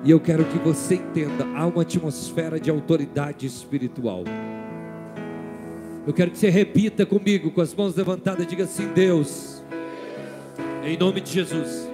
E 0.04 0.12
eu 0.12 0.20
quero 0.20 0.44
que 0.44 0.58
você 0.60 0.96
entenda: 0.96 1.46
há 1.56 1.66
uma 1.66 1.84
atmosfera 1.84 2.60
de 2.60 2.70
autoridade 2.70 3.46
espiritual. 3.46 4.24
Eu 6.06 6.14
quero 6.14 6.32
que 6.32 6.38
você 6.38 6.50
repita 6.50 7.06
comigo, 7.06 7.50
com 7.52 7.62
as 7.62 7.74
mãos 7.74 7.96
levantadas, 7.96 8.46
diga 8.46 8.66
assim: 8.66 8.88
Deus, 8.94 9.64
em 10.84 10.98
nome 10.98 11.22
de 11.22 11.32
Jesus, 11.32 11.90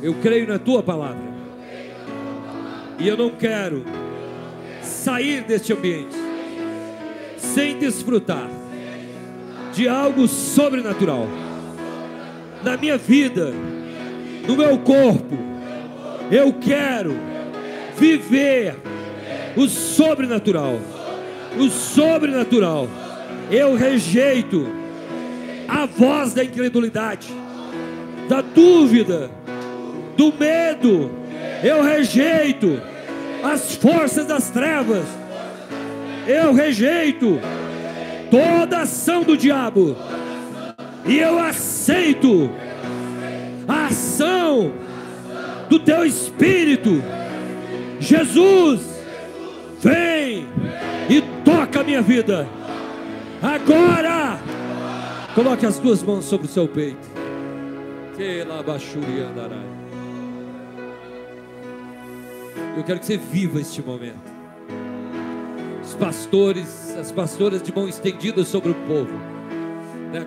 eu 0.00 0.14
creio 0.22 0.46
na 0.46 0.58
tua 0.58 0.84
palavra, 0.84 1.26
e 3.00 3.08
eu 3.08 3.16
não 3.16 3.30
quero 3.30 3.82
sair 4.82 5.42
deste 5.42 5.72
ambiente 5.72 6.14
sem 7.36 7.76
desfrutar 7.76 8.48
de 9.76 9.86
algo 9.86 10.26
sobrenatural 10.26 11.28
na 12.64 12.78
minha 12.78 12.96
vida, 12.96 13.52
no 14.48 14.56
meu 14.56 14.78
corpo. 14.78 15.36
Eu 16.30 16.54
quero 16.54 17.14
viver 17.94 18.74
o 19.54 19.68
sobrenatural. 19.68 20.80
O 21.58 21.68
sobrenatural. 21.68 22.88
Eu 23.50 23.76
rejeito 23.76 24.66
a 25.68 25.84
voz 25.84 26.32
da 26.32 26.42
incredulidade, 26.42 27.28
da 28.30 28.40
dúvida, 28.40 29.30
do 30.16 30.32
medo. 30.32 31.10
Eu 31.62 31.82
rejeito 31.82 32.80
as 33.44 33.76
forças 33.76 34.24
das 34.24 34.48
trevas. 34.48 35.04
Eu 36.26 36.54
rejeito 36.54 37.38
toda 38.30 38.82
ação 38.82 39.22
do 39.22 39.36
diabo, 39.36 39.96
e 41.04 41.18
eu 41.18 41.38
aceito 41.38 42.50
a 43.68 43.86
ação 43.86 44.72
do 45.68 45.78
teu 45.78 46.04
espírito. 46.04 47.02
Jesus, 47.98 48.80
vem 49.80 50.46
e 51.08 51.22
toca 51.44 51.80
a 51.80 51.84
minha 51.84 52.02
vida. 52.02 52.46
Agora, 53.42 54.38
coloque 55.34 55.66
as 55.66 55.78
duas 55.78 56.02
mãos 56.02 56.24
sobre 56.24 56.46
o 56.46 56.50
seu 56.50 56.66
peito. 56.68 57.16
Eu 62.76 62.84
quero 62.84 63.00
que 63.00 63.06
você 63.06 63.16
viva 63.16 63.60
este 63.60 63.82
momento 63.82 64.35
pastores, 65.94 66.96
as 66.96 67.12
pastoras 67.12 67.62
de 67.62 67.74
mão 67.74 67.88
estendida 67.88 68.44
sobre 68.44 68.70
o 68.70 68.74
povo. 68.86 69.12
Né. 70.12 70.24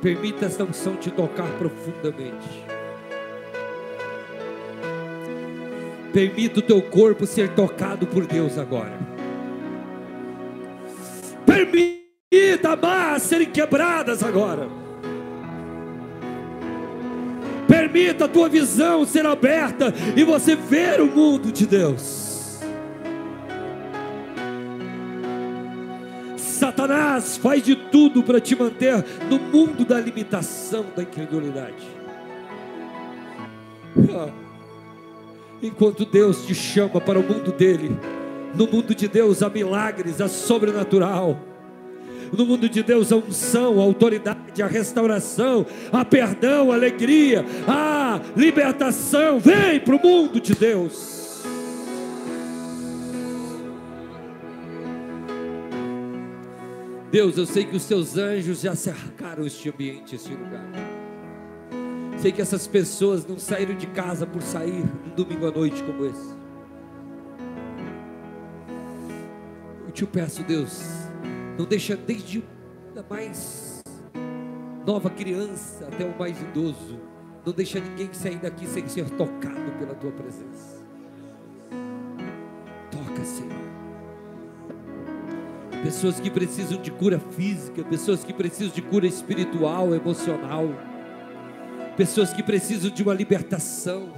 Permita 0.00 0.46
esta 0.46 0.64
unção 0.64 0.96
te 0.96 1.10
tocar 1.10 1.48
profundamente. 1.58 2.64
Permita 6.12 6.60
o 6.60 6.62
teu 6.62 6.82
corpo 6.82 7.26
ser 7.26 7.50
tocado 7.54 8.06
por 8.06 8.26
Deus 8.26 8.56
agora. 8.56 8.98
Permita 11.44 12.72
amarras 12.72 13.22
serem 13.22 13.50
quebradas 13.50 14.22
agora. 14.22 14.87
Permita 17.78 18.24
a 18.24 18.28
tua 18.28 18.48
visão 18.48 19.06
ser 19.06 19.24
aberta 19.24 19.94
e 20.16 20.24
você 20.24 20.56
ver 20.56 21.00
o 21.00 21.06
mundo 21.06 21.52
de 21.52 21.64
Deus. 21.64 22.58
Satanás 26.36 27.36
faz 27.36 27.62
de 27.62 27.76
tudo 27.76 28.24
para 28.24 28.40
te 28.40 28.56
manter 28.56 29.04
no 29.30 29.38
mundo 29.38 29.84
da 29.84 30.00
limitação, 30.00 30.86
da 30.96 31.04
incredulidade. 31.04 31.86
Ah. 34.12 34.30
Enquanto 35.62 36.04
Deus 36.04 36.44
te 36.46 36.56
chama 36.56 37.00
para 37.00 37.20
o 37.20 37.22
mundo 37.22 37.52
dele, 37.52 37.96
no 38.56 38.66
mundo 38.66 38.92
de 38.92 39.06
Deus 39.06 39.40
há 39.40 39.48
milagres, 39.48 40.20
há 40.20 40.26
sobrenatural. 40.26 41.47
No 42.32 42.44
mundo 42.44 42.68
de 42.68 42.82
Deus, 42.82 43.12
a 43.12 43.16
unção, 43.16 43.80
a 43.80 43.82
autoridade, 43.82 44.62
a 44.62 44.66
restauração, 44.66 45.66
a 45.92 46.04
perdão, 46.04 46.70
a 46.70 46.74
alegria, 46.74 47.44
a 47.66 48.20
libertação. 48.36 49.38
Vem 49.38 49.80
para 49.80 49.96
o 49.96 50.02
mundo 50.02 50.40
de 50.40 50.54
Deus. 50.54 51.18
Deus, 57.10 57.38
eu 57.38 57.46
sei 57.46 57.64
que 57.64 57.74
os 57.74 57.86
teus 57.86 58.18
anjos 58.18 58.60
já 58.60 58.74
cercaram 58.74 59.46
este 59.46 59.70
ambiente, 59.70 60.14
este 60.14 60.30
lugar. 60.30 60.68
Sei 62.18 62.30
que 62.30 62.42
essas 62.42 62.66
pessoas 62.66 63.24
não 63.26 63.38
saíram 63.38 63.74
de 63.74 63.86
casa 63.86 64.26
por 64.26 64.42
sair 64.42 64.84
um 65.06 65.14
domingo 65.14 65.46
à 65.46 65.50
noite 65.50 65.82
como 65.84 66.04
esse. 66.04 66.36
Eu 69.86 69.92
te 69.92 70.04
peço, 70.04 70.42
Deus, 70.42 71.07
não 71.58 71.66
deixa 71.66 71.96
desde 71.96 72.44
a 72.96 73.02
mais 73.12 73.82
nova 74.86 75.10
criança 75.10 75.88
até 75.88 76.04
o 76.04 76.16
mais 76.16 76.40
idoso. 76.40 77.00
Não 77.44 77.52
deixa 77.52 77.80
ninguém 77.80 78.12
sair 78.12 78.38
daqui 78.38 78.66
sem 78.66 78.86
ser 78.88 79.10
tocado 79.10 79.72
pela 79.78 79.94
tua 79.94 80.12
presença. 80.12 80.84
Toca, 82.90 83.24
Senhor. 83.24 83.58
Pessoas 85.82 86.20
que 86.20 86.30
precisam 86.30 86.80
de 86.80 86.90
cura 86.90 87.18
física, 87.18 87.82
pessoas 87.84 88.22
que 88.22 88.32
precisam 88.32 88.72
de 88.72 88.82
cura 88.82 89.06
espiritual, 89.06 89.94
emocional, 89.94 90.68
pessoas 91.96 92.32
que 92.32 92.42
precisam 92.42 92.90
de 92.90 93.02
uma 93.02 93.14
libertação 93.14 94.12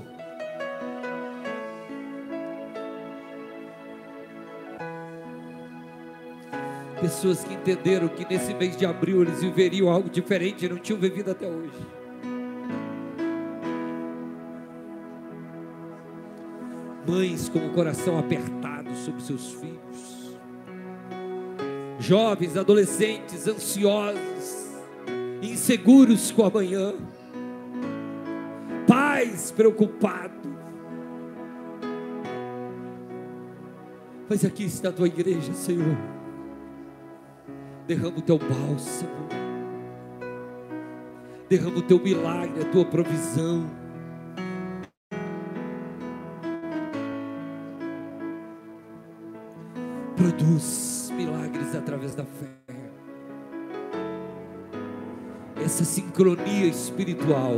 Pessoas 7.00 7.42
que 7.42 7.54
entenderam 7.54 8.08
que 8.08 8.26
nesse 8.28 8.52
mês 8.52 8.76
de 8.76 8.84
abril 8.84 9.22
eles 9.22 9.40
viveriam 9.40 9.88
algo 9.88 10.10
diferente 10.10 10.66
e 10.66 10.68
não 10.68 10.76
tinham 10.76 11.00
vivido 11.00 11.30
até 11.30 11.48
hoje. 11.48 11.72
Mães 17.08 17.48
com 17.48 17.58
o 17.66 17.70
coração 17.70 18.18
apertado 18.18 18.94
sobre 18.96 19.22
seus 19.22 19.50
filhos. 19.52 20.36
Jovens, 21.98 22.58
adolescentes 22.58 23.48
ansiosos, 23.48 24.68
inseguros 25.40 26.30
com 26.30 26.44
amanhã. 26.44 26.92
Pais 28.86 29.50
preocupados. 29.50 30.50
Mas 34.28 34.44
aqui 34.44 34.64
está 34.64 34.90
a 34.90 34.92
tua 34.92 35.06
igreja, 35.06 35.54
Senhor 35.54 36.19
derrama 37.90 38.18
o 38.18 38.22
teu 38.22 38.38
bálsamo, 38.38 39.10
derrama 41.48 41.78
o 41.78 41.82
teu 41.82 41.98
milagre, 41.98 42.62
a 42.62 42.64
tua 42.66 42.84
provisão. 42.84 43.68
Produz 50.14 51.12
milagres 51.16 51.74
através 51.74 52.14
da 52.14 52.24
fé. 52.24 52.46
Essa 55.56 55.84
sincronia 55.84 56.66
espiritual 56.66 57.54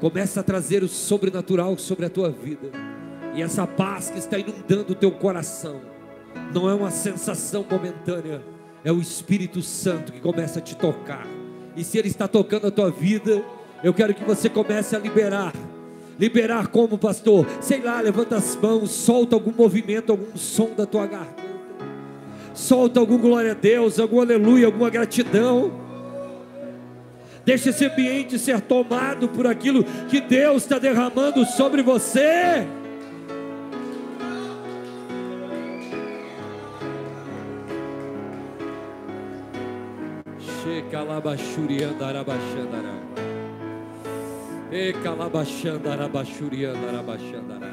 começa 0.00 0.40
a 0.40 0.42
trazer 0.42 0.82
o 0.82 0.88
sobrenatural 0.88 1.78
sobre 1.78 2.06
a 2.06 2.10
tua 2.10 2.28
vida. 2.28 2.72
E 3.36 3.40
essa 3.40 3.68
paz 3.68 4.10
que 4.10 4.18
está 4.18 4.36
inundando 4.36 4.92
o 4.92 4.96
teu 4.96 5.12
coração 5.12 5.80
não 6.52 6.68
é 6.68 6.74
uma 6.74 6.90
sensação 6.90 7.64
momentânea, 7.70 8.42
é 8.84 8.90
o 8.90 9.00
Espírito 9.00 9.62
Santo 9.62 10.12
que 10.12 10.20
começa 10.20 10.58
a 10.58 10.62
te 10.62 10.76
tocar. 10.76 11.26
E 11.76 11.84
se 11.84 11.98
Ele 11.98 12.08
está 12.08 12.26
tocando 12.26 12.66
a 12.66 12.70
tua 12.70 12.90
vida, 12.90 13.42
eu 13.82 13.94
quero 13.94 14.14
que 14.14 14.24
você 14.24 14.48
comece 14.48 14.94
a 14.96 14.98
liberar. 14.98 15.52
Liberar 16.18 16.68
como 16.68 16.98
pastor? 16.98 17.46
Sei 17.60 17.80
lá, 17.80 18.00
levanta 18.00 18.36
as 18.36 18.56
mãos, 18.56 18.90
solta 18.90 19.34
algum 19.34 19.52
movimento, 19.52 20.10
algum 20.10 20.36
som 20.36 20.70
da 20.76 20.84
tua 20.84 21.06
garganta. 21.06 21.42
Solta 22.54 23.00
algum 23.00 23.18
glória 23.18 23.52
a 23.52 23.54
Deus, 23.54 23.98
algum 23.98 24.20
aleluia, 24.20 24.66
alguma 24.66 24.90
gratidão. 24.90 25.72
Deixa 27.44 27.70
esse 27.70 27.84
ambiente 27.84 28.38
ser 28.38 28.60
tomado 28.60 29.28
por 29.28 29.46
aquilo 29.46 29.84
que 30.08 30.20
Deus 30.20 30.62
está 30.62 30.78
derramando 30.78 31.44
sobre 31.44 31.82
você. 31.82 32.66
Calabachuriandarabachandará. 41.12 42.96
E 44.70 44.92
calabachandarabachuriandarabachandará. 45.04 47.72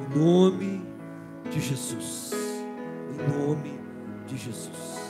Em 0.00 0.08
nome 0.16 0.86
de 1.50 1.60
Jesus. 1.60 2.30
Em 3.10 3.16
nome 3.36 3.80
de 4.26 4.36
Jesus. 4.36 5.00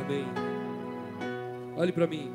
Amém. 0.00 0.26
Olhe 1.76 1.92
para 1.92 2.08
mim. 2.08 2.32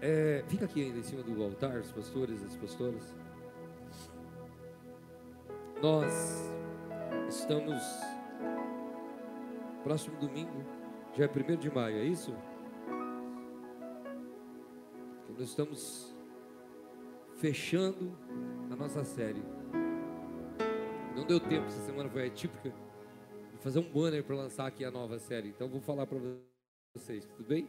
É, 0.00 0.42
fica 0.46 0.64
aqui 0.64 0.84
ainda 0.84 0.98
em 0.98 1.02
cima 1.02 1.22
do 1.22 1.42
altar, 1.42 1.78
os 1.78 1.90
pastores, 1.90 2.42
as 2.44 2.54
pastoras. 2.56 3.25
Nós 5.82 6.50
estamos 7.28 7.82
próximo 9.82 10.18
domingo, 10.18 10.64
já 11.14 11.24
é 11.24 11.28
primeiro 11.28 11.60
de 11.60 11.70
maio, 11.70 11.98
é 11.98 12.04
isso? 12.04 12.34
Nós 15.28 15.40
estamos 15.40 16.16
fechando 17.36 18.16
a 18.70 18.76
nossa 18.76 19.04
série. 19.04 19.42
Não 21.14 21.26
deu 21.26 21.38
tempo, 21.38 21.66
essa 21.66 21.84
semana 21.84 22.08
foi 22.08 22.26
atípica. 22.26 22.70
Vou 23.50 23.60
fazer 23.60 23.78
um 23.78 23.90
banner 23.90 24.24
para 24.24 24.34
lançar 24.34 24.66
aqui 24.66 24.82
a 24.82 24.90
nova 24.90 25.18
série. 25.18 25.50
Então 25.50 25.68
vou 25.68 25.82
falar 25.82 26.06
para 26.06 26.18
vocês, 26.94 27.26
tudo 27.26 27.46
bem? 27.46 27.68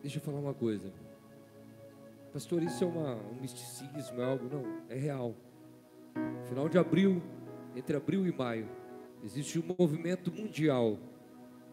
Deixa 0.00 0.18
eu 0.18 0.22
falar 0.22 0.38
uma 0.38 0.54
coisa. 0.54 0.92
Pastor, 2.34 2.64
isso 2.64 2.82
é 2.82 2.86
uma, 2.88 3.14
um 3.14 3.40
misticismo, 3.40 4.20
é 4.20 4.24
algo? 4.24 4.48
Não, 4.52 4.82
é 4.88 4.98
real. 4.98 5.36
Final 6.48 6.68
de 6.68 6.76
abril, 6.76 7.22
entre 7.76 7.96
abril 7.96 8.26
e 8.26 8.36
maio, 8.36 8.68
existe 9.22 9.56
um 9.60 9.76
movimento 9.78 10.32
mundial 10.32 10.98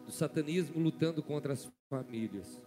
do 0.06 0.12
satanismo 0.12 0.80
lutando 0.80 1.20
contra 1.20 1.52
as 1.52 1.68
famílias. 1.90 2.62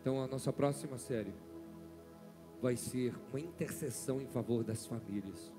Então 0.00 0.20
a 0.20 0.26
nossa 0.26 0.52
próxima 0.52 0.98
série 0.98 1.32
vai 2.60 2.74
ser 2.74 3.14
uma 3.30 3.38
intercessão 3.38 4.20
em 4.20 4.26
favor 4.26 4.64
das 4.64 4.86
famílias. 4.86 5.54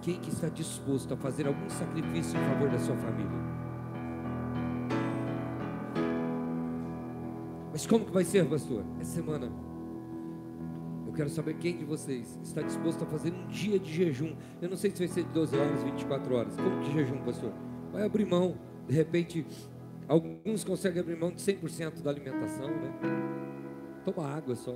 Quem 0.00 0.18
que 0.18 0.30
está 0.30 0.48
disposto 0.48 1.12
a 1.12 1.16
fazer 1.18 1.46
algum 1.46 1.68
sacrifício 1.68 2.40
em 2.40 2.44
favor 2.54 2.70
da 2.70 2.78
sua 2.78 2.96
família? 2.96 3.47
Mas 7.78 7.86
como 7.86 8.04
que 8.04 8.10
vai 8.10 8.24
ser, 8.24 8.44
pastor? 8.44 8.84
Essa 9.00 9.12
semana. 9.12 9.52
Eu 11.06 11.12
quero 11.12 11.30
saber 11.30 11.54
quem 11.58 11.76
de 11.76 11.84
vocês 11.84 12.36
está 12.42 12.60
disposto 12.60 13.04
a 13.04 13.06
fazer 13.06 13.32
um 13.32 13.46
dia 13.46 13.78
de 13.78 13.94
jejum. 13.94 14.34
Eu 14.60 14.68
não 14.68 14.76
sei 14.76 14.90
se 14.90 14.98
vai 14.98 15.06
ser 15.06 15.22
de 15.22 15.28
12 15.28 15.56
horas, 15.56 15.84
24 15.84 16.34
horas. 16.34 16.56
Como 16.56 16.80
que 16.80 16.92
jejum, 16.92 17.18
pastor? 17.18 17.52
Vai 17.92 18.02
abrir 18.02 18.24
mão. 18.24 18.58
De 18.84 18.92
repente, 18.92 19.46
alguns 20.08 20.64
conseguem 20.64 21.00
abrir 21.00 21.16
mão 21.16 21.30
de 21.30 21.40
100% 21.40 22.02
da 22.02 22.10
alimentação, 22.10 22.66
né? 22.66 22.92
Toma 24.04 24.26
água 24.26 24.56
só. 24.56 24.74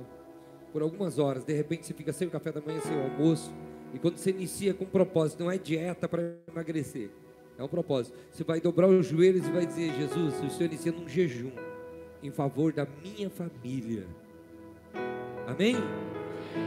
Por 0.71 0.81
algumas 0.81 1.19
horas. 1.19 1.43
De 1.43 1.51
repente, 1.51 1.85
você 1.85 1.93
fica 1.93 2.13
sem 2.13 2.29
o 2.29 2.31
café 2.31 2.53
da 2.53 2.61
manhã, 2.61 2.79
sem 2.79 2.95
o 2.95 3.03
almoço 3.03 3.53
e 3.93 3.99
quando 3.99 4.15
você 4.15 4.29
inicia 4.29 4.73
com 4.73 4.85
um 4.85 4.87
propósito, 4.87 5.43
não 5.43 5.51
é 5.51 5.57
dieta 5.57 6.07
para 6.07 6.37
emagrecer, 6.47 7.11
é 7.57 7.63
um 7.63 7.67
propósito. 7.67 8.17
Você 8.31 8.45
vai 8.45 8.61
dobrar 8.61 8.87
os 8.87 9.05
joelhos 9.05 9.45
e 9.45 9.51
vai 9.51 9.65
dizer: 9.65 9.93
Jesus, 9.93 10.39
eu 10.39 10.47
estou 10.47 10.65
iniciando 10.65 11.03
um 11.03 11.07
jejum 11.09 11.51
em 12.23 12.31
favor 12.31 12.73
da 12.73 12.87
minha 13.03 13.29
família. 13.29 14.07
Amém? 15.47 15.75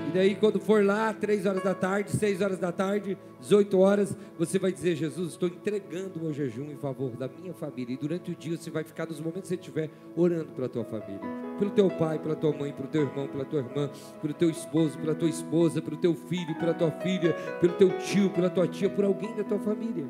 E 0.09 0.13
daí, 0.13 0.35
quando 0.35 0.59
for 0.59 0.85
lá, 0.85 1.13
três 1.13 1.47
horas 1.47 1.63
da 1.63 1.75
tarde, 1.75 2.11
seis 2.11 2.41
horas 2.41 2.59
da 2.59 2.73
tarde, 2.73 3.17
18 3.41 3.79
horas, 3.79 4.17
você 4.37 4.59
vai 4.59 4.73
dizer: 4.73 4.97
Jesus, 4.97 5.33
estou 5.33 5.49
entregando 5.49 6.19
o 6.19 6.23
meu 6.23 6.33
jejum 6.33 6.71
em 6.73 6.77
favor 6.77 7.11
da 7.17 7.29
minha 7.29 7.55
família. 7.55 7.95
E 7.95 7.97
durante 7.97 8.33
o 8.33 8.35
dia 8.35 8.57
você 8.57 8.71
vai 8.71 8.83
ficar, 8.83 9.07
nos 9.07 9.21
momentos 9.21 9.43
que 9.43 9.49
você 9.49 9.55
estiver, 9.55 9.91
orando 10.17 10.47
pela 10.53 10.69
tua 10.69 10.85
família, 10.85 11.21
pelo 11.59 11.71
teu 11.71 11.89
pai, 11.89 12.19
pela 12.19 12.35
tua 12.35 12.53
mãe, 12.53 12.73
pelo 12.73 12.89
teu 12.89 13.03
irmão, 13.03 13.29
pela 13.29 13.45
tua 13.45 13.61
irmã, 13.61 13.91
pelo 14.21 14.35
teu 14.35 14.51
esposo, 14.51 14.99
pela 14.99 15.15
tua 15.15 15.29
esposa, 15.29 15.81
pelo 15.81 15.97
teu 15.97 16.15
filho, 16.15 16.59
pela 16.59 16.75
tua 16.75 16.91
filha, 16.91 17.33
pelo 17.61 17.75
teu 17.75 17.97
tio, 17.99 18.31
pela 18.31 18.51
tua 18.51 18.67
tia, 18.67 18.91
por 18.91 19.05
alguém 19.05 19.35
da 19.37 19.45
tua 19.45 19.59
família. 19.61 20.07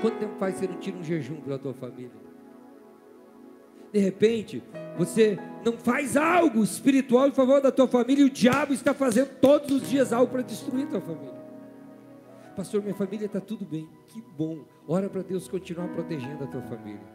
Quanto 0.00 0.18
tempo 0.18 0.36
faz 0.38 0.56
você 0.56 0.68
não 0.68 0.78
tira 0.78 0.96
um 0.96 1.02
jejum 1.02 1.40
pela 1.40 1.58
tua 1.58 1.74
família? 1.74 2.25
De 3.96 4.02
repente, 4.02 4.62
você 4.98 5.38
não 5.64 5.72
faz 5.72 6.18
algo 6.18 6.62
espiritual 6.62 7.28
em 7.28 7.32
favor 7.32 7.62
da 7.62 7.72
tua 7.72 7.88
família 7.88 8.22
e 8.22 8.26
o 8.26 8.30
diabo 8.30 8.74
está 8.74 8.92
fazendo 8.92 9.30
todos 9.40 9.74
os 9.74 9.88
dias 9.88 10.12
algo 10.12 10.30
para 10.30 10.42
destruir 10.42 10.84
a 10.84 10.90
tua 10.90 11.00
família. 11.00 11.46
Pastor, 12.54 12.82
minha 12.82 12.94
família 12.94 13.24
está 13.24 13.40
tudo 13.40 13.64
bem. 13.64 13.88
Que 14.08 14.22
bom. 14.36 14.66
Ora 14.86 15.08
para 15.08 15.22
Deus 15.22 15.48
continuar 15.48 15.88
protegendo 15.88 16.44
a 16.44 16.46
tua 16.46 16.60
família. 16.60 17.06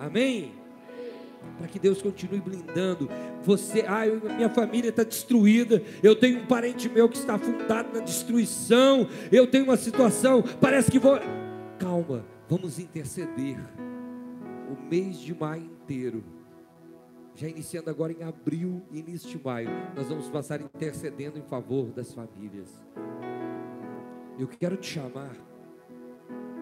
Amém? 0.00 0.52
Para 1.58 1.68
que 1.68 1.78
Deus 1.78 2.02
continue 2.02 2.40
blindando 2.40 3.08
você. 3.44 3.84
Ah, 3.86 4.04
minha 4.34 4.50
família 4.50 4.88
está 4.88 5.04
destruída. 5.04 5.80
Eu 6.02 6.16
tenho 6.16 6.40
um 6.40 6.46
parente 6.46 6.88
meu 6.88 7.08
que 7.08 7.18
está 7.18 7.36
afundado 7.36 7.96
na 7.96 8.00
destruição. 8.00 9.08
Eu 9.30 9.46
tenho 9.46 9.62
uma 9.62 9.76
situação. 9.76 10.42
Parece 10.60 10.90
que 10.90 10.98
vou. 10.98 11.20
Calma, 11.78 12.24
vamos 12.48 12.80
interceder 12.80 13.58
o 14.70 14.88
mês 14.88 15.18
de 15.18 15.34
maio 15.34 15.64
inteiro, 15.64 16.22
já 17.34 17.48
iniciando 17.48 17.90
agora 17.90 18.12
em 18.12 18.22
abril 18.22 18.82
início 18.90 19.28
de 19.28 19.44
maio, 19.44 19.68
nós 19.94 20.08
vamos 20.08 20.28
passar 20.28 20.60
intercedendo 20.60 21.38
em 21.38 21.42
favor 21.42 21.90
das 21.92 22.12
famílias. 22.14 22.82
Eu 24.38 24.48
quero 24.48 24.76
te 24.76 24.86
chamar 24.86 25.36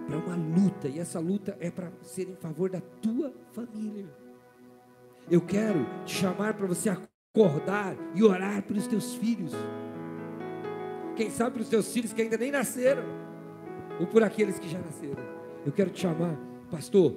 para 0.06 0.18
uma 0.18 0.36
luta, 0.36 0.88
e 0.88 0.98
essa 0.98 1.18
luta 1.18 1.56
é 1.60 1.70
para 1.70 1.90
ser 2.02 2.28
em 2.28 2.36
favor 2.36 2.68
da 2.70 2.80
tua 2.80 3.32
família. 3.52 4.06
Eu 5.30 5.40
quero 5.40 5.86
te 6.04 6.14
chamar 6.14 6.54
para 6.54 6.66
você 6.66 6.90
acordar 6.90 7.96
e 8.14 8.22
orar 8.22 8.62
pelos 8.62 8.86
teus 8.86 9.14
filhos. 9.14 9.52
Quem 11.16 11.30
sabe 11.30 11.52
pelos 11.52 11.68
teus 11.68 11.92
filhos 11.92 12.12
que 12.12 12.20
ainda 12.20 12.36
nem 12.36 12.50
nasceram, 12.50 13.04
ou 13.98 14.06
por 14.06 14.22
aqueles 14.22 14.58
que 14.58 14.68
já 14.68 14.78
nasceram. 14.78 15.22
Eu 15.64 15.72
quero 15.72 15.90
te 15.90 16.00
chamar, 16.00 16.36
pastor, 16.70 17.14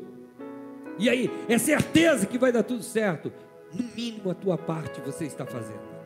e 0.99 1.09
aí, 1.09 1.29
é 1.47 1.57
certeza 1.57 2.25
que 2.25 2.37
vai 2.37 2.51
dar 2.51 2.63
tudo 2.63 2.83
certo. 2.83 3.31
No 3.73 3.83
mínimo 3.95 4.29
a 4.29 4.33
tua 4.33 4.57
parte 4.57 5.01
você 5.01 5.25
está 5.25 5.45
fazendo. 5.45 5.97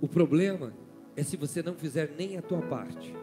O 0.00 0.08
problema 0.08 0.72
é 1.16 1.22
se 1.22 1.36
você 1.36 1.62
não 1.62 1.74
fizer 1.74 2.14
nem 2.16 2.38
a 2.38 2.42
tua 2.42 2.62
parte. 2.62 3.14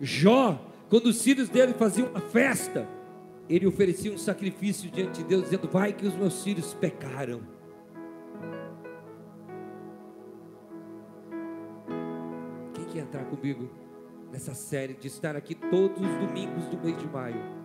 Jó, 0.00 0.70
quando 0.90 1.06
os 1.06 1.22
filhos 1.22 1.48
dele 1.48 1.72
faziam 1.72 2.08
uma 2.08 2.20
festa, 2.20 2.86
ele 3.48 3.66
oferecia 3.66 4.12
um 4.12 4.18
sacrifício 4.18 4.90
diante 4.90 5.22
de 5.22 5.24
Deus, 5.24 5.44
dizendo: 5.44 5.68
Vai 5.68 5.92
que 5.92 6.06
os 6.06 6.14
meus 6.14 6.42
filhos 6.44 6.74
pecaram. 6.74 7.40
Quem 12.74 12.84
quer 12.86 13.00
entrar 13.00 13.24
comigo 13.24 13.70
nessa 14.30 14.54
série 14.54 14.94
de 14.94 15.08
estar 15.08 15.34
aqui 15.36 15.54
todos 15.54 16.00
os 16.00 16.16
domingos 16.16 16.66
do 16.66 16.76
mês 16.78 16.98
de 16.98 17.06
maio? 17.08 17.63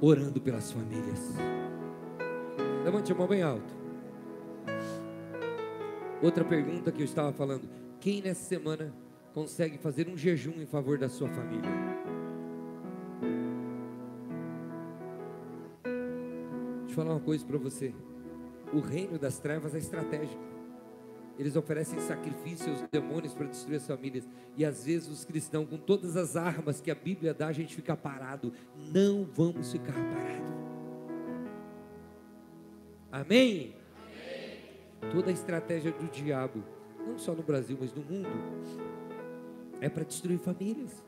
Orando 0.00 0.40
pelas 0.40 0.70
famílias. 0.70 1.34
Levante 2.84 3.12
a 3.12 3.14
mão 3.14 3.26
bem 3.26 3.42
alto. 3.42 3.74
Outra 6.22 6.44
pergunta 6.44 6.90
que 6.90 7.02
eu 7.02 7.04
estava 7.04 7.32
falando: 7.32 7.68
quem 8.00 8.22
nessa 8.22 8.44
semana 8.44 8.92
consegue 9.34 9.78
fazer 9.78 10.08
um 10.08 10.16
jejum 10.16 10.60
em 10.60 10.66
favor 10.66 10.98
da 10.98 11.08
sua 11.08 11.28
família? 11.28 11.70
Deixa 16.86 16.90
eu 16.90 16.94
falar 16.94 17.10
uma 17.10 17.20
coisa 17.20 17.44
para 17.44 17.58
você. 17.58 17.94
O 18.72 18.80
reino 18.80 19.18
das 19.18 19.38
trevas 19.38 19.74
é 19.74 19.78
estratégico. 19.78 20.57
Eles 21.38 21.54
oferecem 21.54 22.00
sacrifício 22.00 22.70
aos 22.70 22.82
demônios 22.90 23.32
para 23.32 23.46
destruir 23.46 23.76
as 23.76 23.86
famílias. 23.86 24.28
E 24.56 24.64
às 24.64 24.84
vezes 24.84 25.08
os 25.08 25.24
cristãos, 25.24 25.68
com 25.68 25.76
todas 25.76 26.16
as 26.16 26.36
armas 26.36 26.80
que 26.80 26.90
a 26.90 26.94
Bíblia 26.94 27.32
dá, 27.32 27.46
a 27.46 27.52
gente 27.52 27.76
fica 27.76 27.96
parado. 27.96 28.52
Não 28.92 29.24
vamos 29.24 29.70
ficar 29.70 29.92
parados. 29.92 30.58
Amém? 33.12 33.74
Amém? 34.04 35.12
Toda 35.12 35.30
a 35.30 35.32
estratégia 35.32 35.92
do 35.92 36.08
diabo, 36.10 36.64
não 37.06 37.18
só 37.18 37.32
no 37.34 37.42
Brasil, 37.42 37.78
mas 37.80 37.94
no 37.94 38.02
mundo, 38.02 38.28
é 39.80 39.88
para 39.88 40.04
destruir 40.04 40.38
famílias. 40.38 41.04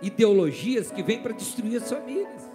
Ideologias 0.00 0.90
que 0.90 1.02
vêm 1.02 1.22
para 1.22 1.32
destruir 1.32 1.76
as 1.76 1.88
famílias 1.88 2.51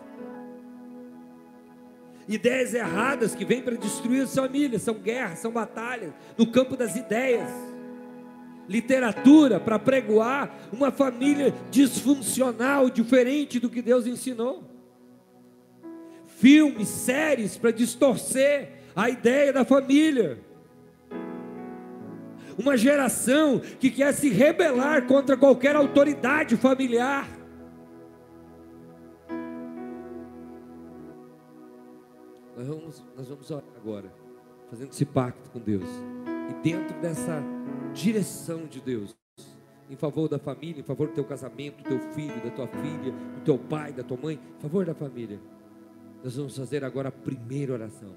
ideias 2.27 2.73
erradas 2.73 3.33
que 3.33 3.45
vêm 3.45 3.61
para 3.61 3.77
destruir 3.77 4.23
as 4.23 4.35
famílias, 4.35 4.81
são 4.81 4.95
guerras, 4.95 5.39
são 5.39 5.51
batalhas 5.51 6.11
no 6.37 6.45
campo 6.47 6.75
das 6.75 6.95
ideias. 6.95 7.49
Literatura 8.67 9.59
para 9.59 9.79
pregoar 9.79 10.53
uma 10.73 10.91
família 10.91 11.53
disfuncional, 11.71 12.89
diferente 12.89 13.59
do 13.59 13.69
que 13.69 13.81
Deus 13.81 14.05
ensinou. 14.05 14.63
Filmes, 16.25 16.89
séries 16.89 17.57
para 17.57 17.71
distorcer 17.71 18.81
a 18.95 19.09
ideia 19.09 19.53
da 19.53 19.63
família. 19.63 20.39
Uma 22.57 22.75
geração 22.75 23.61
que 23.79 23.89
quer 23.89 24.13
se 24.13 24.29
rebelar 24.29 25.05
contra 25.05 25.37
qualquer 25.37 25.75
autoridade 25.75 26.57
familiar. 26.57 27.36
Vamos, 32.79 33.03
nós 33.15 33.27
vamos 33.27 33.51
orar 33.51 33.63
agora, 33.75 34.13
fazendo 34.69 34.91
esse 34.91 35.05
pacto 35.05 35.49
com 35.51 35.59
Deus. 35.59 35.87
E 36.49 36.53
dentro 36.63 36.99
dessa 36.99 37.41
direção 37.93 38.65
de 38.65 38.79
Deus, 38.79 39.15
em 39.89 39.95
favor 39.95 40.27
da 40.27 40.37
família, 40.37 40.81
em 40.81 40.83
favor 40.83 41.07
do 41.07 41.13
teu 41.13 41.25
casamento, 41.25 41.83
do 41.83 41.89
teu 41.89 41.99
filho, 42.11 42.43
da 42.43 42.51
tua 42.51 42.67
filha, 42.67 43.11
do 43.11 43.43
teu 43.43 43.57
pai, 43.57 43.93
da 43.93 44.03
tua 44.03 44.17
mãe, 44.17 44.39
em 44.57 44.61
favor 44.61 44.85
da 44.85 44.93
família. 44.93 45.39
Nós 46.23 46.35
vamos 46.35 46.57
fazer 46.57 46.83
agora 46.83 47.09
a 47.09 47.11
primeira 47.11 47.73
oração, 47.73 48.13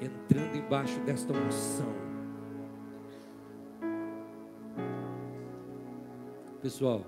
entrando 0.00 0.56
embaixo 0.56 1.00
desta 1.00 1.32
unção. 1.32 2.08
Pessoal, 6.60 7.04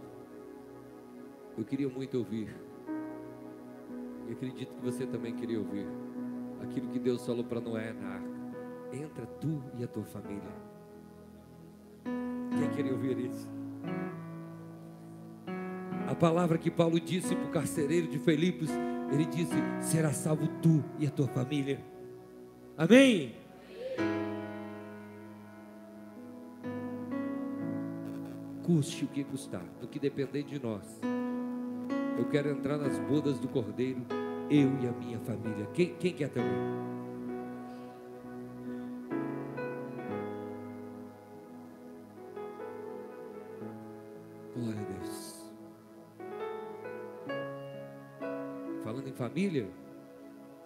eu 1.59 1.65
queria 1.65 1.89
muito 1.89 2.17
ouvir, 2.17 2.55
e 4.29 4.33
acredito 4.33 4.73
que 4.75 4.81
você 4.81 5.05
também 5.07 5.35
queria 5.35 5.59
ouvir, 5.59 5.87
aquilo 6.63 6.89
que 6.89 6.99
Deus 6.99 7.25
falou 7.25 7.45
para 7.45 7.61
Noé 7.61 7.93
na 7.93 8.09
arca: 8.09 8.31
entra 8.93 9.27
tu 9.27 9.63
e 9.79 9.85
a 9.85 9.89
tua 9.89 10.05
família. 10.05 10.71
Quem 12.59 12.71
queria 12.71 12.93
ouvir 12.93 13.19
isso? 13.19 13.49
A 16.09 16.15
palavra 16.15 16.59
que 16.59 16.71
Paulo 16.71 16.99
disse 16.99 17.37
para 17.37 17.47
o 17.47 17.51
carcereiro 17.51 18.09
de 18.09 18.19
Filipos, 18.19 18.69
ele 19.13 19.25
disse: 19.25 19.55
será 19.81 20.13
salvo 20.13 20.49
tu 20.61 20.83
e 20.99 21.07
a 21.07 21.11
tua 21.11 21.29
família. 21.29 21.81
Amém? 22.77 23.35
Custe 28.65 29.05
o 29.05 29.09
que 29.09 29.25
custar, 29.25 29.65
do 29.81 29.89
que 29.89 29.99
depender 29.99 30.43
de 30.43 30.63
nós. 30.63 31.01
Eu 32.19 32.29
quero 32.29 32.51
entrar 32.51 32.77
nas 32.77 32.99
bodas 32.99 33.39
do 33.39 33.49
Cordeiro, 33.49 34.03
eu 34.51 34.69
e 34.81 34.89
a 34.89 34.93
minha 34.93 35.19
família. 35.21 35.67
Quem, 35.73 35.95
quem 35.95 36.13
quer 36.13 36.29
também? 36.29 36.91
família, 49.21 49.69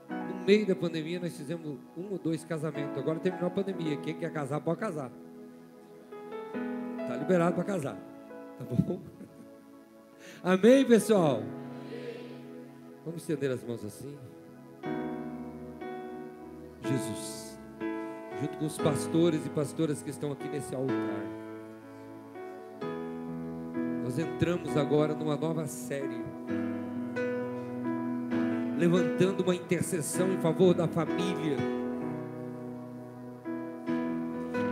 no 0.09 0.45
meio 0.47 0.65
da 0.65 0.77
pandemia 0.77 1.19
nós 1.19 1.37
fizemos 1.37 1.77
um 1.97 2.13
ou 2.13 2.19
dois 2.19 2.45
casamentos. 2.45 2.97
Agora 2.97 3.19
terminou 3.19 3.49
a 3.49 3.51
pandemia. 3.51 3.97
Quem 3.97 4.15
quer 4.15 4.33
casar, 4.33 4.61
pode 4.61 4.79
casar. 4.79 5.11
Está 7.01 7.17
liberado 7.17 7.57
para 7.57 7.65
casar. 7.65 7.97
Tá 8.59 8.65
bom? 8.65 9.01
Amém, 10.43 10.85
pessoal? 10.85 11.43
Vamos 13.05 13.21
estender 13.21 13.51
as 13.51 13.63
mãos 13.63 13.85
assim. 13.85 14.17
Jesus, 16.83 17.59
junto 18.41 18.59
com 18.59 18.67
os 18.67 18.79
pastores 18.79 19.45
e 19.47 19.51
pastoras 19.51 20.03
que 20.03 20.11
estão 20.11 20.33
aqui 20.33 20.49
nesse 20.49 20.75
altar, 20.75 20.97
nós 24.03 24.19
entramos 24.19 24.77
agora 24.77 25.15
numa 25.15 25.37
nova 25.37 25.67
série 25.67 26.25
levantando 28.79 29.43
uma 29.43 29.55
intercessão 29.55 30.33
em 30.33 30.39
favor 30.39 30.75
da 30.75 30.87
família. 30.87 31.57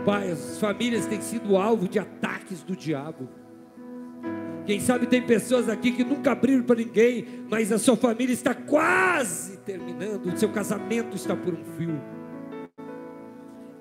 Pai, 0.05 0.31
as 0.31 0.59
famílias 0.59 1.05
têm 1.05 1.21
sido 1.21 1.55
alvo 1.55 1.87
de 1.87 1.97
ataques 1.97 2.61
do 2.61 2.75
diabo. 2.75 3.29
Quem 4.65 4.79
sabe 4.79 5.07
tem 5.07 5.21
pessoas 5.21 5.67
aqui 5.67 5.91
que 5.91 6.03
nunca 6.03 6.31
abriram 6.31 6.63
para 6.63 6.77
ninguém, 6.77 7.25
mas 7.49 7.71
a 7.71 7.77
sua 7.77 7.97
família 7.97 8.33
está 8.33 8.53
quase 8.53 9.57
terminando, 9.57 10.27
o 10.27 10.37
seu 10.37 10.49
casamento 10.49 11.15
está 11.15 11.35
por 11.35 11.53
um 11.53 11.63
fio. 11.77 12.01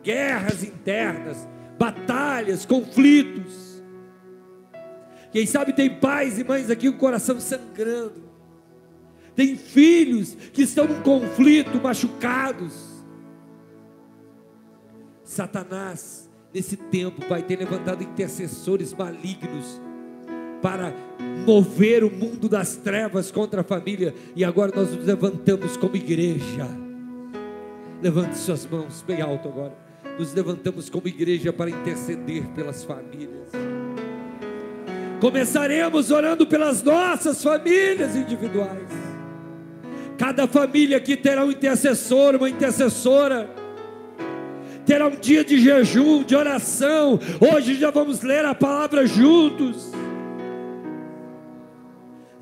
Guerras 0.02 0.64
internas, 0.64 1.48
batalhas, 1.78 2.66
conflitos. 2.66 3.82
Quem 5.30 5.46
sabe 5.46 5.72
tem 5.72 5.88
pais 5.88 6.38
e 6.38 6.44
mães 6.44 6.68
aqui 6.68 6.90
com 6.90 6.96
o 6.96 6.98
coração 6.98 7.38
sangrando 7.38 8.32
tem 9.34 9.56
filhos 9.56 10.34
que 10.52 10.62
estão 10.62 10.86
num 10.86 11.02
conflito, 11.02 11.80
machucados. 11.80 12.74
Satanás, 15.24 16.30
nesse 16.52 16.76
tempo, 16.76 17.26
Pai, 17.26 17.42
tem 17.42 17.56
levantado 17.56 18.02
intercessores 18.02 18.92
malignos 18.92 19.80
para 20.62 20.94
mover 21.44 22.04
o 22.04 22.10
mundo 22.10 22.48
das 22.48 22.76
trevas 22.76 23.30
contra 23.30 23.62
a 23.62 23.64
família, 23.64 24.14
e 24.36 24.44
agora 24.44 24.72
nós 24.74 24.94
nos 24.94 25.04
levantamos 25.04 25.76
como 25.76 25.96
igreja. 25.96 26.68
Levante 28.00 28.38
suas 28.38 28.64
mãos 28.66 29.04
bem 29.06 29.20
alto 29.20 29.48
agora. 29.48 29.76
Nos 30.18 30.32
levantamos 30.32 30.88
como 30.88 31.08
igreja 31.08 31.52
para 31.52 31.70
interceder 31.70 32.46
pelas 32.54 32.84
famílias. 32.84 33.48
Começaremos 35.20 36.10
orando 36.10 36.46
pelas 36.46 36.82
nossas 36.82 37.42
famílias 37.42 38.16
individuais. 38.16 38.88
Cada 40.18 40.46
família 40.46 40.96
aqui 40.96 41.16
terá 41.16 41.44
um 41.44 41.50
intercessor, 41.50 42.36
uma 42.36 42.48
intercessora. 42.48 43.48
Terá 44.84 45.06
um 45.06 45.16
dia 45.16 45.44
de 45.44 45.58
jejum, 45.58 46.24
de 46.24 46.34
oração. 46.34 47.18
Hoje 47.40 47.74
já 47.74 47.90
vamos 47.90 48.22
ler 48.22 48.44
a 48.44 48.54
palavra 48.54 49.06
juntos. 49.06 49.92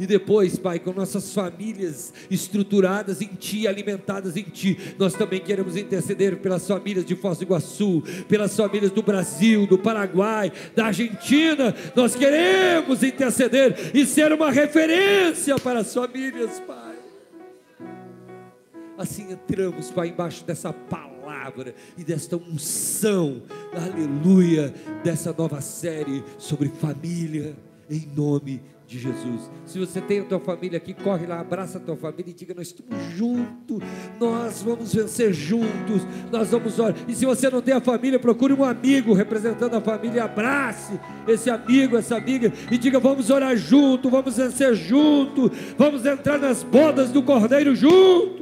E 0.00 0.06
depois, 0.06 0.58
Pai, 0.58 0.78
com 0.78 0.94
nossas 0.94 1.34
famílias 1.34 2.14
estruturadas 2.30 3.20
em 3.20 3.26
Ti, 3.26 3.68
alimentadas 3.68 4.34
em 4.34 4.44
Ti, 4.44 4.94
nós 4.98 5.12
também 5.12 5.40
queremos 5.40 5.76
interceder 5.76 6.38
pelas 6.38 6.66
famílias 6.66 7.04
de 7.04 7.14
Foz 7.14 7.36
do 7.36 7.44
Iguaçu, 7.44 8.02
pelas 8.26 8.56
famílias 8.56 8.90
do 8.90 9.02
Brasil, 9.02 9.66
do 9.66 9.76
Paraguai, 9.76 10.50
da 10.74 10.86
Argentina. 10.86 11.74
Nós 11.94 12.14
queremos 12.14 13.02
interceder 13.02 13.90
e 13.92 14.06
ser 14.06 14.32
uma 14.32 14.50
referência 14.50 15.58
para 15.58 15.80
as 15.80 15.92
famílias, 15.92 16.58
Pai. 16.60 16.96
Assim 18.96 19.30
entramos, 19.30 19.90
Pai, 19.90 20.08
embaixo 20.08 20.42
dessa 20.46 20.72
palavra 20.72 21.74
e 21.98 22.02
desta 22.02 22.38
unção, 22.38 23.42
aleluia, 23.70 24.72
dessa 25.04 25.34
nova 25.36 25.60
série 25.60 26.24
sobre 26.38 26.70
família, 26.70 27.54
em 27.90 28.08
nome 28.16 28.62
de 28.79 28.79
Jesus. 28.98 29.50
Se 29.64 29.78
você 29.78 30.00
tem 30.00 30.20
a 30.20 30.24
tua 30.24 30.40
família 30.40 30.76
aqui, 30.76 30.92
corre 30.92 31.26
lá, 31.26 31.40
abraça 31.40 31.78
a 31.78 31.80
tua 31.80 31.96
família 31.96 32.30
e 32.30 32.34
diga: 32.34 32.54
Nós 32.54 32.68
estamos 32.68 32.96
juntos, 33.14 33.82
nós 34.18 34.62
vamos 34.62 34.94
vencer 34.94 35.32
juntos, 35.32 36.02
nós 36.30 36.50
vamos 36.50 36.78
orar. 36.78 36.96
E 37.06 37.14
se 37.14 37.24
você 37.26 37.48
não 37.48 37.62
tem 37.62 37.74
a 37.74 37.80
família, 37.80 38.18
procure 38.18 38.52
um 38.52 38.64
amigo 38.64 39.12
representando 39.12 39.74
a 39.74 39.80
família, 39.80 40.24
abrace 40.24 40.98
esse 41.28 41.50
amigo, 41.50 41.96
essa 41.96 42.16
amiga 42.16 42.52
e 42.70 42.78
diga: 42.78 42.98
Vamos 42.98 43.30
orar 43.30 43.56
junto, 43.56 44.10
vamos 44.10 44.36
vencer 44.36 44.74
junto, 44.74 45.50
vamos 45.76 46.04
entrar 46.04 46.38
nas 46.38 46.62
bodas 46.62 47.10
do 47.10 47.22
Cordeiro 47.22 47.74
junto. 47.74 48.39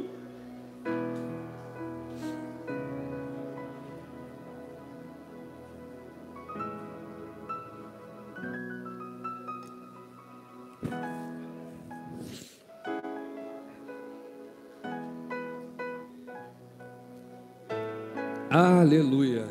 Aleluia. 18.88 19.46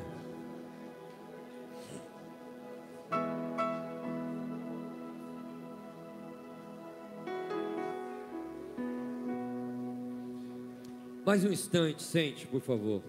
Mais 11.24 11.46
um 11.46 11.52
instante, 11.52 12.02
sente, 12.02 12.48
por 12.48 12.62
favor. 12.62 13.04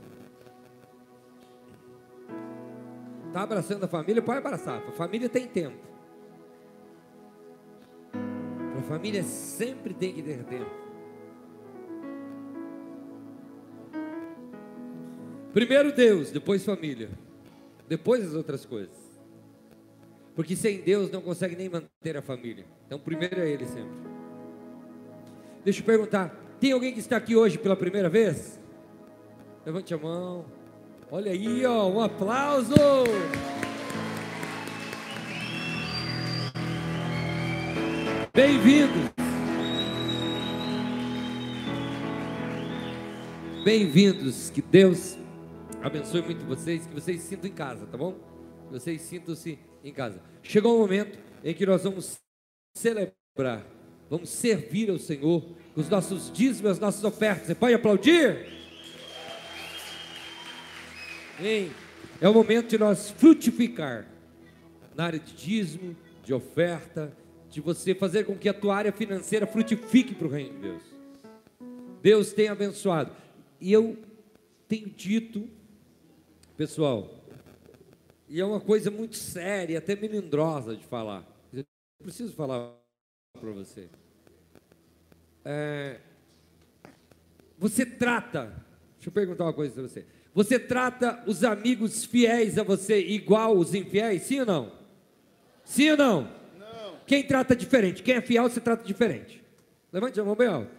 Está 3.29 3.45
abraçando 3.45 3.85
a 3.85 3.89
família? 3.89 4.20
Pode 4.20 4.37
abraçar. 4.37 4.87
A 4.87 4.93
família 4.93 5.31
tem 5.31 5.49
tempo. 5.49 5.79
A 8.79 8.83
família 8.83 9.22
sempre 9.22 9.95
tem 9.95 10.12
que 10.12 10.22
ter 10.22 10.45
tempo. 10.45 10.88
Primeiro 15.53 15.92
Deus, 15.92 16.30
depois 16.30 16.64
família, 16.64 17.09
depois 17.88 18.24
as 18.24 18.34
outras 18.34 18.66
coisas. 18.66 18.96
Porque 20.36 20.55
sem 20.55 20.80
Deus 20.80 21.11
não 21.11 21.20
consegue 21.20 21.57
nem 21.57 21.68
manter 21.68 22.16
a 22.16 22.22
família. 22.22 22.64
Então, 22.86 22.99
primeiro 22.99 23.40
é 23.40 23.49
Ele 23.49 23.66
sempre. 23.66 23.90
Deixa 25.64 25.80
eu 25.80 25.84
perguntar: 25.84 26.28
tem 26.61 26.72
alguém 26.72 26.92
que 26.92 27.01
está 27.01 27.16
aqui 27.16 27.34
hoje 27.34 27.59
pela 27.59 27.74
primeira 27.74 28.09
vez? 28.09 28.61
Levante 29.66 29.92
a 29.92 29.99
mão. 29.99 30.44
Olha 31.11 31.32
aí, 31.32 31.64
ó, 31.66 31.88
um 31.88 32.01
aplauso. 32.01 32.74
Bem-vindos. 38.32 39.11
Bem-vindos. 43.64 44.51
Que 44.51 44.62
Deus 44.62 45.18
abençoe 45.83 46.22
muito 46.22 46.45
vocês, 46.45 46.87
que 46.87 46.95
vocês 46.95 47.20
se 47.22 47.29
sintam 47.29 47.49
em 47.51 47.53
casa, 47.53 47.87
tá 47.87 47.97
bom? 47.97 48.14
Que 48.66 48.72
vocês 48.72 49.01
sintam-se 49.03 49.59
em 49.83 49.93
casa. 49.93 50.20
Chegou 50.43 50.76
o 50.76 50.81
momento 50.81 51.18
em 51.45 51.55
que 51.55 51.64
nós 51.64 51.85
vamos 51.85 52.18
celebrar, 52.76 53.64
vamos 54.11 54.29
servir 54.29 54.91
ao 54.91 54.99
Senhor 54.99 55.43
com 55.74 55.81
os 55.81 55.89
nossos 55.89 56.33
dízimos, 56.33 56.72
as 56.72 56.79
nossas 56.79 57.05
ofertas. 57.05 57.47
Você 57.47 57.55
pode 57.55 57.74
aplaudir? 57.74 58.47
Hein? 61.41 61.70
É 62.20 62.29
o 62.29 62.35
momento 62.35 62.68
de 62.68 62.79
nós 62.79 63.11
frutificar 63.11 64.07
na 64.97 65.05
área 65.05 65.20
de 65.20 65.33
dízimo, 65.33 65.97
de 66.24 66.35
oferta, 66.35 67.16
de 67.49 67.61
você 67.61 67.95
fazer 67.95 68.24
com 68.24 68.37
que 68.37 68.49
a 68.49 68.55
tua 68.55 68.76
área 68.76 68.93
financeira 68.93 69.47
frutifique 69.47 70.14
para 70.14 70.26
o 70.26 70.31
reino 70.31 70.55
de 70.55 70.61
Deus. 70.61 70.83
Deus 72.03 72.33
tem 72.33 72.49
abençoado. 72.49 73.12
E 73.61 73.72
eu 73.72 73.97
tenho 74.66 74.89
dito, 74.89 75.49
pessoal, 76.59 77.09
e 78.28 78.40
é 78.40 78.44
uma 78.44 78.59
coisa 78.59 78.90
muito 78.90 79.16
séria, 79.16 79.78
até 79.78 79.94
melindrosa 79.94 80.74
de 80.74 80.84
falar. 80.84 81.24
Eu 81.52 81.64
preciso 82.02 82.34
falar 82.34 82.74
para 83.40 83.50
você. 83.52 83.88
É, 85.44 86.00
você 87.56 87.86
trata, 87.86 88.46
deixa 88.96 89.09
eu 89.09 89.12
perguntar 89.12 89.44
uma 89.44 89.52
coisa 89.52 89.72
para 89.72 89.84
você. 89.84 90.04
Você 90.34 90.59
trata 90.59 91.22
os 91.28 91.44
amigos 91.44 92.04
fiéis 92.04 92.59
a 92.59 92.64
você 92.64 92.98
igual 93.00 93.56
os 93.56 93.72
infiéis? 93.72 94.22
Sim 94.22 94.40
ou 94.40 94.46
não? 94.46 94.72
Sim 95.62 95.92
ou 95.92 95.96
não? 95.96 96.22
Não. 96.59 96.98
Quem 97.06 97.24
trata 97.24 97.54
diferente? 97.54 98.02
Quem 98.02 98.16
é 98.16 98.20
fiel, 98.20 98.50
você 98.50 98.61
trata 98.61 98.84
diferente. 98.84 99.44
Levante 99.92 100.18
a 100.18 100.24
mão 100.24 100.34
bem 100.34 100.48
alto. 100.48 100.72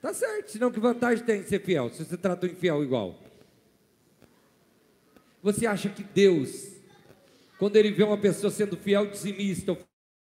Tá 0.00 0.14
certo, 0.14 0.52
senão 0.52 0.70
que 0.70 0.78
vantagem 0.78 1.24
tem 1.24 1.42
ser 1.42 1.60
fiel, 1.60 1.90
se 1.90 2.04
você 2.04 2.16
trata 2.16 2.46
o 2.46 2.48
infiel 2.48 2.84
igual? 2.84 3.18
Você 5.44 5.66
acha 5.66 5.90
que 5.90 6.02
Deus, 6.02 6.72
quando 7.58 7.76
Ele 7.76 7.92
vê 7.92 8.02
uma 8.02 8.16
pessoa 8.16 8.50
sendo 8.50 8.78
fiel, 8.78 9.10
dizimista, 9.10 9.76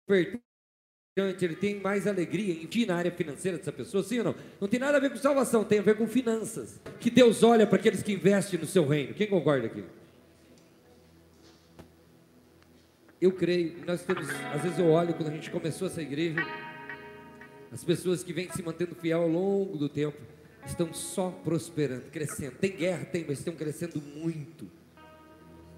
ofertante, 0.07 1.43
ele 1.43 1.55
tem 1.55 1.79
mais 1.81 2.05
alegria 2.05 2.53
em 2.53 2.67
vir 2.67 2.85
na 2.85 2.95
área 2.95 3.11
financeira 3.11 3.57
dessa 3.57 3.71
pessoa, 3.71 4.03
sim 4.03 4.19
ou 4.19 4.25
não? 4.25 4.35
Não 4.61 4.67
tem 4.67 4.79
nada 4.79 4.97
a 4.97 4.99
ver 4.99 5.09
com 5.09 5.17
salvação, 5.17 5.63
tem 5.63 5.79
a 5.79 5.81
ver 5.81 5.97
com 5.97 6.07
finanças. 6.07 6.79
Que 6.99 7.09
Deus 7.09 7.41
olha 7.41 7.65
para 7.65 7.79
aqueles 7.79 8.03
que 8.03 8.13
investem 8.13 8.59
no 8.59 8.67
seu 8.67 8.87
reino. 8.87 9.15
Quem 9.15 9.25
concorda 9.25 9.65
aqui? 9.65 9.83
Eu 13.19 13.31
creio, 13.31 13.83
nós 13.87 14.03
temos, 14.03 14.29
às 14.29 14.61
vezes 14.61 14.77
eu 14.77 14.89
olho 14.89 15.15
quando 15.15 15.29
a 15.29 15.33
gente 15.33 15.49
começou 15.49 15.87
essa 15.87 16.03
igreja, 16.03 16.39
as 17.71 17.83
pessoas 17.83 18.23
que 18.23 18.31
vêm 18.31 18.49
se 18.51 18.61
mantendo 18.61 18.93
fiel 18.93 19.23
ao 19.23 19.27
longo 19.27 19.75
do 19.75 19.89
tempo 19.89 20.21
estão 20.67 20.93
só 20.93 21.31
prosperando, 21.31 22.11
crescendo. 22.11 22.57
Tem 22.57 22.75
guerra, 22.75 23.05
tem, 23.05 23.25
mas 23.27 23.39
estão 23.39 23.55
crescendo 23.55 23.99
muito. 23.99 24.77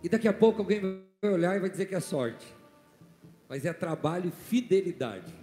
E 0.03 0.09
daqui 0.09 0.27
a 0.27 0.33
pouco 0.33 0.61
alguém 0.61 0.81
vai 1.21 1.31
olhar 1.31 1.55
e 1.55 1.59
vai 1.59 1.69
dizer 1.69 1.85
que 1.85 1.95
é 1.95 1.99
sorte 1.99 2.61
mas 3.51 3.65
é 3.65 3.73
trabalho 3.73 4.29
e 4.29 4.49
fidelidade. 4.49 5.33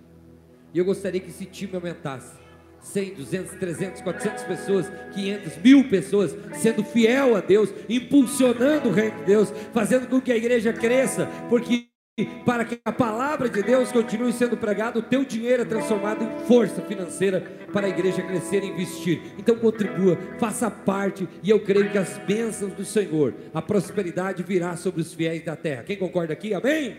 E 0.73 0.79
eu 0.79 0.85
gostaria 0.87 1.21
que 1.21 1.29
esse 1.29 1.45
time 1.45 1.75
aumentasse. 1.75 2.39
100, 2.81 3.17
200, 3.17 3.59
300, 3.59 4.01
400 4.01 4.45
pessoas, 4.45 4.87
500, 5.13 5.57
mil 5.59 5.91
pessoas, 5.91 6.35
sendo 6.55 6.83
fiel 6.83 7.37
a 7.37 7.41
Deus, 7.41 7.69
impulsionando 7.87 8.89
o 8.89 8.93
reino 8.93 9.19
de 9.19 9.25
Deus, 9.25 9.53
fazendo 9.75 10.09
com 10.09 10.23
que 10.23 10.33
a 10.33 10.37
igreja 10.39 10.73
cresça, 10.73 11.27
porque 11.51 11.88
para 12.25 12.65
que 12.65 12.79
a 12.85 12.93
palavra 12.93 13.49
de 13.49 13.63
Deus 13.63 13.93
continue 13.93 14.33
sendo 14.33 14.57
pregada, 14.57 14.99
o 14.99 15.03
teu 15.03 15.25
dinheiro 15.25 15.63
é 15.63 15.65
transformado 15.65 16.25
em 16.25 16.47
força 16.47 16.83
financeira 16.83 17.41
para 17.73 17.87
a 17.87 17.91
igreja 17.91 18.23
crescer 18.23 18.65
e 18.65 18.69
investir. 18.69 19.21
Então 19.39 19.57
contribua, 19.57 20.17
faça 20.39 20.71
parte, 20.71 21.29
e 21.43 21.51
eu 21.51 21.61
creio 21.61 21.91
que 21.91 21.99
as 21.99 22.19
bênçãos 22.19 22.73
do 22.73 22.85
Senhor, 22.85 23.35
a 23.55 23.63
prosperidade 23.63 24.43
virá 24.43 24.77
sobre 24.77 25.01
os 25.01 25.15
fiéis 25.15 25.45
da 25.45 25.57
terra. 25.57 25.85
Quem 25.85 25.97
concorda 25.97 26.33
aqui? 26.33 26.55
Amém? 26.55 26.97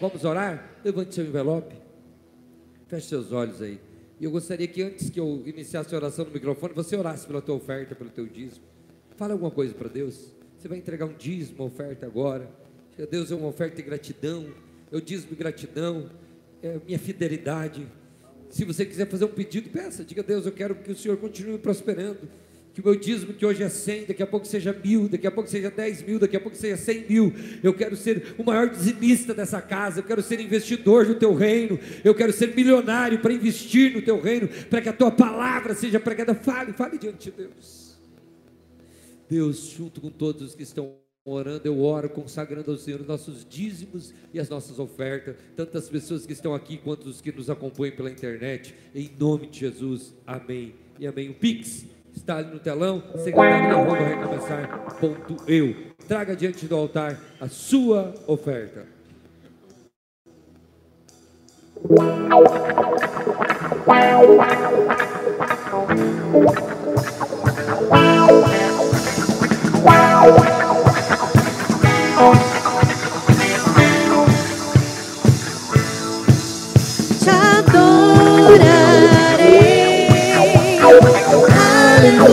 Vamos 0.00 0.24
orar? 0.24 0.78
Levante 0.84 1.14
seu 1.14 1.24
envelope. 1.24 1.74
Feche 2.88 3.08
seus 3.08 3.32
olhos 3.32 3.62
aí. 3.62 3.80
E 4.20 4.24
eu 4.24 4.30
gostaria 4.30 4.66
que 4.66 4.82
antes 4.82 5.10
que 5.10 5.20
eu 5.20 5.42
iniciasse 5.46 5.94
a 5.94 5.98
oração 5.98 6.24
no 6.24 6.30
microfone, 6.30 6.72
você 6.74 6.96
orasse 6.96 7.26
pela 7.26 7.42
tua 7.42 7.56
oferta, 7.56 7.94
pelo 7.94 8.10
teu 8.10 8.26
dízimo. 8.26 8.64
Fala 9.16 9.32
alguma 9.32 9.50
coisa 9.50 9.74
para 9.74 9.88
Deus. 9.88 10.34
Você 10.58 10.68
vai 10.68 10.78
entregar 10.78 11.06
um 11.06 11.14
dízimo, 11.14 11.64
oferta 11.64 12.06
agora. 12.06 12.65
Deus 13.04 13.30
é 13.30 13.34
uma 13.34 13.48
oferta 13.48 13.76
de 13.76 13.82
gratidão. 13.82 14.46
Eu 14.90 15.00
dízimo 15.00 15.30
de 15.30 15.36
gratidão. 15.36 16.10
É 16.62 16.80
minha 16.86 16.98
fidelidade. 16.98 17.86
Se 18.48 18.64
você 18.64 18.86
quiser 18.86 19.06
fazer 19.08 19.26
um 19.26 19.28
pedido, 19.28 19.68
peça. 19.68 20.04
Diga 20.04 20.22
a 20.22 20.24
Deus, 20.24 20.46
eu 20.46 20.52
quero 20.52 20.74
que 20.76 20.92
o 20.92 20.96
Senhor 20.96 21.16
continue 21.18 21.58
prosperando 21.58 22.28
que 22.76 22.82
o 22.82 22.84
meu 22.84 22.94
dízimo 22.94 23.32
que 23.32 23.46
hoje 23.46 23.62
é 23.62 23.70
100, 23.70 24.04
daqui 24.04 24.22
a 24.22 24.26
pouco 24.26 24.46
seja 24.46 24.70
mil, 24.84 25.08
daqui 25.08 25.26
a 25.26 25.30
pouco 25.30 25.48
seja 25.48 25.70
10 25.70 26.02
mil, 26.02 26.18
daqui 26.18 26.36
a 26.36 26.40
pouco 26.40 26.54
seja 26.54 26.76
100 26.76 27.06
mil. 27.08 27.32
Eu 27.62 27.72
quero 27.72 27.96
ser 27.96 28.34
o 28.36 28.44
maior 28.44 28.68
dizimista 28.68 29.32
dessa 29.32 29.62
casa, 29.62 30.00
eu 30.00 30.04
quero 30.04 30.22
ser 30.22 30.40
investidor 30.40 31.06
no 31.06 31.14
teu 31.14 31.32
reino, 31.32 31.80
eu 32.04 32.14
quero 32.14 32.34
ser 32.34 32.54
milionário 32.54 33.18
para 33.20 33.32
investir 33.32 33.94
no 33.94 34.02
teu 34.02 34.20
reino, 34.20 34.46
para 34.68 34.82
que 34.82 34.90
a 34.90 34.92
tua 34.92 35.10
palavra 35.10 35.74
seja 35.74 35.98
pregada. 35.98 36.34
Fale, 36.34 36.74
fale 36.74 36.98
diante 36.98 37.30
de 37.30 37.36
Deus. 37.38 37.98
Deus, 39.26 39.56
junto 39.70 39.98
com 40.02 40.10
todos 40.10 40.42
os 40.42 40.54
que 40.54 40.62
estão 40.62 41.05
orando, 41.26 41.66
eu 41.66 41.82
oro 41.82 42.08
consagrando 42.08 42.70
ao 42.70 42.76
Senhor 42.76 43.00
os 43.00 43.06
nossos 43.06 43.44
dízimos 43.44 44.14
e 44.32 44.38
as 44.38 44.48
nossas 44.48 44.78
ofertas, 44.78 45.36
tantas 45.56 45.88
pessoas 45.88 46.24
que 46.24 46.32
estão 46.32 46.54
aqui 46.54 46.76
quanto 46.76 47.08
os 47.08 47.20
que 47.20 47.32
nos 47.32 47.50
acompanham 47.50 47.96
pela 47.96 48.10
internet, 48.10 48.74
em 48.94 49.10
nome 49.18 49.48
de 49.48 49.60
Jesus, 49.60 50.14
amém 50.26 50.74
e 50.98 51.06
amém. 51.06 51.30
O 51.30 51.34
Pix 51.34 51.84
está 52.14 52.36
ali 52.38 52.52
no 52.52 52.60
telão, 52.60 53.02
secretário 53.16 53.68
da 53.68 53.76
Ronda 53.76 54.06
Recomeçar, 54.06 54.96
ponto 55.00 55.36
eu. 55.50 55.74
Traga 56.06 56.36
diante 56.36 56.66
do 56.66 56.76
altar 56.76 57.20
a 57.40 57.48
sua 57.48 58.14
oferta. 58.26 58.86
Te 70.26 70.55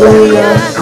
Aleluia, 0.06 0.73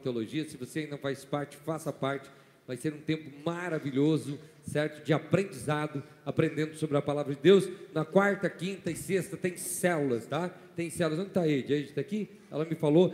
teologia. 0.00 0.44
Se 0.48 0.56
você 0.56 0.80
ainda 0.80 0.96
faz 0.96 1.24
parte, 1.24 1.56
faça 1.56 1.92
parte. 1.92 2.30
Vai 2.66 2.76
ser 2.76 2.92
um 2.94 3.00
tempo 3.00 3.30
maravilhoso, 3.44 4.38
certo? 4.62 5.04
De 5.04 5.12
aprendizado, 5.12 6.02
aprendendo 6.24 6.76
sobre 6.76 6.96
a 6.96 7.02
palavra 7.02 7.34
de 7.34 7.40
Deus. 7.40 7.68
Na 7.92 8.04
quarta, 8.04 8.48
quinta 8.48 8.90
e 8.90 8.96
sexta 8.96 9.36
tem 9.36 9.56
células, 9.56 10.26
tá? 10.26 10.48
Tem 10.76 10.88
células. 10.88 11.18
Onde 11.18 11.30
está 11.30 11.42
a 11.42 11.48
Ed? 11.48 11.72
A 11.74 11.76
está 11.78 12.00
aqui? 12.00 12.30
Ela 12.50 12.64
me 12.64 12.76
falou. 12.76 13.12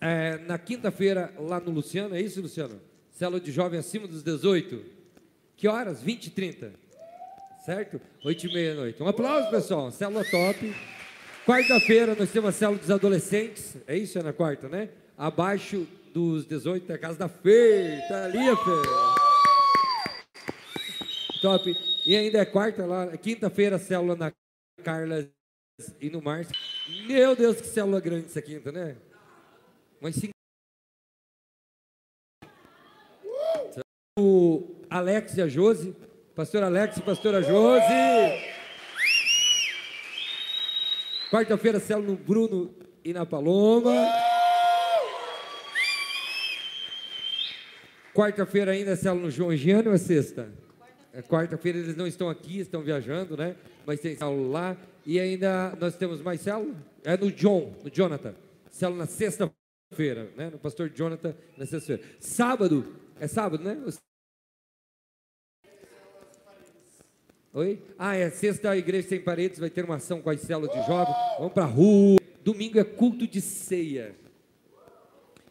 É, 0.00 0.38
na 0.46 0.58
quinta-feira, 0.58 1.32
lá 1.38 1.58
no 1.58 1.70
Luciano, 1.70 2.14
é 2.14 2.20
isso, 2.20 2.40
Luciano? 2.42 2.80
Célula 3.12 3.40
de 3.40 3.50
jovem 3.50 3.80
acima 3.80 4.06
dos 4.06 4.22
18. 4.22 4.84
Que 5.56 5.66
horas? 5.68 6.02
20 6.02 6.26
e 6.26 6.30
30. 6.30 6.72
Certo? 7.64 8.00
8 8.22 8.46
e 8.46 8.52
meia 8.52 8.74
da 8.74 8.80
noite. 8.82 9.02
Um 9.02 9.08
aplauso, 9.08 9.50
pessoal. 9.50 9.90
Célula 9.90 10.22
top. 10.30 10.74
Quarta-feira 11.46 12.14
nós 12.14 12.30
temos 12.30 12.50
a 12.50 12.52
célula 12.52 12.78
dos 12.78 12.90
adolescentes. 12.90 13.76
É 13.86 13.96
isso? 13.96 14.18
É 14.18 14.22
na 14.22 14.34
quarta, 14.34 14.68
né? 14.68 14.90
Abaixo 15.16 15.86
dos 16.16 16.46
18 16.46 16.90
é 16.90 16.94
a 16.94 16.98
casa 16.98 17.18
da 17.18 17.28
Fê. 17.28 18.00
Tá 18.08 18.24
ali, 18.24 18.48
a 18.48 18.56
Fê. 18.56 18.70
Top. 21.42 21.76
E 22.06 22.16
ainda 22.16 22.38
é 22.38 22.44
quarta 22.46 22.86
lá. 22.86 23.14
Quinta-feira, 23.18 23.78
célula 23.78 24.16
na 24.16 24.32
Carla 24.82 25.28
e 26.00 26.08
no 26.08 26.22
Márcio. 26.22 26.54
Meu 27.06 27.36
Deus, 27.36 27.60
que 27.60 27.66
célula 27.66 28.00
grande 28.00 28.26
essa 28.26 28.40
quinta, 28.40 28.72
né? 28.72 28.96
Mas 30.00 30.14
cinco. 30.14 30.32
O 34.18 34.74
Alex 34.88 35.36
e 35.36 35.42
a 35.42 35.48
Josi. 35.48 35.94
Pastor 36.34 36.62
Alex 36.62 36.96
e 36.96 37.02
pastora 37.02 37.42
Josi. 37.42 37.84
Quarta-feira, 41.30 41.78
célula 41.78 42.12
no 42.12 42.16
Bruno 42.16 42.74
e 43.04 43.12
na 43.12 43.26
Paloma. 43.26 43.92
Quarta-feira 48.16 48.72
ainda 48.72 48.96
célula 48.96 49.26
no 49.26 49.30
João 49.30 49.54
Giano 49.54 49.90
ou 49.90 49.94
é 49.94 49.98
sexta? 49.98 50.50
É 51.12 51.20
Quarta-feira 51.20 51.76
eles 51.76 51.94
não 51.94 52.06
estão 52.06 52.30
aqui, 52.30 52.60
estão 52.60 52.80
viajando, 52.80 53.36
né? 53.36 53.54
Mas 53.84 54.00
tem 54.00 54.16
célula 54.16 54.50
lá. 54.50 54.76
E 55.04 55.20
ainda 55.20 55.76
nós 55.78 55.96
temos 55.96 56.22
mais 56.22 56.40
célula? 56.40 56.74
É 57.04 57.14
no 57.14 57.30
John, 57.30 57.74
no 57.84 57.90
Jonathan. 57.90 58.34
Célula 58.70 59.00
na 59.00 59.06
sexta-feira, 59.06 60.30
né? 60.34 60.48
No 60.48 60.58
pastor 60.58 60.88
Jonathan 60.88 61.34
na 61.58 61.66
sexta-feira. 61.66 62.02
Sábado, 62.18 62.86
é 63.20 63.28
sábado, 63.28 63.62
né? 63.62 63.78
Oi? 67.52 67.82
Ah, 67.98 68.16
é 68.16 68.30
sexta 68.30 68.70
a 68.70 68.76
igreja 68.78 69.08
sem 69.08 69.20
paredes 69.20 69.58
vai 69.58 69.68
ter 69.68 69.84
uma 69.84 69.96
ação 69.96 70.22
com 70.22 70.30
as 70.30 70.40
células 70.40 70.74
de 70.74 70.86
jovens. 70.86 71.14
Vamos 71.38 71.52
para 71.52 71.66
rua. 71.66 72.18
Domingo 72.42 72.78
é 72.78 72.84
culto 72.84 73.26
de 73.26 73.42
ceia. 73.42 74.14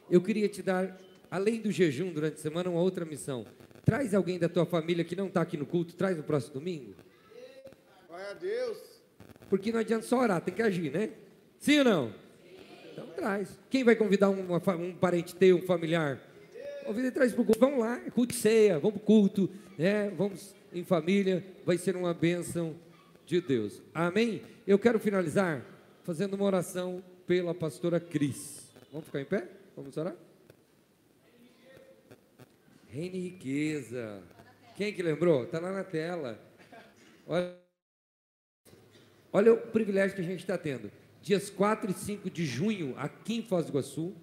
Eu 0.10 0.20
queria 0.20 0.50
te 0.50 0.64
dar, 0.64 1.00
além 1.30 1.62
do 1.62 1.72
jejum 1.72 2.12
durante 2.12 2.36
a 2.36 2.38
semana, 2.38 2.70
uma 2.70 2.82
outra 2.82 3.06
missão. 3.06 3.46
Traz 3.84 4.14
alguém 4.14 4.40
da 4.40 4.50
tua 4.50 4.66
família 4.66 5.04
que 5.04 5.16
não 5.16 5.28
está 5.28 5.42
aqui 5.42 5.58
no 5.58 5.66
culto, 5.66 5.96
traz 5.96 6.18
no 6.18 6.24
próximo 6.24 6.56
domingo. 6.56 6.94
Glória 8.08 8.30
a 8.32 8.34
Deus. 8.34 8.78
Porque 9.50 9.72
não 9.72 9.80
adianta 9.80 10.06
só 10.06 10.20
orar, 10.20 10.42
tem 10.42 10.54
que 10.54 10.62
agir, 10.62 10.92
né? 10.92 11.12
Sim 11.60 11.80
ou 11.80 11.86
não? 11.86 12.14
Então 12.92 13.08
traz. 13.16 13.60
Quem 13.70 13.84
vai 13.84 13.96
convidar 13.96 14.30
uma 14.30 14.62
um 14.76 14.96
parente 14.96 15.36
teu, 15.36 15.58
um 15.58 15.62
familiar? 15.62 16.20
Convida 16.86 17.08
e 17.08 17.12
traz 17.12 17.34
para 17.34 17.42
o 17.42 17.46
culto. 17.46 17.60
Vamos 17.60 17.80
lá, 17.80 18.00
é 18.06 18.10
culto 18.10 18.34
de 18.34 18.40
ceia, 18.40 18.80
vamos 18.80 18.96
para 18.96 19.04
o 19.04 19.06
culto, 19.06 19.50
né? 19.78 20.10
vamos 20.12 20.56
em 20.74 20.84
família, 20.84 21.44
vai 21.66 21.78
ser 21.78 21.96
uma 21.96 22.14
bênção 22.14 22.76
de 23.26 23.42
Deus. 23.42 23.82
Amém? 23.94 24.42
Eu 24.68 24.78
quero 24.78 25.00
finalizar 25.00 25.66
fazendo 26.04 26.36
uma 26.36 26.46
oração 26.46 27.04
pela 27.26 27.54
pastora 27.54 28.00
Cris. 28.00 28.72
Vamos 28.92 29.06
ficar 29.08 29.22
em 29.22 29.26
pé? 29.26 29.48
Vamos 29.76 29.98
orar? 29.98 30.16
Reino 32.96 33.18
e 33.18 33.20
riqueza. 33.20 34.24
Quem 34.78 34.94
que 34.94 35.04
lembrou? 35.04 35.44
Está 35.44 35.60
lá 35.60 35.70
na 35.70 35.84
tela. 35.84 36.40
Olha. 37.28 37.54
Olha 39.34 39.54
o 39.54 39.58
privilégio 39.58 40.16
que 40.16 40.22
a 40.22 40.26
gente 40.26 40.40
está 40.40 40.58
tendo. 40.58 40.90
Dias 41.22 41.50
4 41.50 41.92
e 41.92 41.94
5 41.94 42.30
de 42.30 42.46
junho, 42.46 42.94
aqui 42.98 43.36
em 43.36 43.42
Foz 43.42 43.66
do 43.66 43.72
Iguaçu, 43.72 44.16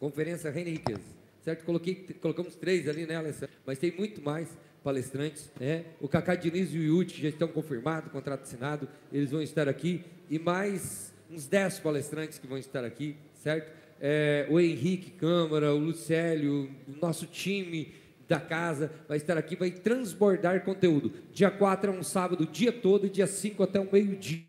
Conferência 0.00 0.50
Reina 0.50 0.70
e 0.70 0.72
Riqueza. 0.74 1.02
Certo? 1.42 1.66
Coloquei, 1.66 1.96
colocamos 2.18 2.54
três 2.56 2.88
ali, 2.88 3.04
né, 3.04 3.16
Alessandra? 3.16 3.50
Mas 3.66 3.78
tem 3.78 3.94
muito 3.94 4.22
mais 4.22 4.56
palestrantes, 4.82 5.50
né? 5.60 5.84
O 6.00 6.08
Cacá 6.08 6.34
Diniz 6.34 6.72
e 6.72 6.78
o 6.78 6.82
Yuti 6.82 7.20
já 7.20 7.28
estão 7.28 7.48
confirmados, 7.48 8.10
contrato 8.10 8.44
assinado, 8.44 8.88
eles 9.12 9.32
vão 9.32 9.42
estar 9.42 9.68
aqui. 9.68 10.02
E 10.30 10.38
mais 10.38 11.12
uns 11.30 11.46
10 11.46 11.80
palestrantes 11.80 12.38
que 12.38 12.46
vão 12.46 12.56
estar 12.56 12.86
aqui, 12.86 13.16
certo? 13.34 13.70
É, 14.00 14.46
o 14.48 14.60
Henrique 14.60 15.10
Câmara, 15.10 15.74
o 15.74 15.78
Lucélio, 15.78 16.70
o 16.86 17.00
nosso 17.00 17.26
time 17.26 17.94
da 18.28 18.38
casa 18.38 18.92
vai 19.08 19.16
estar 19.16 19.38
aqui, 19.38 19.56
vai 19.56 19.70
transbordar 19.70 20.64
conteúdo. 20.64 21.12
Dia 21.32 21.50
4 21.50 21.90
é 21.90 21.94
um 21.94 22.02
sábado, 22.02 22.46
dia 22.46 22.72
todo, 22.72 23.06
e 23.06 23.10
dia 23.10 23.26
5 23.26 23.62
até 23.62 23.80
o 23.80 23.88
meio-dia 23.90 24.48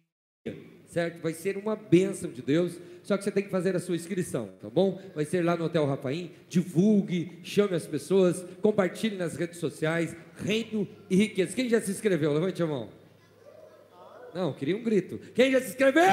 certo? 0.90 1.22
Vai 1.22 1.34
ser 1.34 1.56
uma 1.58 1.76
bênção 1.76 2.32
de 2.32 2.42
Deus, 2.42 2.80
só 3.04 3.16
que 3.16 3.24
você 3.24 3.32
tem 3.32 3.44
que 3.44 3.50
fazer 3.50 3.76
a 3.76 3.80
sua 3.80 3.96
inscrição, 3.96 4.50
tá 4.60 4.70
bom? 4.70 5.00
Vai 5.16 5.24
ser 5.24 5.44
lá 5.44 5.56
no 5.56 5.66
Hotel 5.66 5.86
Rafaim, 5.86 6.32
divulgue, 6.50 7.40
chame 7.44 7.76
as 7.76 7.86
pessoas, 7.86 8.44
compartilhe 8.62 9.16
nas 9.16 9.36
redes 9.36 9.60
sociais, 9.60 10.16
reino 10.44 10.88
e 11.10 11.16
riqueza. 11.16 11.56
Quem 11.56 11.70
já 11.70 11.80
se 11.80 11.92
inscreveu? 11.92 12.34
Levante 12.34 12.62
a 12.62 12.68
mão. 12.68 12.90
Não, 14.34 14.54
queria 14.54 14.76
um 14.76 14.84
grito. 14.84 15.20
Quem 15.34 15.52
já 15.52 15.62
se 15.62 15.70
inscreveu? 15.70 16.04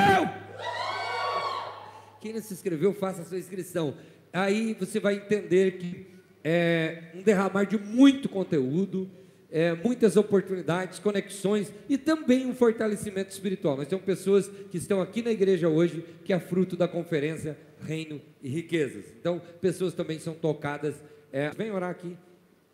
Quem 2.27 2.33
não 2.33 2.43
se 2.43 2.55
inscreveu, 2.55 2.93
faça 2.93 3.23
a 3.23 3.25
sua 3.25 3.39
inscrição. 3.39 3.95
Aí 4.33 4.75
você 4.81 4.99
vai 4.99 5.15
entender 5.15 5.79
que 5.79 6.07
é 6.43 7.13
um 7.15 7.23
derramar 7.23 7.63
de 7.67 7.79
muito 7.79 8.29
conteúdo, 8.29 9.09
é, 9.49 9.73
muitas 9.75 10.17
oportunidades, 10.17 10.99
conexões 10.99 11.73
e 11.89 11.97
também 11.97 12.45
um 12.47 12.53
fortalecimento 12.53 13.31
espiritual. 13.31 13.77
Nós 13.77 13.87
temos 13.87 14.05
pessoas 14.05 14.51
que 14.73 14.77
estão 14.77 15.01
aqui 15.01 15.23
na 15.23 15.31
igreja 15.31 15.69
hoje 15.69 16.05
que 16.25 16.33
é 16.33 16.41
fruto 16.41 16.77
da 16.77 16.89
conferência 16.89 17.57
Reino 17.81 18.21
e 18.43 18.49
Riquezas. 18.49 19.05
Então, 19.21 19.41
pessoas 19.61 19.95
também 19.95 20.19
são 20.19 20.35
tocadas. 20.35 20.97
É, 21.33 21.51
vem 21.51 21.71
orar 21.71 21.91
aqui 21.91 22.19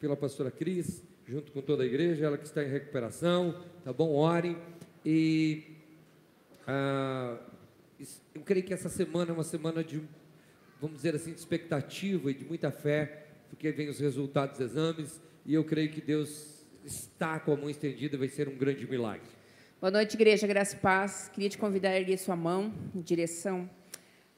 pela 0.01 0.17
pastora 0.17 0.51
Cris, 0.51 1.03
junto 1.29 1.53
com 1.53 1.61
toda 1.61 1.83
a 1.83 1.87
igreja, 1.87 2.25
ela 2.25 2.39
que 2.39 2.47
está 2.47 2.65
em 2.65 2.71
recuperação, 2.71 3.55
tá 3.85 3.93
bom? 3.93 4.15
Orem. 4.15 4.57
E 5.05 5.65
ah, 6.67 7.37
eu 8.35 8.43
creio 8.43 8.65
que 8.65 8.73
essa 8.73 8.89
semana 8.89 9.31
é 9.31 9.35
uma 9.35 9.45
semana 9.45 9.83
de, 9.83 10.03
vamos 10.81 10.97
dizer 10.97 11.15
assim, 11.15 11.33
de 11.33 11.39
expectativa 11.39 12.31
e 12.31 12.35
de 12.35 12.45
muita 12.45 12.71
fé, 12.71 13.27
porque 13.49 13.71
vem 13.71 13.89
os 13.89 13.99
resultados 13.99 14.59
dos 14.59 14.71
exames, 14.71 15.21
e 15.45 15.55
eu 15.55 15.65
creio 15.65 15.91
que 15.91 16.01
Deus 16.01 16.65
está 16.85 17.39
com 17.39 17.53
a 17.53 17.57
mão 17.57 17.71
estendida, 17.71 18.17
vai 18.19 18.29
ser 18.29 18.49
um 18.49 18.57
grande 18.57 18.87
milagre. 18.87 19.27
Boa 19.81 19.91
noite, 19.91 20.15
igreja, 20.15 20.47
graça 20.47 20.77
e 20.77 20.79
paz. 20.79 21.29
Queria 21.33 21.49
te 21.49 21.59
convidar 21.59 21.91
a 21.91 21.99
erguer 21.99 22.17
sua 22.17 22.37
mão 22.37 22.73
em 22.95 23.01
direção 23.01 23.69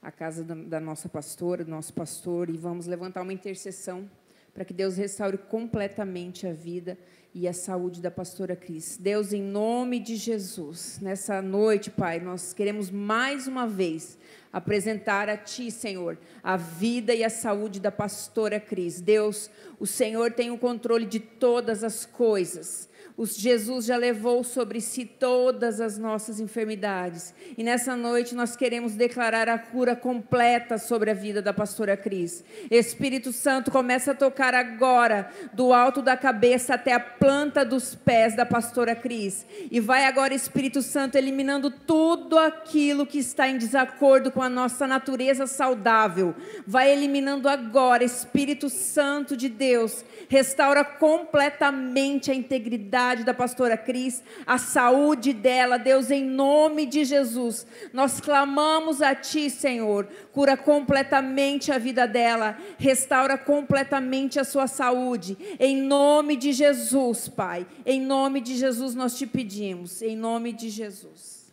à 0.03 0.11
casa 0.11 0.43
da, 0.43 0.55
da 0.55 0.81
nossa 0.81 1.09
pastora, 1.09 1.65
do 1.65 1.71
nosso 1.71 1.93
pastor, 1.93 2.51
e 2.51 2.57
vamos 2.57 2.87
levantar 2.87 3.23
uma 3.23 3.33
intercessão 3.33 4.09
para 4.55 4.65
que 4.65 4.73
Deus 4.73 4.97
restaure 4.97 5.37
completamente 5.37 6.47
a 6.47 6.53
vida 6.53 6.97
e 7.35 7.49
a 7.49 7.53
saúde 7.53 8.01
da 8.01 8.13
pastora 8.13 8.55
Cris. 8.55 8.97
Deus, 8.97 9.33
em 9.33 9.43
nome 9.43 9.99
de 9.99 10.15
Jesus, 10.15 11.01
nessa 11.03 11.43
noite, 11.43 11.91
Pai, 11.91 12.21
nós 12.21 12.55
queremos 12.55 12.89
mais 12.93 13.49
uma 13.49 13.67
vez 13.67 14.17
apresentar 14.53 15.29
a 15.29 15.37
Ti, 15.37 15.73
Senhor, 15.73 16.17
a 16.41 16.57
vida 16.57 17.13
e 17.13 17.25
a 17.25 17.29
saúde 17.29 17.81
da 17.81 17.91
pastora 17.91 18.61
Cris. 18.61 19.01
Deus, 19.01 19.51
o 19.81 19.87
Senhor 19.87 20.31
tem 20.33 20.53
o 20.53 20.59
controle 20.59 21.07
de 21.07 21.19
todas 21.19 21.83
as 21.83 22.07
coisas. 22.07 22.89
O 23.17 23.25
Jesus 23.27 23.85
já 23.85 23.97
levou 23.97 24.43
sobre 24.43 24.81
si 24.81 25.05
todas 25.05 25.81
as 25.81 25.97
nossas 25.97 26.41
enfermidades. 26.41 27.33
E 27.57 27.63
nessa 27.63 27.95
noite 27.95 28.35
nós 28.35 28.57
queremos 28.57 28.97
declarar 28.97 29.49
a 29.49 29.57
cura 29.57 29.95
completa 29.95 30.79
sobre 30.79 31.13
a 31.13 31.15
vida 31.15 31.41
da 31.41 31.53
pastora 31.53 31.97
Cris. 31.97 32.45
Espírito 32.69 33.33
Santo 33.33 33.71
começa 33.71 34.11
a 34.11 34.17
tocar 34.17 34.53
agora, 34.53 35.31
do 35.53 35.73
alto 35.73 36.03
da 36.03 36.17
cabeça 36.17 36.75
até 36.75 36.93
a 36.93 36.99
planta 36.99 37.65
dos 37.65 37.95
pés 37.95 38.35
da 38.35 38.45
pastora 38.45 38.97
Cris. 38.97 39.47
E 39.71 39.79
vai 39.79 40.07
agora, 40.07 40.35
Espírito 40.35 40.83
Santo, 40.83 41.17
eliminando 41.17 41.71
tudo 41.71 42.37
aquilo 42.37 43.07
que 43.07 43.19
está 43.19 43.49
em 43.49 43.59
desacordo 43.59 44.33
com 44.33 44.43
a 44.43 44.49
nossa 44.49 44.89
natureza 44.89 45.47
saudável. 45.47 46.35
Vai 46.67 46.91
eliminando 46.91 47.49
agora, 47.49 48.03
Espírito 48.03 48.69
Santo 48.69 49.37
de 49.37 49.49
Deus. 49.49 50.05
Restaura 50.29 50.85
completamente 50.85 52.33
a 52.33 52.35
integridade 52.35 53.04
da 53.25 53.35
pastora 53.35 53.77
Cris, 53.77 54.23
a 54.47 54.57
saúde 54.57 55.33
dela, 55.35 55.79
Deus, 55.79 56.11
em 56.11 56.25
nome 56.25 56.87
de 56.87 57.05
Jesus. 57.05 57.67
Nós 57.93 58.21
clamamos 58.21 59.03
a 59.03 59.15
Ti, 59.15 59.51
Senhor. 59.51 60.09
Cura 60.33 60.57
completamente 60.57 61.71
a 61.71 61.79
vida 61.79 62.07
dela, 62.07 62.57
restaura 62.79 63.37
completamente 63.37 64.41
a 64.41 64.45
sua 64.45 64.67
saúde. 64.67 65.37
Em 65.61 65.77
nome 65.77 66.37
de 66.37 66.53
Jesus, 66.53 67.29
Pai. 67.29 67.67
Em 67.85 68.01
nome 68.01 68.41
de 68.41 68.57
Jesus 68.57 68.95
nós 68.95 69.19
te 69.19 69.27
pedimos. 69.27 70.01
Em 70.01 70.17
nome 70.17 70.53
de 70.53 70.71
Jesus. 70.71 71.53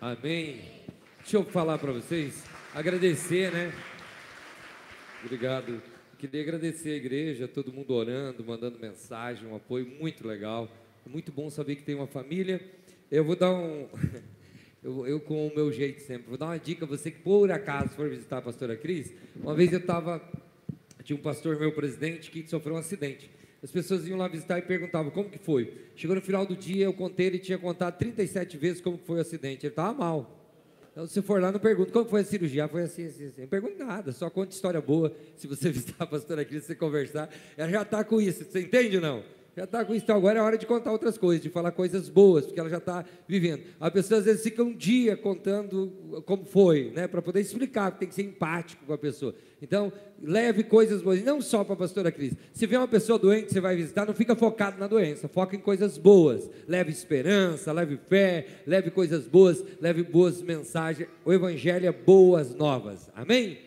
Amém. 0.00 0.60
Deixa 1.20 1.36
eu 1.36 1.44
falar 1.44 1.78
para 1.78 1.92
vocês, 1.92 2.42
agradecer, 2.74 3.52
né? 3.52 3.72
Obrigado. 5.24 5.91
Queria 6.22 6.40
agradecer 6.40 6.90
a 6.90 6.94
igreja, 6.94 7.48
todo 7.48 7.72
mundo 7.72 7.92
orando, 7.92 8.44
mandando 8.44 8.78
mensagem, 8.78 9.44
um 9.44 9.56
apoio 9.56 9.84
muito 9.84 10.24
legal. 10.24 10.68
É 11.04 11.08
muito 11.10 11.32
bom 11.32 11.50
saber 11.50 11.74
que 11.74 11.82
tem 11.82 11.96
uma 11.96 12.06
família. 12.06 12.62
Eu 13.10 13.24
vou 13.24 13.34
dar 13.34 13.50
um. 13.50 13.88
Eu, 14.84 15.06
eu 15.06 15.20
com 15.20 15.46
o 15.46 15.54
meu 15.54 15.70
jeito 15.70 16.00
sempre, 16.02 16.28
vou 16.28 16.36
dar 16.36 16.46
uma 16.46 16.58
dica, 16.58 16.84
você 16.84 17.08
que 17.08 17.20
por 17.20 17.52
acaso 17.52 17.90
for 17.90 18.08
visitar 18.08 18.38
a 18.38 18.42
pastora 18.42 18.76
Cris, 18.76 19.14
uma 19.36 19.54
vez 19.54 19.72
eu 19.72 19.78
estava, 19.78 20.20
tinha 21.04 21.16
um 21.16 21.22
pastor 21.22 21.56
meu 21.56 21.70
presidente 21.70 22.32
que 22.32 22.44
sofreu 22.48 22.74
um 22.74 22.78
acidente. 22.78 23.30
As 23.62 23.70
pessoas 23.70 24.08
iam 24.08 24.18
lá 24.18 24.26
visitar 24.26 24.58
e 24.58 24.62
perguntavam 24.62 25.12
como 25.12 25.30
que 25.30 25.38
foi. 25.38 25.72
Chegou 25.94 26.16
no 26.16 26.22
final 26.22 26.44
do 26.44 26.56
dia, 26.56 26.84
eu 26.84 26.92
contei, 26.92 27.26
ele 27.26 27.38
tinha 27.38 27.58
contado 27.58 27.96
37 27.96 28.56
vezes 28.56 28.80
como 28.80 28.98
que 28.98 29.06
foi 29.06 29.18
o 29.18 29.20
acidente. 29.20 29.66
Ele 29.66 29.72
estava 29.72 29.96
mal. 29.96 30.41
Então, 30.92 31.06
se 31.06 31.22
for 31.22 31.40
lá, 31.40 31.50
não 31.50 31.58
pergunta 31.58 31.90
como 31.90 32.04
foi 32.04 32.20
a 32.20 32.24
cirurgia. 32.24 32.66
Ah, 32.66 32.68
Foi 32.68 32.82
assim, 32.82 33.06
assim, 33.06 33.26
assim. 33.28 33.40
Não 33.40 33.48
pergunta 33.48 33.82
nada, 33.82 34.12
só 34.12 34.28
conta 34.28 34.52
história 34.52 34.80
boa. 34.80 35.10
Se 35.36 35.46
você 35.46 35.70
visitar 35.72 36.04
a 36.04 36.06
pastora 36.06 36.44
Cris, 36.44 36.64
você 36.64 36.74
conversar, 36.74 37.30
ela 37.56 37.70
já 37.70 37.82
está 37.82 38.04
com 38.04 38.20
isso. 38.20 38.44
Você 38.44 38.60
entende 38.60 38.96
ou 38.96 39.02
não? 39.02 39.24
Já 39.54 39.64
está 39.64 39.84
com 39.84 39.94
isso, 39.94 40.04
então 40.04 40.16
agora 40.16 40.38
é 40.38 40.42
hora 40.42 40.56
de 40.56 40.64
contar 40.64 40.90
outras 40.90 41.18
coisas, 41.18 41.42
de 41.42 41.50
falar 41.50 41.72
coisas 41.72 42.08
boas, 42.08 42.46
porque 42.46 42.58
ela 42.58 42.70
já 42.70 42.78
está 42.78 43.04
vivendo. 43.28 43.62
A 43.78 43.90
pessoa 43.90 44.18
às 44.18 44.24
vezes 44.24 44.42
fica 44.42 44.62
um 44.62 44.74
dia 44.74 45.14
contando 45.14 46.22
como 46.24 46.46
foi, 46.46 46.90
né? 46.94 47.06
Para 47.06 47.20
poder 47.20 47.40
explicar, 47.40 47.90
tem 47.90 48.08
que 48.08 48.14
ser 48.14 48.22
empático 48.22 48.86
com 48.86 48.94
a 48.94 48.98
pessoa. 48.98 49.34
Então, 49.60 49.92
leve 50.22 50.64
coisas 50.64 51.02
boas, 51.02 51.22
não 51.22 51.42
só 51.42 51.62
para 51.64 51.74
a 51.74 51.76
pastora 51.76 52.10
Cris. 52.10 52.32
Se 52.54 52.66
vê 52.66 52.78
uma 52.78 52.88
pessoa 52.88 53.18
doente, 53.18 53.52
você 53.52 53.60
vai 53.60 53.76
visitar, 53.76 54.06
não 54.06 54.14
fica 54.14 54.34
focado 54.34 54.80
na 54.80 54.86
doença, 54.86 55.28
foca 55.28 55.54
em 55.54 55.60
coisas 55.60 55.98
boas. 55.98 56.48
Leve 56.66 56.90
esperança, 56.90 57.70
leve 57.72 57.98
fé, 58.08 58.46
leve 58.66 58.90
coisas 58.90 59.28
boas, 59.28 59.62
leve 59.78 60.02
boas 60.02 60.40
mensagens. 60.40 61.10
O 61.26 61.32
Evangelho 61.32 61.86
é 61.86 61.92
boas 61.92 62.54
novas. 62.54 63.10
Amém? 63.14 63.58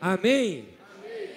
Amém? 0.00 0.66
Amém. 0.98 1.28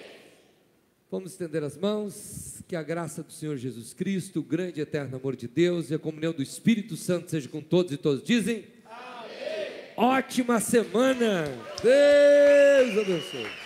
Vamos 1.12 1.32
estender 1.32 1.64
as 1.64 1.78
mãos 1.78 2.53
que 2.74 2.78
a 2.78 2.82
graça 2.82 3.22
do 3.22 3.32
Senhor 3.32 3.56
Jesus 3.56 3.94
Cristo, 3.94 4.40
o 4.40 4.44
grande 4.44 4.80
e 4.80 4.82
eterno 4.82 5.16
amor 5.16 5.36
de 5.36 5.48
Deus 5.48 5.92
e 5.92 5.94
a 5.94 6.00
comunhão 6.00 6.34
do 6.34 6.42
Espírito 6.42 6.98
Santo 6.98 7.30
seja 7.30 7.48
com 7.48 7.62
todos 7.62 7.92
e 7.92 7.98
todos. 7.98 8.24
Dizem? 8.24 8.66
Amém. 8.90 9.92
Ótima 9.96 10.60
semana. 10.60 11.46
Deus 11.84 12.98
abençoe. 12.98 13.63